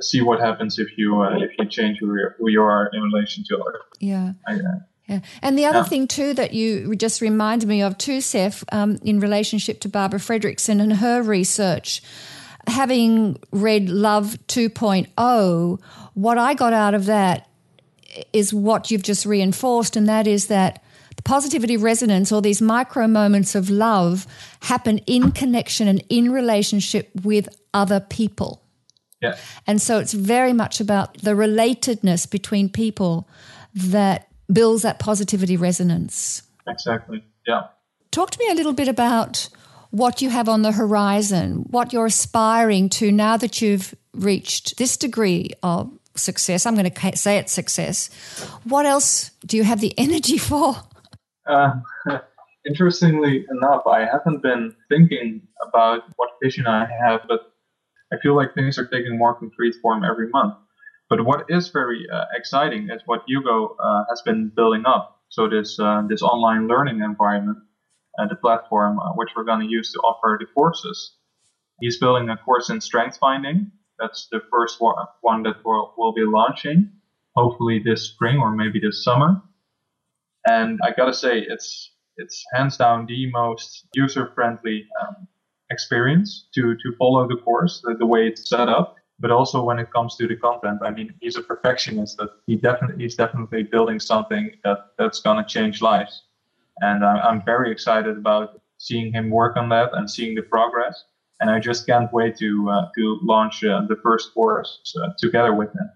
see 0.00 0.20
what 0.20 0.40
happens 0.40 0.78
if 0.78 0.96
you 0.96 1.20
uh, 1.22 1.38
if 1.38 1.50
you 1.58 1.66
change 1.66 1.98
who, 1.98 2.16
who 2.38 2.50
you 2.50 2.62
are 2.62 2.90
in 2.92 3.02
relation 3.02 3.44
to 3.48 3.58
others. 3.58 3.82
Yeah. 4.00 4.32
I, 4.46 4.54
uh, 4.54 4.58
yeah. 5.08 5.20
And 5.40 5.58
the 5.58 5.64
other 5.64 5.78
yeah. 5.78 5.84
thing 5.84 6.06
too 6.06 6.34
that 6.34 6.52
you 6.52 6.94
just 6.94 7.22
reminded 7.22 7.68
me 7.68 7.82
of 7.82 7.96
too, 7.96 8.20
Seph, 8.20 8.62
um, 8.72 8.98
in 9.02 9.20
relationship 9.20 9.80
to 9.80 9.88
Barbara 9.88 10.20
Fredrickson 10.20 10.82
and 10.82 10.94
her 10.94 11.22
research, 11.22 12.02
having 12.66 13.38
read 13.50 13.88
Love 13.88 14.36
2.0, 14.48 15.80
what 16.12 16.36
I 16.36 16.52
got 16.52 16.74
out 16.74 16.92
of 16.92 17.06
that 17.06 17.48
is 18.34 18.52
what 18.52 18.90
you've 18.90 19.02
just 19.02 19.24
reinforced, 19.24 19.96
and 19.96 20.06
that 20.08 20.26
is 20.26 20.48
that 20.48 20.82
positivity 21.24 21.76
resonance 21.76 22.32
or 22.32 22.42
these 22.42 22.62
micro 22.62 23.06
moments 23.06 23.54
of 23.54 23.70
love 23.70 24.26
happen 24.60 24.98
in 24.98 25.32
connection 25.32 25.88
and 25.88 26.02
in 26.08 26.32
relationship 26.32 27.10
with 27.22 27.48
other 27.74 28.00
people. 28.00 28.62
Yeah. 29.20 29.36
And 29.66 29.82
so 29.82 29.98
it's 29.98 30.12
very 30.12 30.52
much 30.52 30.80
about 30.80 31.18
the 31.18 31.32
relatedness 31.32 32.30
between 32.30 32.68
people 32.68 33.28
that 33.74 34.28
builds 34.52 34.82
that 34.82 34.98
positivity 34.98 35.56
resonance. 35.56 36.42
Exactly. 36.66 37.24
Yeah. 37.46 37.68
Talk 38.10 38.30
to 38.30 38.38
me 38.38 38.50
a 38.50 38.54
little 38.54 38.72
bit 38.72 38.88
about 38.88 39.48
what 39.90 40.22
you 40.22 40.30
have 40.30 40.48
on 40.48 40.62
the 40.62 40.72
horizon, 40.72 41.64
what 41.70 41.92
you're 41.92 42.06
aspiring 42.06 42.88
to 42.90 43.10
now 43.10 43.36
that 43.36 43.60
you've 43.60 43.94
reached 44.12 44.76
this 44.76 44.96
degree 44.96 45.50
of 45.62 45.90
success. 46.14 46.66
I'm 46.66 46.74
going 46.74 46.90
to 46.90 47.16
say 47.16 47.38
it's 47.38 47.52
success. 47.52 48.08
What 48.64 48.86
else 48.86 49.30
do 49.46 49.56
you 49.56 49.64
have 49.64 49.80
the 49.80 49.94
energy 49.98 50.38
for? 50.38 50.76
Uh, 51.48 51.74
interestingly 52.66 53.46
enough, 53.50 53.82
I 53.86 54.04
haven't 54.04 54.42
been 54.42 54.74
thinking 54.88 55.42
about 55.66 56.02
what 56.16 56.30
vision 56.42 56.66
I 56.66 56.86
have, 57.00 57.22
but 57.28 57.52
I 58.12 58.16
feel 58.22 58.36
like 58.36 58.54
things 58.54 58.78
are 58.78 58.86
taking 58.86 59.18
more 59.18 59.34
concrete 59.34 59.76
form 59.82 60.04
every 60.04 60.28
month. 60.28 60.54
But 61.08 61.24
what 61.24 61.46
is 61.48 61.70
very 61.70 62.06
uh, 62.12 62.24
exciting 62.34 62.90
is 62.90 63.00
what 63.06 63.22
Hugo 63.26 63.76
uh, 63.82 64.04
has 64.10 64.20
been 64.22 64.52
building 64.54 64.84
up. 64.86 65.22
So 65.30 65.48
this 65.48 65.78
uh, 65.78 66.02
this 66.08 66.22
online 66.22 66.68
learning 66.68 67.00
environment, 67.00 67.58
and 68.16 68.30
the 68.30 68.34
platform 68.34 68.98
uh, 68.98 69.12
which 69.14 69.30
we're 69.34 69.44
going 69.44 69.60
to 69.60 69.72
use 69.72 69.92
to 69.92 69.98
offer 70.00 70.36
the 70.38 70.46
courses. 70.46 71.14
He's 71.80 71.98
building 71.98 72.28
a 72.28 72.36
course 72.36 72.70
in 72.70 72.80
strength 72.80 73.18
finding. 73.18 73.70
That's 73.98 74.28
the 74.30 74.40
first 74.50 74.80
one 74.80 75.42
that 75.42 75.56
we'll, 75.64 75.94
we'll 75.96 76.12
be 76.12 76.24
launching, 76.24 76.92
hopefully 77.34 77.82
this 77.84 78.02
spring 78.02 78.38
or 78.38 78.52
maybe 78.54 78.80
this 78.80 79.02
summer. 79.04 79.42
And 80.48 80.78
I 80.82 80.90
gotta 80.96 81.14
say, 81.14 81.40
it's 81.40 81.92
it's 82.16 82.44
hands 82.52 82.76
down 82.76 83.06
the 83.06 83.30
most 83.30 83.86
user 83.94 84.32
friendly 84.34 84.86
um, 85.00 85.28
experience 85.70 86.48
to 86.54 86.74
to 86.82 86.92
follow 86.98 87.28
the 87.28 87.36
course, 87.36 87.80
the, 87.84 87.94
the 87.94 88.06
way 88.06 88.26
it's 88.26 88.48
set 88.48 88.68
up. 88.68 88.96
But 89.20 89.30
also 89.32 89.64
when 89.64 89.78
it 89.78 89.92
comes 89.92 90.14
to 90.16 90.28
the 90.28 90.36
content 90.36 90.78
i 90.88 90.90
mean 90.90 91.12
he's 91.20 91.36
a 91.36 91.42
perfectionist 91.42 92.18
that 92.18 92.30
he 92.46 92.54
definitely 92.54 93.02
he's 93.02 93.16
definitely 93.16 93.64
building 93.64 93.98
something 93.98 94.52
that 94.64 94.78
that's 94.98 95.20
to 95.20 95.44
change 95.46 95.82
lives. 95.82 96.22
And 96.80 97.04
I'm, 97.04 97.18
I'm 97.28 97.40
very 97.44 97.72
excited 97.72 98.16
about 98.16 98.62
seeing 98.78 99.12
him 99.12 99.30
work 99.30 99.56
on 99.56 99.68
that 99.70 99.90
and 99.94 100.08
seeing 100.08 100.34
the 100.36 100.42
progress. 100.42 101.04
And 101.40 101.50
i 101.50 101.58
just 101.60 101.86
can't 101.86 102.12
wait 102.12 102.36
to 102.38 102.50
uh, 102.70 102.88
to 102.96 103.18
launch 103.22 103.64
uh, 103.64 103.82
the 103.88 103.96
first 104.02 104.34
course 104.34 104.70
uh, 105.00 105.10
together 105.18 105.54
with 105.54 105.70
him. 105.78 105.88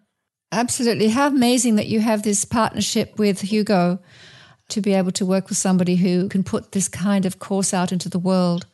Absolutely. 0.52 1.08
How 1.08 1.28
amazing 1.28 1.76
that 1.76 1.86
you 1.86 2.00
have 2.00 2.22
this 2.22 2.44
partnership 2.44 3.18
with 3.18 3.40
hugo 3.40 3.98
to 4.72 4.80
be 4.80 4.92
able 4.94 5.12
to 5.12 5.24
work 5.24 5.48
with 5.48 5.58
somebody 5.58 5.96
who 5.96 6.28
can 6.28 6.42
put 6.44 6.72
this 6.72 6.88
kind 6.88 7.24
of 7.24 7.38
course 7.38 7.72
out 7.72 7.92
into 7.92 8.08
the 8.08 8.18
world 8.18 8.66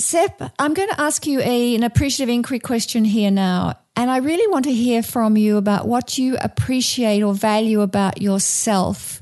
Seph, 0.00 0.32
I'm 0.58 0.74
going 0.74 0.88
to 0.88 1.00
ask 1.00 1.26
you 1.26 1.40
a, 1.40 1.74
an 1.74 1.82
appreciative 1.82 2.32
inquiry 2.32 2.58
question 2.58 3.04
here 3.04 3.30
now. 3.30 3.78
And 3.96 4.10
I 4.10 4.18
really 4.18 4.50
want 4.50 4.64
to 4.64 4.72
hear 4.72 5.02
from 5.02 5.36
you 5.36 5.56
about 5.56 5.86
what 5.86 6.16
you 6.16 6.36
appreciate 6.40 7.22
or 7.22 7.34
value 7.34 7.82
about 7.82 8.22
yourself 8.22 9.20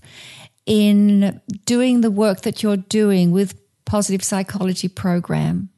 in 0.66 1.40
doing 1.64 2.00
the 2.00 2.10
work 2.10 2.42
that 2.42 2.62
you're 2.62 2.76
doing 2.76 3.32
with 3.32 3.58
Positive 3.86 4.22
Psychology 4.22 4.88
Program. 4.88 5.70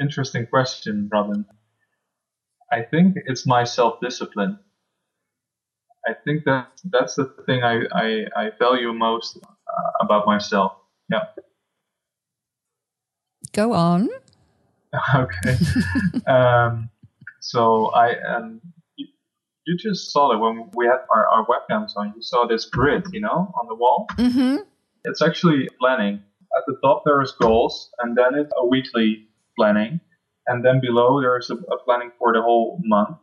Interesting 0.00 0.46
question, 0.46 1.08
Robyn. 1.12 1.46
I 2.70 2.82
think 2.82 3.16
it's 3.26 3.46
my 3.46 3.64
self 3.64 4.00
discipline. 4.00 4.58
I 6.06 6.12
think 6.24 6.44
that 6.44 6.68
that's 6.84 7.14
the 7.14 7.34
thing 7.46 7.62
I, 7.62 7.82
I, 7.92 8.24
I 8.36 8.50
value 8.58 8.92
most 8.92 9.38
about 10.00 10.26
myself. 10.26 10.72
Yeah. 11.10 11.24
Go 13.52 13.72
on. 13.72 14.08
okay. 15.14 15.56
um, 16.26 16.90
so 17.40 17.86
I 17.86 18.16
um, 18.20 18.60
you, 18.96 19.06
you, 19.66 19.76
just 19.76 20.12
saw 20.12 20.32
it 20.32 20.38
when 20.38 20.70
we 20.74 20.86
had 20.86 21.00
our, 21.10 21.26
our 21.28 21.46
webcams 21.46 21.96
on. 21.96 22.12
You 22.16 22.22
saw 22.22 22.46
this 22.46 22.64
grid, 22.66 23.04
you 23.12 23.20
know, 23.20 23.52
on 23.60 23.66
the 23.68 23.74
wall. 23.74 24.06
Mm-hmm. 24.16 24.56
It's 25.04 25.22
actually 25.22 25.68
planning. 25.80 26.22
At 26.56 26.62
the 26.66 26.76
top 26.82 27.02
there 27.04 27.20
is 27.20 27.32
goals, 27.32 27.90
and 28.00 28.16
then 28.16 28.34
it's 28.34 28.52
a 28.56 28.66
weekly 28.66 29.26
planning, 29.56 30.00
and 30.46 30.64
then 30.64 30.80
below 30.80 31.20
there 31.20 31.36
is 31.38 31.50
a, 31.50 31.54
a 31.54 31.78
planning 31.84 32.12
for 32.18 32.32
the 32.32 32.42
whole 32.42 32.80
month. 32.84 33.16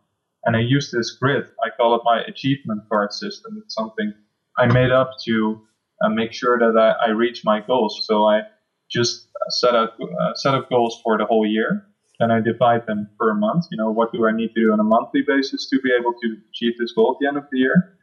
And 0.43 0.55
I 0.55 0.59
use 0.59 0.91
this 0.91 1.11
grid. 1.11 1.45
I 1.63 1.69
call 1.75 1.95
it 1.95 2.01
my 2.03 2.21
achievement 2.21 2.83
card 2.89 3.13
system. 3.13 3.61
It's 3.63 3.75
something 3.75 4.13
I 4.57 4.65
made 4.65 4.91
up 4.91 5.11
to 5.25 5.61
uh, 6.03 6.09
make 6.09 6.33
sure 6.33 6.57
that 6.59 6.77
I, 6.77 7.07
I 7.07 7.09
reach 7.11 7.41
my 7.43 7.59
goals. 7.61 8.05
So 8.05 8.25
I 8.25 8.41
just 8.89 9.27
set 9.49 9.75
up 9.75 9.97
uh, 10.01 10.33
set 10.35 10.53
up 10.53 10.69
goals 10.69 10.99
for 11.03 11.17
the 11.17 11.25
whole 11.25 11.45
year. 11.45 11.85
Then 12.19 12.31
I 12.31 12.39
divide 12.39 12.85
them 12.85 13.09
per 13.19 13.33
month. 13.33 13.65
You 13.71 13.77
know, 13.77 13.91
what 13.91 14.11
do 14.11 14.27
I 14.27 14.31
need 14.31 14.53
to 14.53 14.61
do 14.61 14.73
on 14.73 14.79
a 14.79 14.83
monthly 14.83 15.21
basis 15.25 15.67
to 15.69 15.79
be 15.81 15.91
able 15.91 16.13
to 16.21 16.37
achieve 16.49 16.73
this 16.77 16.91
goal 16.91 17.15
at 17.15 17.17
the 17.19 17.27
end 17.27 17.37
of 17.37 17.45
the 17.51 17.57
year? 17.57 17.97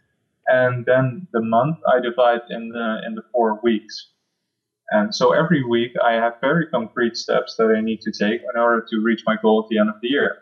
And 0.48 0.84
then 0.86 1.28
the 1.32 1.42
month 1.42 1.76
I 1.86 2.00
divide 2.00 2.40
in 2.50 2.70
the 2.70 3.00
in 3.06 3.14
the 3.14 3.22
four 3.32 3.60
weeks. 3.62 4.12
And 4.90 5.14
so 5.14 5.32
every 5.32 5.62
week 5.62 5.92
I 6.02 6.12
have 6.14 6.34
very 6.40 6.66
concrete 6.66 7.16
steps 7.16 7.56
that 7.56 7.74
I 7.76 7.82
need 7.82 8.00
to 8.02 8.10
take 8.10 8.40
in 8.40 8.58
order 8.58 8.84
to 8.88 9.00
reach 9.02 9.22
my 9.26 9.36
goal 9.40 9.62
at 9.62 9.68
the 9.68 9.78
end 9.78 9.90
of 9.90 9.96
the 10.00 10.08
year. 10.08 10.38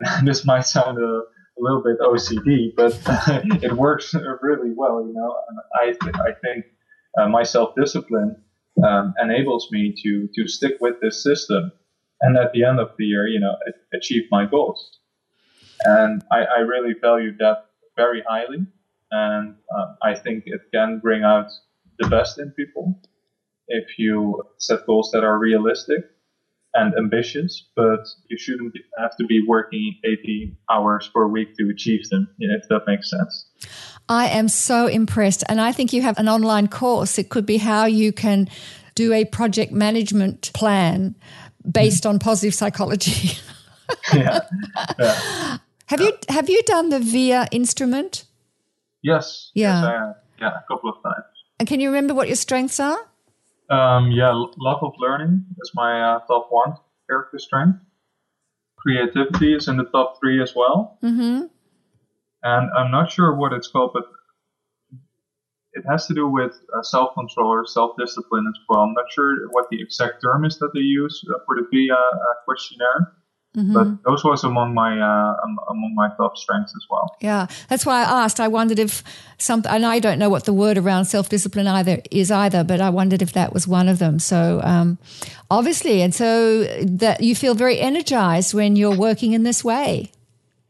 this 0.24 0.44
might 0.44 0.66
sound 0.66 0.98
a, 0.98 1.22
a 1.58 1.62
little 1.62 1.82
bit 1.82 1.98
OCD, 2.00 2.74
but 2.74 2.98
it 3.62 3.72
works 3.72 4.14
really 4.42 4.72
well. 4.74 5.04
You 5.06 5.14
know, 5.14 5.34
I 5.80 5.86
th- 5.86 6.14
I 6.14 6.32
think 6.42 6.66
uh, 7.18 7.28
my 7.28 7.42
self 7.42 7.74
discipline 7.74 8.36
um, 8.84 9.14
enables 9.20 9.68
me 9.70 9.94
to 10.02 10.28
to 10.34 10.48
stick 10.48 10.76
with 10.80 11.00
this 11.00 11.22
system, 11.22 11.72
and 12.20 12.36
at 12.36 12.52
the 12.52 12.64
end 12.64 12.80
of 12.80 12.90
the 12.98 13.04
year, 13.04 13.26
you 13.26 13.40
know, 13.40 13.56
achieve 13.92 14.24
my 14.30 14.46
goals. 14.46 14.98
And 15.84 16.22
I, 16.32 16.44
I 16.44 16.58
really 16.60 16.94
value 17.00 17.36
that 17.38 17.66
very 17.96 18.22
highly, 18.26 18.66
and 19.10 19.56
uh, 19.74 19.86
I 20.02 20.14
think 20.14 20.44
it 20.46 20.62
can 20.72 21.00
bring 21.00 21.22
out 21.22 21.48
the 21.98 22.08
best 22.08 22.38
in 22.38 22.50
people 22.50 23.00
if 23.68 23.98
you 23.98 24.42
set 24.58 24.86
goals 24.86 25.10
that 25.12 25.24
are 25.24 25.38
realistic 25.38 26.04
and 26.76 26.94
ambitious, 26.96 27.64
but 27.74 28.06
you 28.28 28.38
shouldn't 28.38 28.74
have 28.98 29.16
to 29.16 29.26
be 29.26 29.44
working 29.46 29.96
80 30.04 30.56
hours 30.70 31.10
per 31.12 31.26
week 31.26 31.56
to 31.56 31.70
achieve 31.70 32.08
them, 32.10 32.28
if 32.38 32.68
that 32.68 32.82
makes 32.86 33.10
sense. 33.10 33.46
I 34.08 34.28
am 34.28 34.48
so 34.48 34.86
impressed. 34.86 35.42
And 35.48 35.60
I 35.60 35.72
think 35.72 35.92
you 35.92 36.02
have 36.02 36.18
an 36.18 36.28
online 36.28 36.68
course. 36.68 37.18
It 37.18 37.28
could 37.28 37.46
be 37.46 37.56
how 37.56 37.86
you 37.86 38.12
can 38.12 38.48
do 38.94 39.12
a 39.12 39.24
project 39.24 39.72
management 39.72 40.52
plan 40.52 41.14
based 41.70 42.06
on 42.06 42.18
positive 42.18 42.54
psychology. 42.54 43.38
yeah. 44.14 44.40
yeah. 44.98 45.58
Have 45.86 46.00
you 46.00 46.12
have 46.28 46.48
you 46.48 46.62
done 46.64 46.88
the 46.88 46.98
VIA 46.98 47.46
instrument? 47.52 48.24
Yes. 49.02 49.50
Yeah. 49.54 49.82
Yes, 49.82 50.16
yeah, 50.40 50.48
a 50.48 50.64
couple 50.68 50.90
of 50.90 51.02
times. 51.02 51.24
And 51.58 51.68
can 51.68 51.80
you 51.80 51.88
remember 51.88 52.12
what 52.14 52.26
your 52.26 52.36
strengths 52.36 52.80
are? 52.80 52.98
Um, 53.68 54.12
yeah, 54.12 54.32
love 54.58 54.82
of 54.82 54.94
learning 54.98 55.44
is 55.60 55.72
my 55.74 56.00
uh, 56.00 56.18
top 56.26 56.48
one 56.50 56.74
character 57.08 57.38
strength. 57.38 57.78
Creativity 58.76 59.54
is 59.54 59.68
in 59.68 59.76
the 59.76 59.84
top 59.84 60.18
three 60.20 60.40
as 60.42 60.54
well. 60.54 60.98
Mm-hmm. 61.02 61.46
And 62.42 62.70
I'm 62.76 62.90
not 62.92 63.10
sure 63.10 63.34
what 63.34 63.52
it's 63.52 63.68
called, 63.68 63.90
but 63.92 64.04
it 65.72 65.84
has 65.88 66.06
to 66.06 66.14
do 66.14 66.28
with 66.28 66.52
uh, 66.76 66.82
self-control 66.82 67.48
or 67.48 67.66
self-discipline 67.66 68.46
as 68.48 68.58
well. 68.68 68.80
I'm 68.80 68.94
not 68.94 69.10
sure 69.10 69.48
what 69.50 69.68
the 69.70 69.80
exact 69.82 70.22
term 70.22 70.44
is 70.44 70.58
that 70.58 70.70
they 70.72 70.80
use 70.80 71.24
uh, 71.28 71.38
for 71.44 71.56
the 71.56 71.66
VIA 71.70 71.94
uh, 71.94 72.18
questionnaire. 72.44 73.12
Mm-hmm. 73.56 73.72
But 73.72 74.04
those 74.04 74.22
was 74.22 74.44
among 74.44 74.74
my 74.74 75.00
uh, 75.00 75.34
among 75.70 75.94
my 75.94 76.10
top 76.18 76.36
strengths 76.36 76.74
as 76.76 76.86
well. 76.90 77.16
Yeah, 77.20 77.46
that's 77.68 77.86
why 77.86 78.02
I 78.02 78.24
asked. 78.24 78.38
I 78.38 78.48
wondered 78.48 78.78
if 78.78 79.02
some, 79.38 79.62
and 79.66 79.86
I 79.86 79.98
don't 79.98 80.18
know 80.18 80.28
what 80.28 80.44
the 80.44 80.52
word 80.52 80.76
around 80.76 81.06
self 81.06 81.30
discipline 81.30 81.66
either 81.66 82.02
is 82.10 82.30
either, 82.30 82.64
but 82.64 82.82
I 82.82 82.90
wondered 82.90 83.22
if 83.22 83.32
that 83.32 83.54
was 83.54 83.66
one 83.66 83.88
of 83.88 83.98
them. 83.98 84.18
So 84.18 84.60
um, 84.62 84.98
obviously, 85.50 86.02
and 86.02 86.14
so 86.14 86.64
that 86.84 87.22
you 87.22 87.34
feel 87.34 87.54
very 87.54 87.80
energized 87.80 88.52
when 88.52 88.76
you're 88.76 88.96
working 88.96 89.32
in 89.32 89.42
this 89.42 89.64
way 89.64 90.12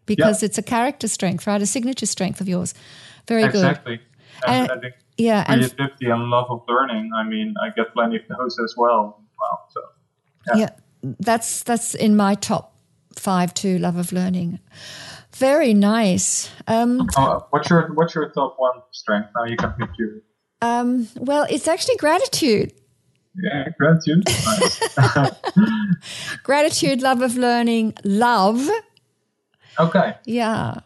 because 0.06 0.42
yeah. 0.42 0.46
it's 0.46 0.58
a 0.58 0.62
character 0.62 1.08
strength, 1.08 1.44
right? 1.48 1.60
A 1.60 1.66
signature 1.66 2.06
strength 2.06 2.40
of 2.40 2.48
yours. 2.48 2.72
Very 3.26 3.42
exactly. 3.42 3.96
good. 3.96 4.48
Exactly. 4.48 4.92
Yeah, 5.18 5.42
creativity 5.44 6.06
and, 6.06 6.12
and 6.12 6.30
love 6.30 6.46
of 6.50 6.62
learning. 6.68 7.10
I 7.16 7.24
mean, 7.24 7.54
I 7.60 7.70
get 7.70 7.92
plenty 7.94 8.16
of 8.16 8.22
those 8.28 8.56
as 8.62 8.74
well. 8.76 9.24
Wow. 9.40 9.58
So 9.70 9.80
yeah. 10.46 10.56
yeah, 10.56 10.70
that's 11.18 11.64
that's 11.64 11.96
in 11.96 12.14
my 12.14 12.36
top 12.36 12.75
five 13.18 13.54
to 13.54 13.78
love 13.78 13.96
of 13.96 14.12
learning. 14.12 14.60
Very 15.34 15.74
nice. 15.74 16.50
Um, 16.66 17.08
uh, 17.16 17.40
what's 17.50 17.68
your 17.68 17.92
what's 17.94 18.14
your 18.14 18.30
top 18.30 18.54
one 18.58 18.80
strength? 18.92 19.28
Now 19.36 19.44
you 19.44 19.56
can 19.56 19.72
pick 19.72 19.90
you. 19.98 20.22
Um, 20.62 21.08
well, 21.16 21.46
it's 21.50 21.68
actually 21.68 21.96
gratitude. 21.96 22.72
Yeah, 23.34 23.68
gratitude. 23.78 24.24
Nice. 24.26 24.80
gratitude, 26.42 27.02
love 27.02 27.20
of 27.20 27.36
learning, 27.36 27.94
love. 28.02 28.66
Okay. 29.78 30.14
Yeah. 30.24 30.80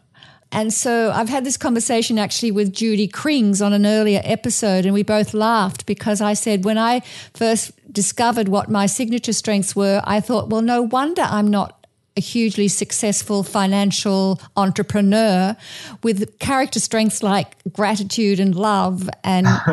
And 0.51 0.73
so 0.73 1.11
I've 1.11 1.29
had 1.29 1.45
this 1.45 1.55
conversation 1.55 2.19
actually 2.19 2.51
with 2.51 2.73
Judy 2.73 3.07
Krings 3.07 3.65
on 3.65 3.71
an 3.71 3.85
earlier 3.85 4.21
episode, 4.25 4.85
and 4.85 4.93
we 4.93 5.03
both 5.03 5.33
laughed 5.33 5.85
because 5.85 6.19
I 6.19 6.33
said, 6.33 6.65
when 6.65 6.77
I 6.77 7.01
first 7.33 7.71
discovered 7.93 8.49
what 8.49 8.69
my 8.69 8.85
signature 8.85 9.31
strengths 9.31 9.75
were, 9.75 10.01
I 10.03 10.19
thought, 10.19 10.49
well, 10.49 10.61
no 10.61 10.81
wonder 10.81 11.21
I'm 11.21 11.47
not 11.47 11.80
a 12.21 12.23
hugely 12.23 12.67
successful 12.67 13.41
financial 13.43 14.39
entrepreneur 14.55 15.55
with 16.03 16.37
character 16.37 16.79
strengths 16.79 17.23
like 17.23 17.55
gratitude 17.73 18.39
and 18.39 18.55
love 18.55 19.09
and 19.23 19.47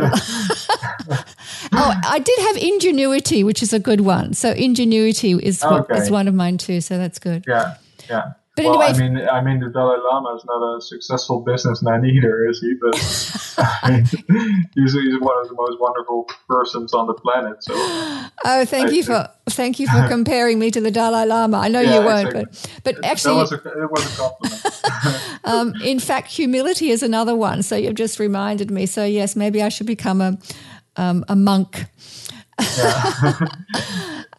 oh 1.72 1.92
i 2.16 2.18
did 2.24 2.38
have 2.40 2.56
ingenuity 2.56 3.44
which 3.44 3.62
is 3.62 3.72
a 3.72 3.78
good 3.78 4.00
one. 4.00 4.32
So 4.32 4.52
ingenuity 4.52 5.32
is, 5.32 5.62
okay. 5.62 5.98
is 5.98 6.10
one 6.10 6.26
of 6.28 6.34
mine 6.34 6.56
too 6.58 6.80
so 6.80 6.96
that's 6.96 7.18
good. 7.18 7.44
Yeah 7.46 7.76
yeah 8.08 8.32
but 8.58 8.64
well, 8.64 8.82
anyway, 8.82 9.06
I 9.06 9.08
mean, 9.08 9.28
I 9.28 9.40
mean, 9.40 9.60
the 9.60 9.68
Dalai 9.68 9.98
Lama 10.10 10.34
is 10.34 10.44
not 10.44 10.76
a 10.76 10.80
successful 10.80 11.40
businessman 11.40 12.04
either, 12.04 12.48
is 12.48 12.60
he? 12.60 12.74
But 12.74 12.96
I 13.82 13.90
mean, 13.90 14.68
he's, 14.74 14.92
he's 14.92 15.20
one 15.20 15.38
of 15.40 15.48
the 15.48 15.54
most 15.56 15.80
wonderful 15.80 16.28
persons 16.48 16.92
on 16.92 17.06
the 17.06 17.14
planet. 17.14 17.62
So, 17.62 17.72
oh, 17.76 18.64
thank 18.64 18.88
I, 18.88 18.92
you 18.92 19.04
for 19.04 19.28
thank 19.50 19.78
you 19.78 19.86
for 19.86 20.08
comparing 20.08 20.58
me 20.58 20.72
to 20.72 20.80
the 20.80 20.90
Dalai 20.90 21.26
Lama. 21.26 21.58
I 21.58 21.68
know 21.68 21.80
yeah, 21.80 22.00
you 22.00 22.04
won't, 22.04 22.28
exactly. 22.34 22.80
but 22.82 22.96
but 22.96 23.04
actually, 23.04 23.36
was 23.36 23.52
a, 23.52 23.56
it 23.56 23.90
was 23.90 24.12
a 24.12 24.16
compliment. 24.16 25.44
um, 25.44 25.74
in 25.82 26.00
fact, 26.00 26.28
humility 26.32 26.90
is 26.90 27.04
another 27.04 27.36
one. 27.36 27.62
So 27.62 27.76
you've 27.76 27.94
just 27.94 28.18
reminded 28.18 28.70
me. 28.72 28.86
So 28.86 29.04
yes, 29.04 29.36
maybe 29.36 29.62
I 29.62 29.68
should 29.68 29.86
become 29.86 30.20
a 30.20 30.36
um, 30.96 31.24
a 31.28 31.36
monk. 31.36 31.84
yeah. 32.58 33.12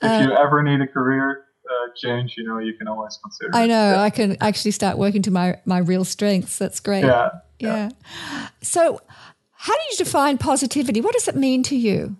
if 0.02 0.28
you 0.28 0.34
ever 0.34 0.62
need 0.62 0.82
a 0.82 0.88
career 0.88 1.46
uh, 1.70 1.92
change, 1.96 2.36
you 2.38 2.44
know, 2.44 2.58
you 2.60 2.74
can 2.74 2.88
always 2.88 3.18
consider. 3.22 3.52
I 3.54 3.68
know. 3.68 3.96
I 3.98 4.10
can 4.10 4.38
actually 4.42 4.72
start 4.72 4.98
working 4.98 5.22
to 5.24 5.32
my 5.32 5.60
my 5.66 5.80
real 5.80 6.06
strengths. 6.06 6.58
That's 6.58 6.80
great. 6.80 7.04
Yeah, 7.04 7.30
yeah. 7.60 7.90
yeah. 7.90 8.48
So, 8.62 9.02
How 9.54 9.74
do 9.74 9.82
you 9.92 9.98
define 9.98 10.38
positivity? 10.38 11.02
What 11.02 11.14
does 11.14 11.28
it 11.28 11.36
mean 11.36 11.64
to 11.64 11.76
you? 11.76 12.16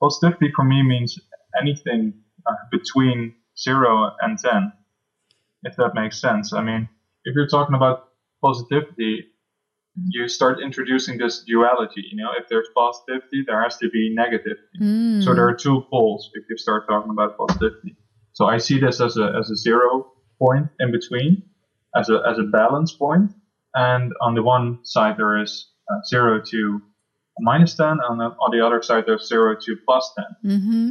Positivity 0.00 0.52
for 0.54 0.64
me 0.64 0.82
means 0.82 1.18
anything 1.60 2.14
uh, 2.46 2.52
between 2.70 3.34
zero 3.58 4.12
and 4.20 4.38
10, 4.38 4.72
if 5.64 5.74
that 5.76 5.94
makes 5.94 6.20
sense. 6.20 6.52
I 6.52 6.62
mean, 6.62 6.88
if 7.24 7.34
you're 7.34 7.48
talking 7.48 7.74
about 7.74 8.10
positivity, 8.40 9.26
you 10.08 10.28
start 10.28 10.60
introducing 10.62 11.18
this 11.18 11.42
duality. 11.42 12.04
You 12.08 12.22
know, 12.22 12.30
if 12.38 12.48
there's 12.48 12.68
positivity, 12.72 13.42
there 13.44 13.60
has 13.60 13.76
to 13.78 13.90
be 13.90 14.14
negativity. 14.16 14.80
Mm. 14.80 15.24
So 15.24 15.34
there 15.34 15.48
are 15.48 15.54
two 15.54 15.86
poles 15.90 16.30
if 16.34 16.44
you 16.48 16.56
start 16.56 16.86
talking 16.86 17.10
about 17.10 17.36
positivity. 17.36 17.96
So 18.36 18.44
I 18.44 18.58
see 18.58 18.78
this 18.78 19.00
as 19.00 19.16
a 19.16 19.32
as 19.38 19.50
a 19.50 19.56
zero 19.56 20.12
point 20.38 20.68
in 20.78 20.92
between, 20.92 21.42
as 21.96 22.10
a 22.10 22.22
as 22.30 22.38
a 22.38 22.42
balance 22.42 22.92
point. 22.92 23.32
And 23.74 24.12
on 24.20 24.34
the 24.34 24.42
one 24.42 24.80
side 24.82 25.16
there 25.16 25.40
is 25.40 25.70
uh, 25.90 26.00
zero 26.06 26.42
to 26.50 26.82
minus 27.40 27.74
ten, 27.74 27.96
and 28.06 28.20
on 28.20 28.50
the 28.52 28.64
other 28.64 28.82
side 28.82 29.04
there's 29.06 29.26
zero 29.26 29.56
to 29.64 29.76
plus 29.86 30.12
10 30.44 30.52
mm-hmm. 30.52 30.88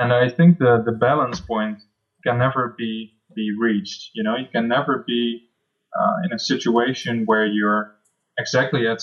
And 0.00 0.12
I 0.12 0.28
think 0.28 0.58
the 0.58 0.82
the 0.84 0.90
balance 0.90 1.40
point 1.40 1.78
can 2.24 2.38
never 2.38 2.74
be 2.76 3.14
be 3.36 3.54
reached. 3.56 4.10
You 4.14 4.24
know, 4.24 4.36
you 4.36 4.48
can 4.50 4.66
never 4.66 5.04
be 5.06 5.48
uh, 5.96 6.16
in 6.24 6.32
a 6.32 6.40
situation 6.40 7.24
where 7.24 7.46
you're 7.46 7.94
exactly 8.36 8.88
at 8.88 9.00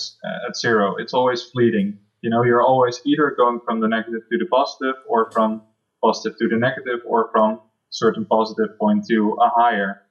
at 0.48 0.58
zero. 0.58 0.96
It's 0.98 1.14
always 1.14 1.42
fleeting. 1.42 2.00
You 2.22 2.32
know, 2.32 2.44
you're 2.44 2.62
always 2.62 3.00
either 3.06 3.34
going 3.38 3.62
from 3.64 3.80
the 3.80 3.88
negative 3.88 4.24
to 4.30 4.38
the 4.38 4.46
positive, 4.48 4.96
or 5.08 5.32
from 5.32 5.62
positive 6.04 6.38
to 6.40 6.50
the 6.50 6.58
negative, 6.58 7.00
or 7.06 7.30
from 7.32 7.62
certain 7.90 8.26
positive 8.26 8.78
point 8.80 9.06
to 9.08 9.38
a 9.42 9.50
higher 9.50 10.02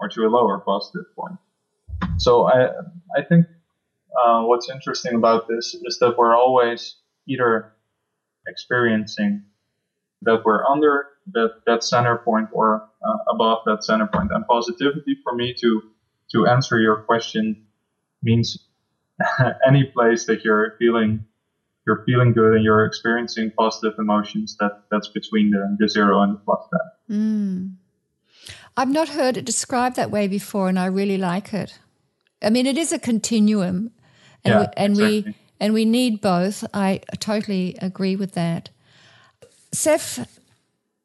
or 0.00 0.08
to 0.08 0.26
a 0.26 0.28
lower 0.28 0.58
positive 0.58 1.06
point. 1.16 1.36
So 2.18 2.46
I 2.46 2.68
I 3.16 3.22
think 3.28 3.46
uh, 4.24 4.42
what's 4.42 4.70
interesting 4.70 5.14
about 5.14 5.48
this 5.48 5.74
is 5.74 5.98
that 6.00 6.16
we're 6.16 6.36
always 6.36 6.96
either 7.26 7.72
experiencing 8.46 9.42
that 10.22 10.44
we're 10.44 10.64
under 10.66 11.06
that, 11.32 11.60
that 11.66 11.84
center 11.84 12.18
point 12.18 12.48
or 12.52 12.88
uh, 13.06 13.18
above 13.32 13.58
that 13.66 13.84
center 13.84 14.06
point. 14.06 14.30
And 14.32 14.46
positivity 14.46 15.16
for 15.22 15.34
me 15.34 15.54
to 15.60 15.82
to 16.32 16.46
answer 16.46 16.78
your 16.78 16.96
question 17.02 17.66
means 18.22 18.58
any 19.66 19.84
place 19.84 20.26
that 20.26 20.44
you're 20.44 20.76
feeling 20.78 21.24
you're 21.88 22.04
feeling 22.04 22.32
good 22.32 22.54
and 22.54 22.62
you're 22.62 22.84
experiencing 22.84 23.50
positive 23.56 23.98
emotions 23.98 24.56
that 24.60 24.82
that's 24.90 25.08
between 25.08 25.50
the, 25.50 25.76
the 25.80 25.88
zero 25.88 26.22
and 26.22 26.34
the 26.34 26.38
plus 26.40 26.62
that. 26.70 26.92
Mm. 27.10 27.74
I've 28.76 28.90
not 28.90 29.08
heard 29.08 29.36
it 29.36 29.44
described 29.44 29.96
that 29.96 30.10
way 30.10 30.28
before, 30.28 30.68
and 30.68 30.78
I 30.78 30.86
really 30.86 31.18
like 31.18 31.52
it. 31.52 31.78
I 32.40 32.50
mean, 32.50 32.66
it 32.66 32.78
is 32.78 32.92
a 32.92 32.98
continuum, 32.98 33.90
and 34.44 34.54
yeah, 34.54 34.60
we, 34.60 34.66
and 34.76 34.92
exactly. 34.92 35.22
we 35.22 35.34
and 35.58 35.74
we 35.74 35.84
need 35.84 36.20
both. 36.20 36.64
I 36.72 37.00
totally 37.18 37.76
agree 37.82 38.14
with 38.14 38.34
that. 38.34 38.68
Seph, 39.72 40.28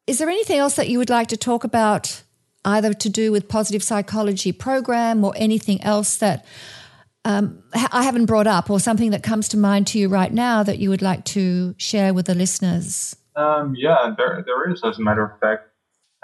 is 0.06 0.18
there 0.18 0.28
anything 0.28 0.58
else 0.58 0.76
that 0.76 0.88
you 0.88 0.98
would 0.98 1.10
like 1.10 1.28
to 1.28 1.36
talk 1.36 1.64
about, 1.64 2.22
either 2.64 2.92
to 2.92 3.08
do 3.08 3.32
with 3.32 3.48
positive 3.48 3.82
psychology 3.82 4.52
program 4.52 5.24
or 5.24 5.32
anything 5.34 5.82
else 5.82 6.16
that 6.18 6.44
um, 7.24 7.62
I 7.72 8.02
haven't 8.02 8.26
brought 8.26 8.46
up, 8.46 8.68
or 8.68 8.78
something 8.78 9.10
that 9.10 9.22
comes 9.22 9.48
to 9.48 9.56
mind 9.56 9.86
to 9.88 9.98
you 9.98 10.08
right 10.08 10.32
now 10.32 10.62
that 10.62 10.78
you 10.78 10.90
would 10.90 11.02
like 11.02 11.24
to 11.26 11.74
share 11.78 12.12
with 12.12 12.26
the 12.26 12.34
listeners? 12.34 13.16
Um, 13.36 13.74
yeah, 13.76 14.14
there, 14.16 14.44
there 14.46 14.70
is, 14.70 14.82
as 14.84 14.98
a 14.98 15.02
matter 15.02 15.24
of 15.24 15.40
fact. 15.40 15.68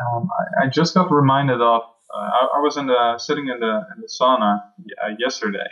Um, 0.01 0.29
I, 0.39 0.65
I, 0.65 0.69
just 0.69 0.95
got 0.95 1.11
reminded 1.11 1.61
of. 1.61 1.83
Uh, 2.15 2.19
I, 2.19 2.49
I, 2.57 2.61
was 2.61 2.77
in 2.77 2.87
the 2.87 3.19
sitting 3.19 3.49
in 3.49 3.61
the 3.61 3.87
in 3.95 4.01
the 4.01 4.09
sauna 4.09 4.61
uh, 5.03 5.09
yesterday, 5.19 5.67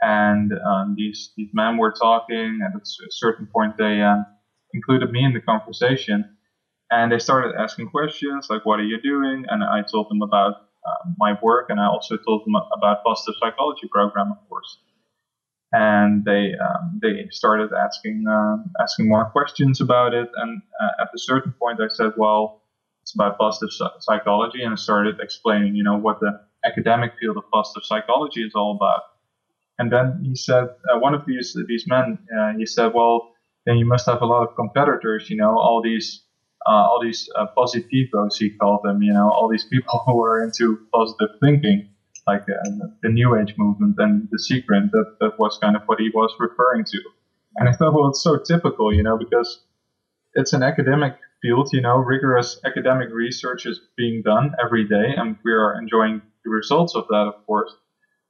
and 0.00 0.52
um, 0.52 0.94
these 0.96 1.32
these 1.36 1.48
men 1.52 1.78
were 1.78 1.92
talking. 1.92 2.60
At 2.64 2.76
a 2.76 2.80
certain 3.10 3.46
point, 3.46 3.76
they 3.78 4.02
uh, 4.02 4.16
included 4.74 5.10
me 5.10 5.24
in 5.24 5.32
the 5.32 5.40
conversation, 5.40 6.36
and 6.90 7.10
they 7.10 7.18
started 7.18 7.54
asking 7.58 7.88
questions 7.88 8.48
like, 8.50 8.66
"What 8.66 8.80
are 8.80 8.84
you 8.84 9.00
doing?" 9.00 9.46
And 9.48 9.64
I 9.64 9.82
told 9.82 10.10
them 10.10 10.20
about 10.20 10.67
uh, 10.88 11.08
my 11.18 11.38
work, 11.42 11.66
and 11.70 11.80
I 11.80 11.86
also 11.86 12.16
told 12.16 12.46
them 12.46 12.54
about 12.76 13.04
positive 13.04 13.34
psychology 13.40 13.88
program, 13.92 14.32
of 14.32 14.48
course. 14.48 14.78
And 15.72 16.24
they 16.24 16.54
um, 16.66 16.98
they 17.02 17.28
started 17.30 17.70
asking 17.72 18.24
uh, 18.26 18.56
asking 18.80 19.08
more 19.08 19.26
questions 19.30 19.80
about 19.80 20.14
it. 20.14 20.30
And 20.36 20.62
uh, 20.80 21.02
at 21.02 21.08
a 21.14 21.18
certain 21.18 21.52
point, 21.60 21.80
I 21.80 21.88
said, 21.88 22.12
"Well, 22.16 22.62
it's 23.02 23.14
about 23.14 23.38
positive 23.38 23.70
psychology," 24.00 24.62
and 24.62 24.72
I 24.72 24.76
started 24.76 25.20
explaining, 25.20 25.74
you 25.76 25.84
know, 25.84 25.98
what 25.98 26.20
the 26.20 26.40
academic 26.64 27.12
field 27.20 27.36
of 27.36 27.44
positive 27.52 27.84
psychology 27.84 28.42
is 28.42 28.54
all 28.54 28.76
about. 28.76 29.02
And 29.78 29.92
then 29.92 30.22
he 30.24 30.34
said, 30.34 30.64
uh, 30.90 30.98
one 30.98 31.14
of 31.14 31.24
these 31.26 31.56
these 31.68 31.86
men, 31.86 32.18
uh, 32.36 32.52
he 32.56 32.64
said, 32.64 32.92
"Well, 32.94 33.32
then 33.66 33.76
you 33.76 33.84
must 33.84 34.06
have 34.06 34.22
a 34.22 34.26
lot 34.26 34.48
of 34.48 34.56
competitors, 34.56 35.28
you 35.28 35.36
know, 35.36 35.58
all 35.58 35.82
these 35.82 36.24
all 36.66 37.00
these 37.02 37.28
uh, 37.36 37.46
positivos, 37.56 38.36
he 38.38 38.50
called 38.50 38.80
them, 38.84 39.02
you 39.02 39.12
know, 39.12 39.30
all 39.30 39.48
these 39.48 39.64
people 39.64 40.02
who 40.06 40.16
were 40.16 40.42
into 40.42 40.78
positive 40.92 41.30
thinking, 41.40 41.88
like 42.26 42.42
uh, 42.42 42.86
the 43.02 43.08
New 43.08 43.36
Age 43.36 43.54
movement 43.56 43.96
and 43.98 44.28
the 44.30 44.38
secret. 44.38 44.90
That, 44.92 45.16
that 45.20 45.38
was 45.38 45.58
kind 45.62 45.76
of 45.76 45.82
what 45.86 46.00
he 46.00 46.10
was 46.14 46.34
referring 46.38 46.84
to. 46.84 46.98
And 47.56 47.68
I 47.68 47.72
thought, 47.72 47.94
well, 47.94 48.08
it's 48.08 48.22
so 48.22 48.38
typical, 48.38 48.94
you 48.94 49.02
know, 49.02 49.16
because 49.16 49.62
it's 50.34 50.52
an 50.52 50.62
academic 50.62 51.16
field, 51.42 51.70
you 51.72 51.80
know, 51.80 51.96
rigorous 51.96 52.60
academic 52.64 53.08
research 53.12 53.66
is 53.66 53.80
being 53.96 54.22
done 54.22 54.54
every 54.62 54.86
day, 54.86 55.14
and 55.16 55.36
we 55.44 55.52
are 55.52 55.80
enjoying 55.80 56.22
the 56.44 56.50
results 56.50 56.94
of 56.94 57.06
that, 57.08 57.26
of 57.26 57.46
course. 57.46 57.72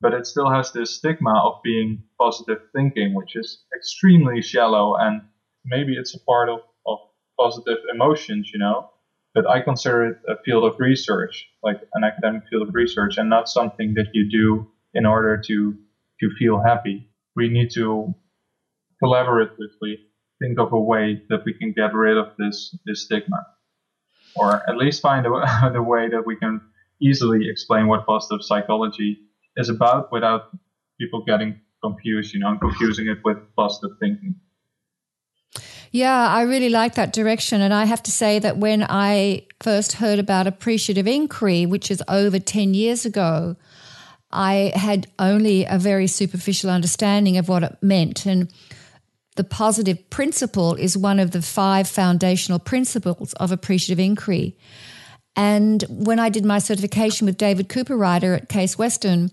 But 0.00 0.14
it 0.14 0.26
still 0.26 0.48
has 0.50 0.72
this 0.72 0.94
stigma 0.94 1.34
of 1.44 1.60
being 1.62 2.04
positive 2.20 2.60
thinking, 2.74 3.14
which 3.14 3.34
is 3.34 3.64
extremely 3.76 4.40
shallow, 4.42 4.96
and 4.96 5.22
maybe 5.64 5.94
it's 5.94 6.14
a 6.14 6.20
part 6.20 6.48
of 6.48 6.60
positive 7.38 7.78
emotions, 7.92 8.50
you 8.52 8.58
know. 8.58 8.90
But 9.34 9.48
I 9.48 9.60
consider 9.60 10.06
it 10.06 10.18
a 10.26 10.36
field 10.44 10.64
of 10.64 10.74
research, 10.78 11.46
like 11.62 11.80
an 11.94 12.02
academic 12.02 12.42
field 12.50 12.68
of 12.68 12.74
research, 12.74 13.18
and 13.18 13.28
not 13.30 13.48
something 13.48 13.94
that 13.94 14.08
you 14.12 14.28
do 14.30 14.70
in 14.94 15.06
order 15.06 15.40
to 15.46 15.74
to 16.20 16.30
feel 16.38 16.60
happy. 16.60 17.08
We 17.36 17.48
need 17.48 17.70
to 17.74 18.14
collaboratively 19.02 19.94
think 20.40 20.58
of 20.58 20.72
a 20.72 20.80
way 20.80 21.22
that 21.28 21.44
we 21.44 21.52
can 21.54 21.72
get 21.72 21.94
rid 21.94 22.16
of 22.16 22.28
this 22.38 22.76
this 22.84 23.04
stigma, 23.04 23.46
or 24.34 24.68
at 24.68 24.76
least 24.76 25.02
find 25.02 25.26
a, 25.26 25.30
a 25.74 25.82
way 25.82 26.08
that 26.08 26.26
we 26.26 26.36
can 26.36 26.60
easily 27.00 27.48
explain 27.48 27.86
what 27.86 28.06
positive 28.06 28.44
psychology 28.44 29.18
is 29.56 29.68
about 29.68 30.10
without 30.10 30.50
people 31.00 31.24
getting 31.24 31.60
confused, 31.82 32.34
you 32.34 32.40
know, 32.40 32.48
and 32.48 32.60
confusing 32.60 33.06
it 33.08 33.18
with 33.24 33.38
positive 33.56 33.96
thinking. 34.00 34.34
Yeah, 35.90 36.28
I 36.28 36.42
really 36.42 36.68
like 36.68 36.94
that 36.94 37.12
direction. 37.12 37.60
And 37.60 37.72
I 37.72 37.84
have 37.86 38.02
to 38.04 38.10
say 38.10 38.38
that 38.38 38.58
when 38.58 38.84
I 38.88 39.46
first 39.60 39.94
heard 39.94 40.18
about 40.18 40.46
appreciative 40.46 41.06
inquiry, 41.06 41.66
which 41.66 41.90
is 41.90 42.02
over 42.08 42.38
10 42.38 42.74
years 42.74 43.06
ago, 43.06 43.56
I 44.30 44.72
had 44.74 45.06
only 45.18 45.64
a 45.64 45.78
very 45.78 46.06
superficial 46.06 46.70
understanding 46.70 47.38
of 47.38 47.48
what 47.48 47.62
it 47.62 47.76
meant. 47.80 48.26
And 48.26 48.52
the 49.36 49.44
positive 49.44 50.10
principle 50.10 50.74
is 50.74 50.98
one 50.98 51.18
of 51.18 51.30
the 51.30 51.40
five 51.40 51.88
foundational 51.88 52.58
principles 52.58 53.32
of 53.34 53.52
appreciative 53.52 53.98
inquiry. 53.98 54.56
And 55.36 55.84
when 55.88 56.18
I 56.18 56.28
did 56.28 56.44
my 56.44 56.58
certification 56.58 57.24
with 57.24 57.38
David 57.38 57.68
Cooperrider 57.68 58.36
at 58.36 58.48
Case 58.48 58.76
Western, 58.76 59.30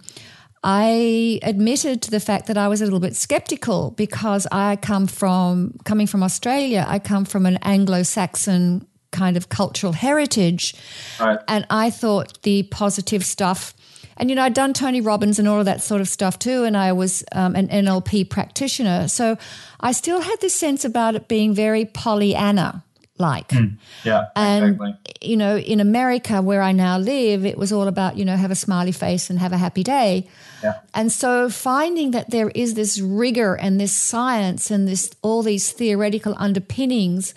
I 0.68 1.40
admitted 1.44 2.02
to 2.02 2.12
the 2.12 2.20
fact 2.20 2.48
that 2.48 2.58
I 2.58 2.68
was 2.68 2.82
a 2.82 2.86
little 2.86 3.00
bit 3.00 3.16
skeptical 3.16 3.92
because 3.92 4.48
I 4.52 4.78
come 4.78 5.06
from 5.06 5.78
coming 5.84 6.08
from 6.08 6.24
Australia. 6.24 6.84
I 6.88 6.98
come 6.98 7.24
from 7.24 7.46
an 7.46 7.58
Anglo-Saxon 7.58 8.88
kind 9.12 9.38
of 9.38 9.50
cultural 9.50 9.94
heritage, 9.94 10.74
right. 11.20 11.38
and 11.48 11.68
I 11.70 11.92
thought 11.92 12.42
the 12.42 12.64
positive 12.64 13.24
stuff. 13.24 13.76
And 14.18 14.32
you 14.32 14.36
know, 14.36 14.42
I'd 14.42 14.56
done 14.56 14.74
Tony 14.74 15.02
Robbins 15.02 15.38
and 15.38 15.48
all 15.48 15.60
of 15.60 15.66
that 15.66 15.84
sort 15.84 16.02
of 16.02 16.08
stuff 16.08 16.40
too, 16.40 16.64
and 16.64 16.76
I 16.76 16.94
was 16.94 17.24
um, 17.32 17.56
an 17.56 17.68
NLP 17.68 18.28
practitioner, 18.32 19.08
so 19.08 19.38
I 19.82 19.92
still 19.92 20.20
had 20.20 20.42
this 20.42 20.56
sense 20.56 20.84
about 20.84 21.14
it 21.14 21.28
being 21.28 21.54
very 21.54 21.86
Pollyanna 21.86 22.84
like. 23.18 23.50
Mm, 23.50 23.78
yeah, 24.04 24.26
and 24.36 24.66
exactly. 24.66 24.96
you 25.22 25.38
know, 25.38 25.58
in 25.58 25.80
America 25.80 26.42
where 26.42 26.62
I 26.62 26.72
now 26.72 26.98
live, 26.98 27.46
it 27.46 27.58
was 27.58 27.72
all 27.72 27.88
about 27.88 28.18
you 28.18 28.26
know 28.26 28.36
have 28.36 28.52
a 28.52 28.56
smiley 28.56 28.92
face 28.92 29.30
and 29.30 29.40
have 29.40 29.54
a 29.54 29.58
happy 29.58 29.84
day. 29.84 30.28
Yeah. 30.64 30.80
And 30.94 31.12
so 31.12 31.50
finding 31.50 32.12
that 32.12 32.32
there 32.32 32.50
is 32.50 32.74
this 32.74 33.00
rigor 33.00 33.56
and 33.56 33.80
this 33.80 33.94
science 33.94 34.72
and 34.72 34.88
this 34.88 35.12
all 35.22 35.44
these 35.44 35.72
theoretical 35.72 36.36
underpinnings 36.38 37.34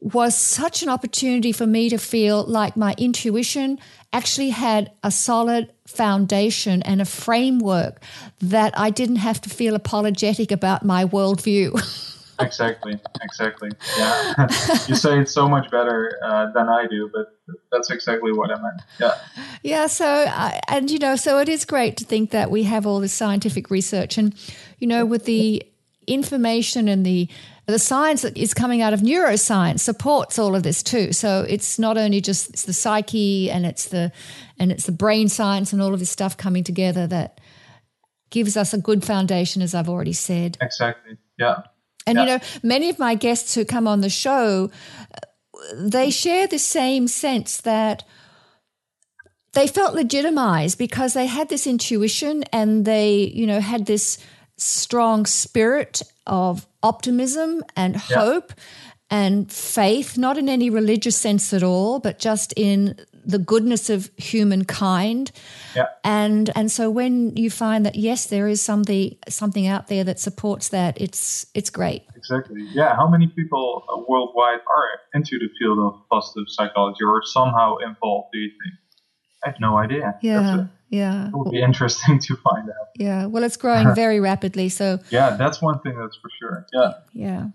was 0.00 0.34
such 0.34 0.82
an 0.82 0.88
opportunity 0.88 1.52
for 1.52 1.66
me 1.66 1.90
to 1.90 1.98
feel 1.98 2.44
like 2.44 2.76
my 2.76 2.94
intuition 2.96 3.78
actually 4.12 4.50
had 4.50 4.90
a 5.02 5.10
solid 5.10 5.70
foundation 5.86 6.82
and 6.82 7.00
a 7.00 7.04
framework 7.04 8.02
that 8.40 8.72
I 8.78 8.90
didn't 8.90 9.16
have 9.16 9.40
to 9.42 9.50
feel 9.50 9.74
apologetic 9.74 10.50
about 10.50 10.84
my 10.84 11.04
worldview. 11.04 12.16
exactly, 12.40 12.98
exactly. 13.22 13.70
Yeah, 13.98 14.34
you 14.88 14.94
say 14.94 15.20
it 15.20 15.28
so 15.28 15.48
much 15.48 15.70
better 15.70 16.18
uh, 16.22 16.50
than 16.52 16.68
I 16.68 16.86
do, 16.86 17.10
but 17.12 17.38
that's 17.70 17.90
exactly 17.90 18.32
what 18.32 18.50
I 18.50 18.60
meant. 18.60 18.82
Yeah. 18.98 19.14
Yeah. 19.62 19.86
So, 19.86 20.06
uh, 20.06 20.58
and 20.68 20.90
you 20.90 20.98
know, 20.98 21.16
so 21.16 21.38
it 21.38 21.48
is 21.48 21.64
great 21.64 21.96
to 21.98 22.04
think 22.04 22.30
that 22.30 22.50
we 22.50 22.64
have 22.64 22.86
all 22.86 23.00
this 23.00 23.12
scientific 23.12 23.70
research, 23.70 24.18
and 24.18 24.34
you 24.78 24.86
know, 24.86 25.04
with 25.04 25.24
the 25.24 25.62
information 26.06 26.88
and 26.88 27.06
the 27.06 27.28
the 27.66 27.78
science 27.78 28.22
that 28.22 28.36
is 28.36 28.52
coming 28.52 28.82
out 28.82 28.92
of 28.92 29.00
neuroscience 29.00 29.80
supports 29.80 30.38
all 30.38 30.56
of 30.56 30.62
this 30.62 30.82
too. 30.82 31.12
So 31.12 31.46
it's 31.48 31.78
not 31.78 31.96
only 31.96 32.20
just 32.20 32.50
it's 32.50 32.64
the 32.64 32.72
psyche 32.72 33.50
and 33.50 33.64
it's 33.64 33.86
the 33.88 34.12
and 34.58 34.72
it's 34.72 34.86
the 34.86 34.92
brain 34.92 35.28
science 35.28 35.72
and 35.72 35.80
all 35.80 35.94
of 35.94 36.00
this 36.00 36.10
stuff 36.10 36.36
coming 36.36 36.64
together 36.64 37.06
that 37.06 37.40
gives 38.30 38.56
us 38.56 38.72
a 38.72 38.78
good 38.78 39.04
foundation, 39.04 39.60
as 39.62 39.74
I've 39.74 39.88
already 39.88 40.12
said. 40.12 40.56
Exactly. 40.60 41.16
Yeah. 41.38 41.62
And 42.06 42.16
yeah. 42.16 42.22
you 42.22 42.28
know, 42.28 42.38
many 42.62 42.88
of 42.88 42.98
my 42.98 43.14
guests 43.14 43.54
who 43.54 43.64
come 43.64 43.86
on 43.86 44.00
the 44.00 44.10
show, 44.10 44.70
they 45.74 46.10
share 46.10 46.46
the 46.46 46.58
same 46.58 47.08
sense 47.08 47.60
that 47.62 48.04
they 49.52 49.66
felt 49.66 49.94
legitimized 49.94 50.78
because 50.78 51.12
they 51.12 51.26
had 51.26 51.48
this 51.48 51.66
intuition 51.66 52.44
and 52.52 52.84
they, 52.84 53.32
you 53.34 53.46
know, 53.46 53.60
had 53.60 53.86
this 53.86 54.18
strong 54.56 55.26
spirit 55.26 56.02
of 56.26 56.66
optimism 56.82 57.62
and 57.76 57.96
hope 57.96 58.52
yeah. 58.56 58.64
and 59.10 59.52
faith, 59.52 60.16
not 60.16 60.38
in 60.38 60.48
any 60.48 60.70
religious 60.70 61.16
sense 61.16 61.52
at 61.52 61.62
all, 61.62 61.98
but 61.98 62.18
just 62.18 62.52
in 62.56 62.98
the 63.24 63.38
goodness 63.38 63.90
of 63.90 64.10
humankind. 64.16 65.32
Yeah. 65.74 65.86
And 66.04 66.50
and 66.54 66.70
so 66.70 66.90
when 66.90 67.36
you 67.36 67.50
find 67.50 67.84
that 67.86 67.96
yes, 67.96 68.26
there 68.26 68.48
is 68.48 68.60
something 68.62 69.16
something 69.28 69.66
out 69.66 69.88
there 69.88 70.04
that 70.04 70.18
supports 70.18 70.68
that, 70.68 71.00
it's 71.00 71.46
it's 71.54 71.70
great. 71.70 72.02
Exactly. 72.16 72.62
Yeah. 72.72 72.94
How 72.96 73.08
many 73.08 73.26
people 73.28 73.84
uh, 73.88 74.02
worldwide 74.08 74.60
are 74.60 74.86
into 75.14 75.38
the 75.38 75.48
field 75.58 75.78
of 75.78 76.00
positive 76.10 76.44
psychology 76.48 77.04
or 77.04 77.22
somehow 77.24 77.76
involved? 77.78 78.28
Do 78.32 78.38
you 78.38 78.50
think? 78.50 78.74
I 79.44 79.48
have 79.50 79.60
no 79.60 79.78
idea. 79.78 80.18
Yeah. 80.20 80.66
Yeah. 80.90 81.28
It 81.28 81.34
would 81.34 81.52
be 81.52 81.62
interesting 81.62 82.18
to 82.26 82.36
find 82.36 82.68
out. 82.68 82.88
Yeah. 82.96 83.26
Well, 83.26 83.44
it's 83.44 83.56
growing 83.56 83.94
very 83.94 84.20
rapidly. 84.20 84.68
So, 84.68 84.98
yeah, 85.10 85.36
that's 85.36 85.62
one 85.62 85.80
thing 85.80 85.98
that's 85.98 86.16
for 86.16 86.30
sure. 86.38 86.66
Yeah. 86.72 86.92
Yeah. 87.12 87.46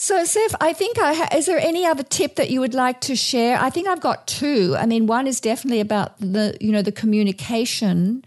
So, 0.00 0.24
Seph, 0.24 0.54
I 0.60 0.74
think 0.74 0.96
I 1.00 1.12
ha- 1.12 1.28
is 1.36 1.46
there 1.46 1.58
any 1.58 1.84
other 1.84 2.04
tip 2.04 2.36
that 2.36 2.50
you 2.50 2.60
would 2.60 2.72
like 2.72 3.00
to 3.00 3.16
share? 3.16 3.58
I 3.58 3.68
think 3.68 3.88
I've 3.88 4.00
got 4.00 4.28
two. 4.28 4.76
I 4.78 4.86
mean, 4.86 5.08
one 5.08 5.26
is 5.26 5.40
definitely 5.40 5.80
about 5.80 6.16
the 6.20 6.56
you 6.60 6.70
know 6.70 6.82
the 6.82 6.92
communication, 6.92 8.24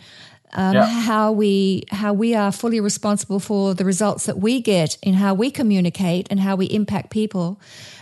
um, 0.51 0.73
yeah. 0.73 0.85
how 0.85 1.31
we 1.31 1.83
how 1.89 2.11
we 2.11 2.35
are 2.35 2.51
fully 2.51 2.81
responsible 2.81 3.39
for 3.39 3.73
the 3.73 3.85
results 3.85 4.25
that 4.25 4.37
we 4.37 4.59
get 4.59 4.97
in 5.01 5.13
how 5.13 5.33
we 5.33 5.49
communicate 5.49 6.27
and 6.29 6.41
how 6.41 6.57
we 6.57 6.65
impact 6.65 7.09
people. 7.09 7.57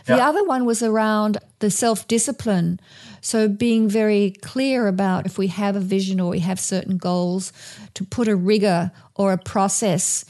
The 0.07 0.15
yeah. 0.15 0.27
other 0.27 0.43
one 0.43 0.65
was 0.65 0.81
around 0.81 1.37
the 1.59 1.69
self 1.69 2.07
discipline. 2.07 2.79
So, 3.21 3.47
being 3.47 3.87
very 3.87 4.31
clear 4.41 4.87
about 4.87 5.27
if 5.27 5.37
we 5.37 5.45
have 5.45 5.75
a 5.75 5.79
vision 5.79 6.19
or 6.19 6.31
we 6.31 6.39
have 6.39 6.59
certain 6.59 6.97
goals, 6.97 7.53
to 7.93 8.03
put 8.03 8.27
a 8.27 8.35
rigor 8.35 8.91
or 9.13 9.31
a 9.31 9.37
process 9.37 10.25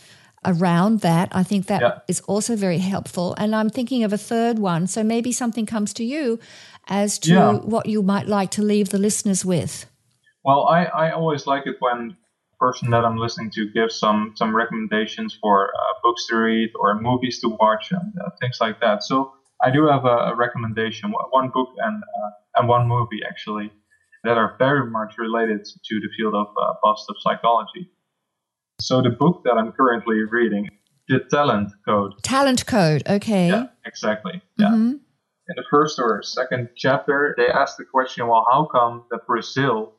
around 0.46 1.02
that. 1.02 1.30
I 1.32 1.44
think 1.44 1.68
that 1.68 1.82
yeah. 1.82 2.00
is 2.08 2.22
also 2.22 2.56
very 2.56 2.80
helpful. 2.80 3.36
And 3.38 3.56
I'm 3.56 3.70
thinking 3.70 4.04
of 4.04 4.14
a 4.14 4.18
third 4.18 4.60
one. 4.60 4.88
So, 4.88 5.04
maybe 5.04 5.32
something 5.32 5.66
comes 5.66 5.94
to 5.94 6.04
you 6.04 6.40
as 6.88 7.20
to 7.20 7.34
yeah. 7.34 7.52
what 7.54 7.86
you 7.86 8.02
might 8.02 8.28
like 8.28 8.52
to 8.52 8.62
leave 8.62 8.90
the 8.90 8.98
listeners 8.98 9.46
with. 9.46 9.86
Well, 10.44 10.68
I, 10.68 10.86
I 10.86 11.12
always 11.12 11.46
like 11.46 11.68
it 11.68 11.76
when 11.80 12.18
person 12.60 12.90
that 12.92 13.06
I'm 13.06 13.18
listening 13.18 13.52
to 13.52 13.70
gives 13.70 13.96
some 13.96 14.34
some 14.36 14.56
recommendations 14.56 15.38
for 15.42 15.70
uh, 15.74 15.94
books 16.04 16.28
to 16.28 16.36
read 16.36 16.72
or 16.80 17.00
movies 17.00 17.40
to 17.42 17.50
watch 17.60 17.92
and 17.92 18.14
uh, 18.22 18.30
things 18.42 18.58
like 18.60 18.80
that. 18.82 19.04
So 19.04 19.34
I 19.64 19.72
do 19.72 19.88
have 19.88 20.06
a, 20.06 20.32
a 20.32 20.36
recommendation, 20.36 21.14
one 21.32 21.50
book 21.50 21.70
and 21.78 22.04
uh, 22.04 22.30
and 22.56 22.68
one 22.68 22.88
movie 22.88 23.22
actually 23.28 23.72
that 24.24 24.38
are 24.38 24.56
very 24.60 24.90
much 24.90 25.18
related 25.18 25.64
to 25.64 26.00
the 26.02 26.10
field 26.18 26.36
of 26.36 26.48
uh, 26.48 26.74
positive 26.84 27.16
psychology. 27.22 27.90
So 28.82 29.02
the 29.02 29.10
book 29.10 29.44
that 29.44 29.54
I'm 29.58 29.72
currently 29.74 30.24
reading, 30.24 30.70
The 31.08 31.20
Talent 31.32 31.72
Code. 31.86 32.14
Talent 32.24 32.66
Code, 32.66 33.04
okay. 33.08 33.50
Yeah, 33.50 33.68
exactly. 33.86 34.42
Yeah. 34.58 34.68
Mm-hmm. 34.68 34.92
In 35.50 35.56
the 35.56 35.64
first 35.70 36.00
or 36.00 36.22
second 36.24 36.70
chapter, 36.78 37.34
they 37.38 37.48
ask 37.48 37.78
the 37.78 37.86
question, 37.86 38.28
well, 38.28 38.46
how 38.52 38.70
come 38.72 39.04
that 39.12 39.26
Brazil 39.28 39.94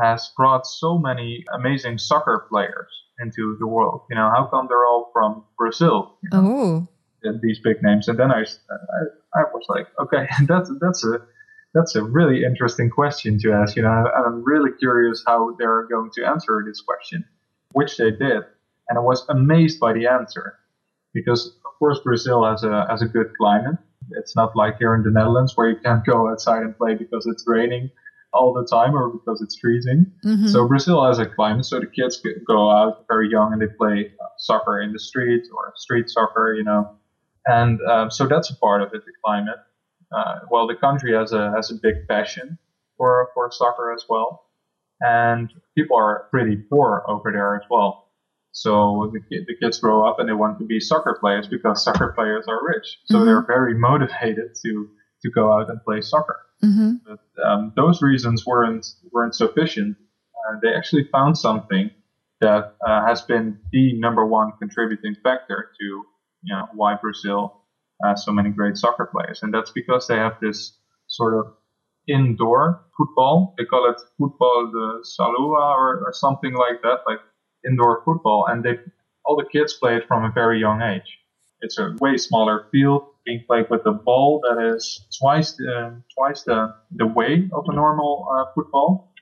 has 0.00 0.30
brought 0.36 0.66
so 0.66 0.98
many 0.98 1.44
amazing 1.54 1.98
soccer 1.98 2.46
players 2.48 2.88
into 3.20 3.56
the 3.60 3.66
world? 3.66 4.02
You 4.10 4.16
know, 4.16 4.30
how 4.34 4.48
come 4.50 4.66
they're 4.68 4.86
all 4.86 5.10
from 5.12 5.44
Brazil? 5.56 6.18
You 6.22 6.30
know? 6.32 6.88
Oh. 7.22 7.38
These 7.42 7.60
big 7.62 7.82
names. 7.82 8.08
And 8.08 8.18
then 8.18 8.30
I, 8.30 8.40
I, 8.40 9.40
I 9.40 9.42
was 9.52 9.66
like, 9.68 9.86
okay, 10.00 10.26
that's, 10.46 10.70
that's 10.80 11.04
a, 11.04 11.18
that's 11.74 11.94
a 11.94 12.02
really 12.02 12.44
interesting 12.44 12.88
question 12.88 13.38
to 13.40 13.52
ask. 13.52 13.76
You 13.76 13.82
know, 13.82 13.88
I'm 13.90 14.42
really 14.44 14.70
curious 14.78 15.22
how 15.26 15.54
they're 15.58 15.86
going 15.88 16.10
to 16.14 16.24
answer 16.24 16.64
this 16.66 16.80
question, 16.80 17.24
which 17.76 17.96
they 17.96 18.10
did, 18.10 18.42
and 18.88 18.98
I 18.98 19.00
was 19.00 19.24
amazed 19.28 19.78
by 19.80 19.92
the 19.92 20.06
answer 20.06 20.58
because, 21.12 21.46
of 21.64 21.72
course, 21.78 21.98
Brazil 22.04 22.44
has 22.44 22.64
a 22.64 22.86
has 22.90 23.02
a 23.02 23.06
good 23.06 23.30
climate. 23.36 23.78
It's 24.10 24.36
not 24.36 24.56
like 24.56 24.78
here 24.78 24.94
in 24.94 25.02
the 25.02 25.10
Netherlands 25.10 25.52
where 25.56 25.68
you 25.68 25.78
can't 25.84 26.04
go 26.12 26.28
outside 26.30 26.62
and 26.62 26.76
play 26.76 26.94
because 26.94 27.26
it's 27.26 27.44
raining 27.46 27.90
all 28.32 28.52
the 28.52 28.66
time 28.66 28.94
or 28.94 29.08
because 29.08 29.40
it's 29.40 29.58
freezing. 29.58 30.12
Mm-hmm. 30.24 30.48
So 30.48 30.68
Brazil 30.68 31.04
has 31.06 31.18
a 31.18 31.26
climate, 31.26 31.64
so 31.64 31.80
the 31.80 31.86
kids 31.86 32.22
go 32.46 32.70
out 32.70 33.04
very 33.08 33.30
young 33.30 33.52
and 33.52 33.62
they 33.62 33.72
play 33.82 34.12
soccer 34.38 34.80
in 34.80 34.92
the 34.92 34.98
street 34.98 35.44
or 35.54 35.72
street 35.76 36.10
soccer, 36.10 36.54
you 36.54 36.64
know, 36.64 36.96
and 37.46 37.80
um, 37.82 38.10
so 38.10 38.26
that's 38.26 38.50
a 38.50 38.56
part 38.56 38.82
of 38.82 38.88
it, 38.94 39.04
the 39.06 39.12
climate 39.24 39.60
uh, 40.12 40.40
well, 40.50 40.66
the 40.66 40.74
country 40.74 41.14
has 41.14 41.32
a 41.32 41.52
has 41.54 41.70
a 41.70 41.74
big 41.74 42.06
passion 42.08 42.58
for 42.96 43.30
for 43.34 43.50
soccer 43.50 43.92
as 43.92 44.04
well, 44.08 44.45
and 45.00 45.52
people 45.76 45.96
are 45.96 46.28
pretty 46.30 46.56
poor 46.56 47.04
over 47.08 47.30
there 47.32 47.56
as 47.56 47.62
well. 47.70 48.08
So 48.52 49.12
the, 49.12 49.44
the 49.46 49.54
kids 49.60 49.78
grow 49.78 50.08
up 50.08 50.18
and 50.18 50.28
they 50.28 50.32
want 50.32 50.58
to 50.58 50.64
be 50.64 50.80
soccer 50.80 51.18
players 51.20 51.46
because 51.46 51.84
soccer 51.84 52.12
players 52.16 52.46
are 52.48 52.58
rich. 52.66 52.98
So 53.04 53.16
mm-hmm. 53.16 53.26
they're 53.26 53.46
very 53.46 53.78
motivated 53.78 54.54
to 54.64 54.88
to 55.22 55.30
go 55.30 55.52
out 55.52 55.70
and 55.70 55.82
play 55.82 56.00
soccer. 56.00 56.40
Mm-hmm. 56.62 56.92
But 57.06 57.44
um, 57.44 57.72
those 57.76 58.00
reasons 58.02 58.46
weren't 58.46 58.86
weren't 59.12 59.34
sufficient. 59.34 59.96
Uh, 60.48 60.56
they 60.62 60.74
actually 60.74 61.08
found 61.12 61.36
something 61.36 61.90
that 62.40 62.76
uh, 62.86 63.06
has 63.06 63.22
been 63.22 63.58
the 63.72 63.98
number 63.98 64.26
one 64.26 64.52
contributing 64.58 65.16
factor 65.22 65.70
to 65.78 65.84
you 65.84 66.54
know 66.54 66.68
why 66.74 66.94
Brazil 66.94 67.62
has 68.02 68.24
so 68.24 68.32
many 68.32 68.50
great 68.50 68.76
soccer 68.76 69.06
players. 69.06 69.42
And 69.42 69.52
that's 69.52 69.70
because 69.70 70.06
they 70.06 70.16
have 70.16 70.38
this 70.40 70.76
sort 71.06 71.34
of 71.34 71.54
indoor 72.08 72.84
football. 72.96 73.54
They 73.58 73.64
call 73.64 73.90
it 73.90 74.00
football 74.18 74.70
de 74.72 75.02
salua 75.04 75.76
or, 75.76 76.04
or 76.06 76.12
something 76.12 76.54
like 76.54 76.82
that, 76.82 77.00
like 77.06 77.18
indoor 77.66 78.02
football. 78.04 78.46
And 78.48 78.64
they, 78.64 78.78
all 79.24 79.36
the 79.36 79.48
kids 79.50 79.74
play 79.74 79.96
it 79.96 80.04
from 80.06 80.24
a 80.24 80.30
very 80.32 80.60
young 80.60 80.82
age. 80.82 81.18
It's 81.60 81.78
a 81.78 81.94
way 82.00 82.16
smaller 82.16 82.68
field 82.70 83.06
being 83.24 83.42
played 83.46 83.66
with 83.70 83.84
a 83.86 83.92
ball 83.92 84.40
that 84.42 84.74
is 84.74 85.06
twice 85.18 85.52
the, 85.52 86.00
twice 86.16 86.42
the, 86.42 86.74
the 86.92 87.06
weight 87.06 87.50
of 87.52 87.64
a 87.68 87.74
normal 87.74 88.28
uh, 88.30 88.52
football. 88.54 89.12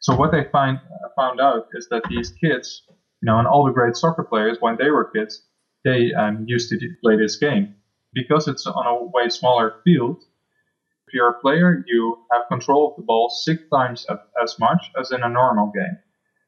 So 0.00 0.16
what 0.16 0.32
they 0.32 0.44
find 0.50 0.78
uh, 0.78 1.08
found 1.14 1.40
out 1.40 1.68
is 1.74 1.86
that 1.90 2.02
these 2.08 2.30
kids, 2.30 2.82
you 2.88 3.26
know, 3.26 3.38
and 3.38 3.46
all 3.46 3.64
the 3.64 3.72
great 3.72 3.94
soccer 3.96 4.24
players 4.24 4.56
when 4.60 4.76
they 4.76 4.90
were 4.90 5.04
kids, 5.04 5.42
they 5.84 6.12
um, 6.12 6.44
used 6.48 6.70
to 6.70 6.78
play 7.02 7.16
this 7.16 7.36
game 7.36 7.76
because 8.12 8.48
it's 8.48 8.66
on 8.66 8.86
a 8.86 9.04
way 9.04 9.28
smaller 9.28 9.76
field, 9.84 10.24
a 11.20 11.40
player, 11.40 11.84
you 11.86 12.18
have 12.32 12.42
control 12.48 12.90
of 12.90 12.96
the 12.96 13.02
ball 13.02 13.28
six 13.28 13.62
times 13.72 14.06
as 14.42 14.58
much 14.58 14.90
as 14.98 15.12
in 15.12 15.22
a 15.22 15.28
normal 15.28 15.70
game. 15.74 15.98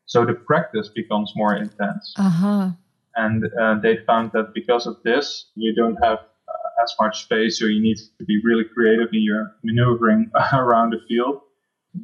So 0.07 0.25
the 0.25 0.35
practice 0.35 0.89
becomes 0.89 1.33
more 1.35 1.55
intense. 1.55 2.15
Uh-huh. 2.19 2.71
And 3.17 3.45
uh, 3.61 3.79
they 3.81 3.99
found 4.07 4.33
that 4.33 4.53
because 4.55 4.87
of 4.87 5.03
this, 5.03 5.51
you 5.55 5.75
don't 5.75 5.97
have 6.03 6.19
uh, 6.19 6.83
as 6.83 6.95
much 7.01 7.23
space, 7.23 7.59
so 7.59 7.67
you 7.67 7.81
need 7.81 7.99
to 8.19 8.25
be 8.25 8.41
really 8.43 8.65
creative 8.65 9.09
in 9.13 9.23
your 9.23 9.55
maneuvering 9.63 10.31
around 10.53 10.91
the 10.91 11.01
field. 11.09 11.41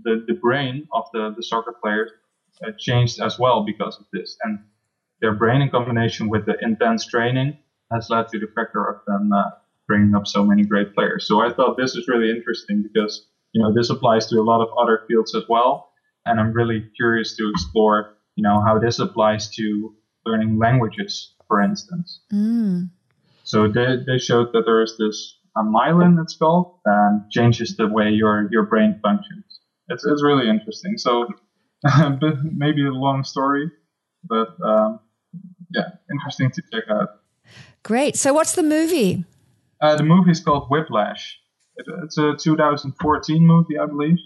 The, 0.04 0.24
the 0.26 0.34
brain 0.34 0.86
of 0.92 1.04
the, 1.12 1.34
the 1.36 1.42
soccer 1.42 1.74
players 1.82 2.10
uh, 2.64 2.70
changed 2.78 3.20
as 3.20 3.38
well 3.38 3.64
because 3.64 3.98
of 3.98 4.06
this. 4.12 4.36
And 4.42 4.60
their 5.20 5.34
brain, 5.34 5.60
in 5.60 5.70
combination 5.70 6.28
with 6.28 6.46
the 6.46 6.56
intense 6.62 7.06
training, 7.06 7.58
has 7.90 8.08
led 8.08 8.28
to 8.28 8.38
the 8.38 8.46
factor 8.54 8.84
of 8.84 9.04
them 9.06 9.32
uh, 9.32 9.50
bringing 9.90 10.14
up 10.14 10.24
so 10.24 10.44
many 10.44 10.62
great 10.62 10.94
players. 10.94 11.26
So 11.26 11.40
I 11.40 11.52
thought 11.52 11.76
this 11.76 11.96
is 11.96 12.06
really 12.06 12.30
interesting 12.30 12.80
because 12.80 13.26
you 13.52 13.60
know 13.60 13.74
this 13.74 13.90
applies 13.90 14.28
to 14.28 14.36
a 14.36 14.46
lot 14.50 14.62
of 14.62 14.68
other 14.80 15.02
fields 15.08 15.34
as 15.34 15.42
well, 15.48 15.90
and 16.24 16.38
I'm 16.38 16.52
really 16.52 16.80
curious 16.96 17.36
to 17.38 17.50
explore 17.50 18.16
you 18.36 18.44
know 18.44 18.62
how 18.64 18.78
this 18.78 19.00
applies 19.00 19.50
to 19.56 19.92
learning 20.24 20.58
languages, 20.58 21.34
for 21.48 21.60
instance. 21.60 22.20
Mm. 22.32 22.90
So 23.42 23.66
they, 23.66 23.96
they 24.06 24.18
showed 24.18 24.52
that 24.52 24.62
there 24.64 24.80
is 24.82 24.94
this 24.96 25.36
a 25.56 25.62
myelin, 25.62 26.22
it's 26.22 26.36
called, 26.36 26.78
and 26.84 27.28
changes 27.32 27.76
the 27.76 27.88
way 27.88 28.10
your 28.10 28.48
your 28.52 28.66
brain 28.66 29.00
functions. 29.02 29.44
It's 29.88 30.06
it's 30.06 30.22
really 30.22 30.48
interesting. 30.48 30.98
So 30.98 31.26
maybe 32.64 32.86
a 32.86 32.92
long 32.92 33.24
story, 33.24 33.72
but 34.22 34.50
um, 34.64 35.00
yeah, 35.74 35.88
interesting 36.12 36.52
to 36.52 36.62
check 36.72 36.84
out. 36.88 37.08
Great. 37.82 38.14
So, 38.16 38.32
what's 38.32 38.54
the 38.54 38.62
movie? 38.62 39.24
Uh, 39.80 39.96
the 39.96 40.02
movie 40.02 40.30
is 40.30 40.40
called 40.40 40.68
Whiplash. 40.68 41.38
It, 41.76 41.86
it's 42.04 42.18
a 42.18 42.34
2014 42.36 43.46
movie, 43.46 43.78
I 43.78 43.86
believe, 43.86 44.18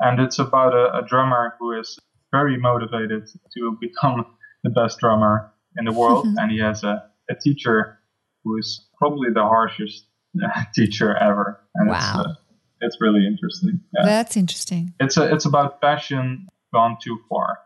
and 0.00 0.20
it's 0.20 0.38
about 0.38 0.74
a, 0.74 0.98
a, 0.98 1.06
drummer 1.06 1.54
who 1.58 1.78
is 1.78 1.98
very 2.32 2.58
motivated 2.58 3.28
to 3.54 3.76
become 3.80 4.24
the 4.64 4.70
best 4.70 4.98
drummer 4.98 5.52
in 5.76 5.84
the 5.84 5.92
world, 5.92 6.26
and 6.26 6.50
he 6.50 6.58
has 6.60 6.84
a, 6.84 7.04
a 7.28 7.34
teacher 7.34 7.98
who 8.44 8.56
is 8.58 8.86
probably 8.96 9.30
the 9.32 9.42
harshest 9.42 10.06
teacher 10.74 11.16
ever. 11.16 11.60
And 11.74 11.90
wow. 11.90 11.96
It's, 11.98 12.28
uh, 12.28 12.34
it's 12.80 12.96
really 13.00 13.26
interesting. 13.26 13.80
Yeah. 13.94 14.06
That's 14.06 14.36
interesting. 14.36 14.94
It's 15.00 15.16
a, 15.16 15.32
it's 15.32 15.44
about 15.44 15.80
passion 15.80 16.48
gone 16.72 16.96
too 17.02 17.18
far. 17.28 17.58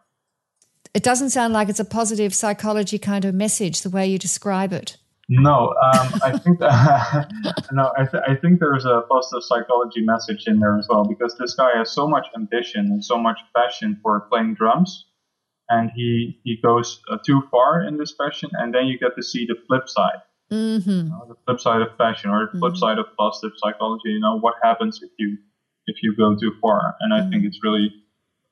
It 0.94 1.02
doesn't 1.02 1.30
sound 1.30 1.54
like 1.54 1.68
it's 1.68 1.80
a 1.80 1.84
positive 1.84 2.34
psychology 2.34 2.98
kind 2.98 3.24
of 3.24 3.34
message 3.34 3.80
the 3.80 3.90
way 3.90 4.06
you 4.06 4.18
describe 4.18 4.72
it. 4.72 4.98
No, 5.28 5.68
um, 5.82 6.20
I 6.22 6.38
think 6.38 6.58
that, 6.58 7.30
no, 7.72 7.92
I, 7.96 8.04
th- 8.04 8.22
I 8.26 8.34
think 8.34 8.60
there's 8.60 8.84
a 8.84 9.02
positive 9.08 9.44
psychology 9.44 10.02
message 10.02 10.44
in 10.46 10.58
there 10.58 10.76
as 10.76 10.86
well 10.88 11.04
because 11.04 11.36
this 11.38 11.54
guy 11.54 11.70
has 11.76 11.92
so 11.92 12.08
much 12.08 12.26
ambition 12.36 12.86
and 12.86 13.04
so 13.04 13.16
much 13.18 13.38
passion 13.56 13.98
for 14.02 14.20
playing 14.28 14.54
drums, 14.54 15.06
and 15.68 15.90
he 15.94 16.40
he 16.44 16.58
goes 16.60 17.00
uh, 17.10 17.18
too 17.24 17.42
far 17.50 17.82
in 17.82 17.96
this 17.98 18.12
passion, 18.12 18.50
and 18.54 18.74
then 18.74 18.86
you 18.86 18.98
get 18.98 19.14
to 19.16 19.22
see 19.22 19.46
the 19.46 19.54
flip 19.68 19.88
side, 19.88 20.22
mm-hmm. 20.50 20.90
you 20.90 21.02
know, 21.04 21.24
the 21.28 21.36
flip 21.46 21.60
side 21.60 21.82
of 21.82 21.96
passion 21.96 22.30
or 22.30 22.50
the 22.52 22.58
flip 22.58 22.72
mm-hmm. 22.72 22.78
side 22.78 22.98
of 22.98 23.06
positive 23.16 23.56
psychology. 23.56 24.10
You 24.10 24.20
know 24.20 24.38
what 24.38 24.54
happens 24.62 25.00
if 25.02 25.10
you 25.18 25.38
if 25.86 26.02
you 26.02 26.16
go 26.16 26.34
too 26.36 26.52
far, 26.60 26.96
and 27.00 27.14
I 27.14 27.20
mm-hmm. 27.20 27.30
think 27.30 27.44
it's 27.44 27.60
really 27.62 27.90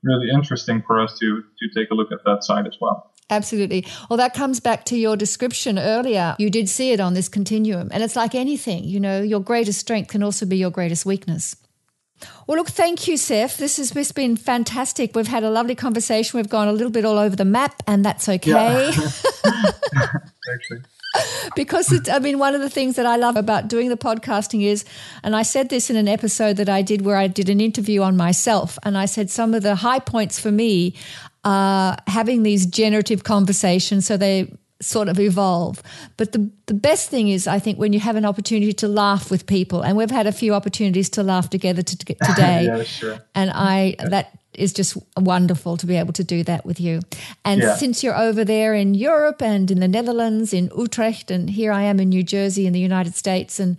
really 0.02 0.30
interesting 0.30 0.82
for 0.86 1.00
us 1.00 1.18
to 1.18 1.42
to 1.58 1.68
take 1.74 1.90
a 1.90 1.94
look 1.94 2.12
at 2.12 2.20
that 2.24 2.44
side 2.44 2.66
as 2.66 2.76
well. 2.80 3.09
Absolutely. 3.30 3.86
Well, 4.08 4.16
that 4.16 4.34
comes 4.34 4.60
back 4.60 4.84
to 4.86 4.96
your 4.96 5.16
description 5.16 5.78
earlier. 5.78 6.34
You 6.38 6.50
did 6.50 6.68
see 6.68 6.92
it 6.92 7.00
on 7.00 7.14
this 7.14 7.28
continuum. 7.28 7.88
And 7.92 8.02
it's 8.02 8.16
like 8.16 8.34
anything, 8.34 8.84
you 8.84 9.00
know, 9.00 9.22
your 9.22 9.40
greatest 9.40 9.78
strength 9.80 10.10
can 10.10 10.22
also 10.22 10.44
be 10.46 10.56
your 10.56 10.70
greatest 10.70 11.06
weakness. 11.06 11.56
Well, 12.46 12.58
look, 12.58 12.68
thank 12.68 13.08
you, 13.08 13.16
Seph. 13.16 13.56
This 13.56 13.78
has 13.78 13.90
this 13.92 14.12
been 14.12 14.36
fantastic. 14.36 15.14
We've 15.14 15.26
had 15.26 15.42
a 15.42 15.50
lovely 15.50 15.74
conversation. 15.74 16.36
We've 16.38 16.48
gone 16.48 16.68
a 16.68 16.72
little 16.72 16.90
bit 16.90 17.04
all 17.04 17.18
over 17.18 17.34
the 17.34 17.44
map, 17.44 17.82
and 17.86 18.04
that's 18.04 18.28
okay. 18.28 18.90
Yeah. 21.12 21.32
because 21.56 21.90
it, 21.92 22.08
I 22.08 22.20
mean, 22.20 22.38
one 22.38 22.54
of 22.54 22.60
the 22.60 22.70
things 22.70 22.94
that 22.96 23.04
I 23.04 23.16
love 23.16 23.36
about 23.36 23.66
doing 23.68 23.88
the 23.88 23.96
podcasting 23.96 24.62
is, 24.62 24.84
and 25.24 25.34
I 25.34 25.42
said 25.42 25.68
this 25.68 25.90
in 25.90 25.96
an 25.96 26.06
episode 26.06 26.56
that 26.56 26.68
I 26.68 26.82
did 26.82 27.02
where 27.02 27.16
I 27.16 27.26
did 27.26 27.48
an 27.48 27.60
interview 27.60 28.02
on 28.02 28.16
myself, 28.16 28.78
and 28.84 28.96
I 28.96 29.06
said 29.06 29.28
some 29.30 29.52
of 29.54 29.62
the 29.62 29.76
high 29.76 29.98
points 29.98 30.38
for 30.38 30.52
me 30.52 30.94
are 31.44 31.96
having 32.06 32.42
these 32.42 32.66
generative 32.66 33.24
conversations 33.24 34.06
so 34.06 34.16
they 34.16 34.52
sort 34.80 35.08
of 35.08 35.20
evolve. 35.20 35.82
But 36.16 36.32
the, 36.32 36.50
the 36.66 36.74
best 36.74 37.10
thing 37.10 37.28
is, 37.28 37.46
I 37.46 37.58
think, 37.58 37.78
when 37.78 37.92
you 37.92 38.00
have 38.00 38.16
an 38.16 38.24
opportunity 38.24 38.72
to 38.74 38.88
laugh 38.88 39.30
with 39.30 39.46
people, 39.46 39.82
and 39.82 39.96
we've 39.96 40.10
had 40.10 40.26
a 40.26 40.32
few 40.32 40.54
opportunities 40.54 41.10
to 41.10 41.22
laugh 41.22 41.50
together 41.50 41.82
to, 41.82 41.98
to, 41.98 42.04
today. 42.14 42.64
yeah, 42.64 42.82
sure. 42.82 43.18
And 43.34 43.50
I, 43.50 43.96
that 43.98 44.38
is 44.54 44.72
just 44.72 44.96
wonderful 45.16 45.76
to 45.76 45.86
be 45.86 45.96
able 45.96 46.12
to 46.14 46.24
do 46.24 46.42
that 46.44 46.66
with 46.66 46.80
you. 46.80 47.00
And 47.44 47.62
yeah. 47.62 47.76
since 47.76 48.02
you're 48.02 48.16
over 48.16 48.44
there 48.44 48.74
in 48.74 48.94
Europe 48.94 49.42
and 49.42 49.70
in 49.70 49.80
the 49.80 49.88
Netherlands, 49.88 50.52
in 50.52 50.70
Utrecht, 50.76 51.30
and 51.30 51.48
here 51.48 51.72
I 51.72 51.82
am 51.82 52.00
in 52.00 52.08
New 52.08 52.22
Jersey 52.22 52.66
in 52.66 52.72
the 52.72 52.80
United 52.80 53.14
States. 53.14 53.60
And 53.60 53.76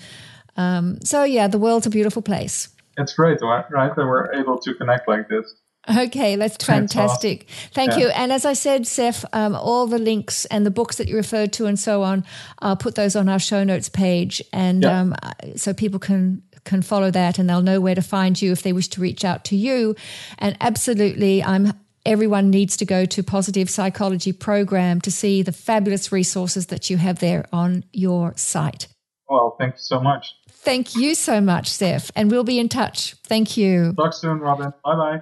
um, 0.56 1.00
so, 1.04 1.24
yeah, 1.24 1.48
the 1.48 1.60
world's 1.60 1.88
a 1.88 1.90
beautiful 1.90 2.22
place. 2.22 2.70
It's 2.98 3.14
great, 3.14 3.40
right? 3.42 3.96
That 3.96 4.06
we're 4.06 4.34
able 4.34 4.60
to 4.60 4.74
connect 4.76 5.08
like 5.08 5.28
this. 5.28 5.56
Okay, 5.90 6.36
that's 6.36 6.64
fantastic. 6.64 7.48
Thank 7.74 7.92
yeah. 7.92 7.98
you. 7.98 8.08
And 8.10 8.32
as 8.32 8.46
I 8.46 8.54
said, 8.54 8.86
Seph, 8.86 9.26
um, 9.34 9.56
all 9.56 9.88
the 9.88 9.98
links 9.98 10.46
and 10.46 10.66
the 10.66 10.72
books 10.72 10.98
that 10.98 11.08
you 11.08 11.16
referred 11.16 11.54
to 11.54 11.66
and 11.66 11.80
so 11.80 12.04
on, 12.04 12.24
I'll 12.60 12.76
put 12.76 12.96
those 12.96 13.16
on 13.16 13.28
our 13.28 13.40
show 13.40 13.64
notes 13.64 13.90
page, 13.90 14.44
and 14.54 14.84
yeah. 14.84 15.00
um, 15.00 15.16
so 15.56 15.74
people 15.74 16.00
can 16.00 16.44
can 16.64 16.84
follow 16.84 17.10
that 17.10 17.40
and 17.40 17.50
they'll 17.50 17.64
know 17.64 17.82
where 17.82 17.96
to 17.96 18.04
find 18.04 18.40
you 18.40 18.52
if 18.52 18.62
they 18.62 18.72
wish 18.72 18.88
to 18.90 19.02
reach 19.02 19.26
out 19.26 19.44
to 19.46 19.56
you. 19.56 19.96
And 20.38 20.56
absolutely, 20.62 21.44
I'm 21.44 21.74
everyone 22.06 22.50
needs 22.50 22.78
to 22.78 22.86
go 22.86 23.06
to 23.06 23.24
positive 23.24 23.70
psychology 23.70 24.34
program 24.34 25.02
to 25.02 25.12
see 25.12 25.42
the 25.42 25.52
fabulous 25.52 26.12
resources 26.12 26.68
that 26.68 26.90
you 26.90 26.98
have 26.98 27.20
there 27.20 27.46
on 27.54 27.84
your 27.94 28.34
site 28.36 28.88
well 29.30 29.56
thank 29.60 29.76
you 29.76 29.80
so 29.80 30.00
much 30.00 30.34
thank 30.50 30.96
you 30.96 31.14
so 31.14 31.40
much 31.40 31.70
seph 31.70 32.12
and 32.16 32.32
we'll 32.32 32.44
be 32.44 32.60
in 32.60 32.68
touch 32.68 33.14
thank 33.26 33.56
you 33.56 33.94
talk 33.94 34.14
soon 34.14 34.40
robyn 34.40 34.74
bye 34.84 34.96
bye 34.96 35.22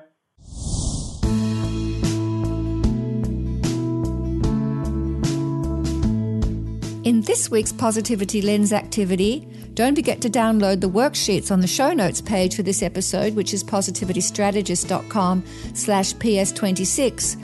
In 7.05 7.21
this 7.21 7.49
week's 7.49 7.71
Positivity 7.71 8.41
Lens 8.41 8.73
activity, 8.73 9.47
don't 9.73 9.95
forget 9.95 10.19
to 10.19 10.29
download 10.29 10.81
the 10.81 10.89
worksheets 10.89 11.49
on 11.49 11.61
the 11.61 11.67
show 11.67 11.93
notes 11.93 12.19
page 12.19 12.57
for 12.57 12.61
this 12.61 12.83
episode, 12.83 13.35
which 13.35 13.53
is 13.53 13.63
positivitystrategist.com 13.63 15.45
slash 15.73 16.13
ps26. 16.15 17.41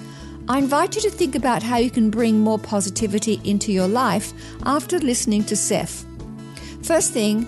I 0.49 0.58
invite 0.58 0.95
you 0.95 1.01
to 1.03 1.10
think 1.10 1.36
about 1.36 1.64
how 1.64 1.78
you 1.78 1.89
can 1.89 2.10
bring 2.10 2.41
more 2.41 2.60
positivity 2.60 3.39
into 3.45 3.72
your 3.72 3.88
life 3.88 4.34
after 4.64 4.99
listening 4.99 5.45
to 5.45 5.56
Seph. 5.56 6.03
First 6.84 7.14
thing, 7.14 7.47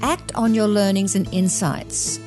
act 0.00 0.32
on 0.36 0.54
your 0.54 0.68
learnings 0.68 1.16
and 1.16 1.28
insights. 1.34 2.20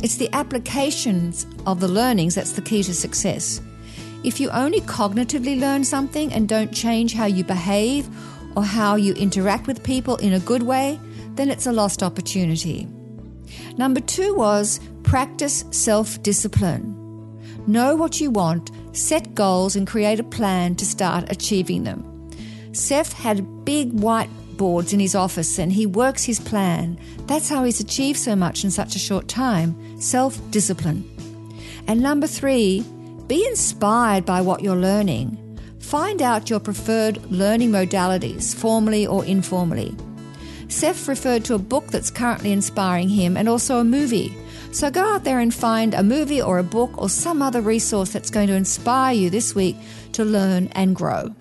It's 0.00 0.16
the 0.16 0.32
applications 0.32 1.44
of 1.66 1.80
the 1.80 1.88
learnings 1.88 2.36
that's 2.36 2.52
the 2.52 2.62
key 2.62 2.84
to 2.84 2.94
success. 2.94 3.60
If 4.22 4.40
you 4.40 4.48
only 4.50 4.80
cognitively 4.80 5.60
learn 5.60 5.84
something 5.84 6.32
and 6.32 6.48
don't 6.48 6.72
change 6.72 7.12
how 7.12 7.26
you 7.26 7.44
behave 7.44 8.08
or 8.56 8.64
how 8.64 8.96
you 8.96 9.14
interact 9.14 9.66
with 9.66 9.82
people 9.82 10.16
in 10.16 10.32
a 10.32 10.40
good 10.40 10.62
way, 10.62 10.98
then 11.34 11.50
it's 11.50 11.66
a 11.66 11.72
lost 11.72 12.02
opportunity. 12.02 12.86
Number 13.76 14.00
two 14.00 14.34
was 14.34 14.80
practice 15.02 15.64
self 15.70 16.22
discipline. 16.22 16.92
Know 17.66 17.96
what 17.96 18.20
you 18.20 18.30
want, 18.30 18.70
set 18.92 19.34
goals, 19.34 19.76
and 19.76 19.86
create 19.86 20.20
a 20.20 20.24
plan 20.24 20.74
to 20.76 20.84
start 20.84 21.30
achieving 21.30 21.84
them. 21.84 22.30
Seph 22.72 23.12
had 23.12 23.64
big 23.64 23.92
white 23.92 24.30
boards 24.56 24.92
in 24.92 25.00
his 25.00 25.14
office 25.14 25.58
and 25.58 25.72
he 25.72 25.86
works 25.86 26.24
his 26.24 26.40
plan. 26.40 26.98
That's 27.26 27.48
how 27.48 27.64
he's 27.64 27.80
achieved 27.80 28.18
so 28.18 28.36
much 28.36 28.64
in 28.64 28.70
such 28.70 28.94
a 28.96 28.98
short 28.98 29.28
time 29.28 30.00
self 30.00 30.38
discipline. 30.50 31.10
And 31.86 32.00
number 32.00 32.26
three, 32.26 32.84
be 33.26 33.46
inspired 33.46 34.24
by 34.24 34.40
what 34.40 34.62
you're 34.62 34.76
learning. 34.76 35.38
Find 35.84 36.22
out 36.22 36.50
your 36.50 36.60
preferred 36.60 37.30
learning 37.30 37.70
modalities, 37.70 38.52
formally 38.54 39.06
or 39.06 39.24
informally. 39.26 39.94
Seph 40.66 41.06
referred 41.06 41.44
to 41.44 41.54
a 41.54 41.58
book 41.58 41.86
that's 41.88 42.10
currently 42.10 42.50
inspiring 42.52 43.08
him 43.08 43.36
and 43.36 43.48
also 43.48 43.78
a 43.78 43.84
movie. 43.84 44.36
So 44.72 44.90
go 44.90 45.04
out 45.04 45.22
there 45.22 45.38
and 45.38 45.54
find 45.54 45.94
a 45.94 46.02
movie 46.02 46.42
or 46.42 46.58
a 46.58 46.64
book 46.64 46.90
or 46.96 47.08
some 47.08 47.42
other 47.42 47.60
resource 47.60 48.12
that's 48.12 48.30
going 48.30 48.48
to 48.48 48.54
inspire 48.54 49.14
you 49.14 49.30
this 49.30 49.54
week 49.54 49.76
to 50.14 50.24
learn 50.24 50.68
and 50.72 50.96
grow. 50.96 51.32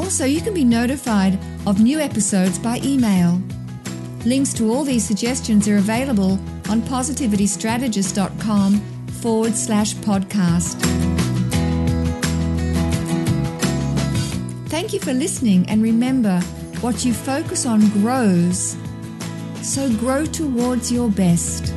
Also, 0.00 0.24
you 0.24 0.40
can 0.40 0.54
be 0.54 0.64
notified 0.64 1.38
of 1.66 1.80
new 1.80 2.00
episodes 2.00 2.58
by 2.58 2.80
email. 2.82 3.40
Links 4.24 4.52
to 4.54 4.72
all 4.72 4.84
these 4.84 5.04
suggestions 5.04 5.68
are 5.68 5.76
available 5.76 6.40
on 6.68 6.82
positivitystrategist.com 6.82 8.80
forward 9.20 9.54
slash 9.54 9.94
podcast. 9.96 10.80
Thank 14.68 14.92
you 14.92 15.00
for 15.00 15.12
listening, 15.12 15.68
and 15.68 15.82
remember 15.82 16.40
what 16.80 17.04
you 17.04 17.12
focus 17.12 17.66
on 17.66 17.88
grows. 17.90 18.76
So 19.62 19.88
grow 19.98 20.26
towards 20.26 20.90
your 20.90 21.08
best. 21.08 21.72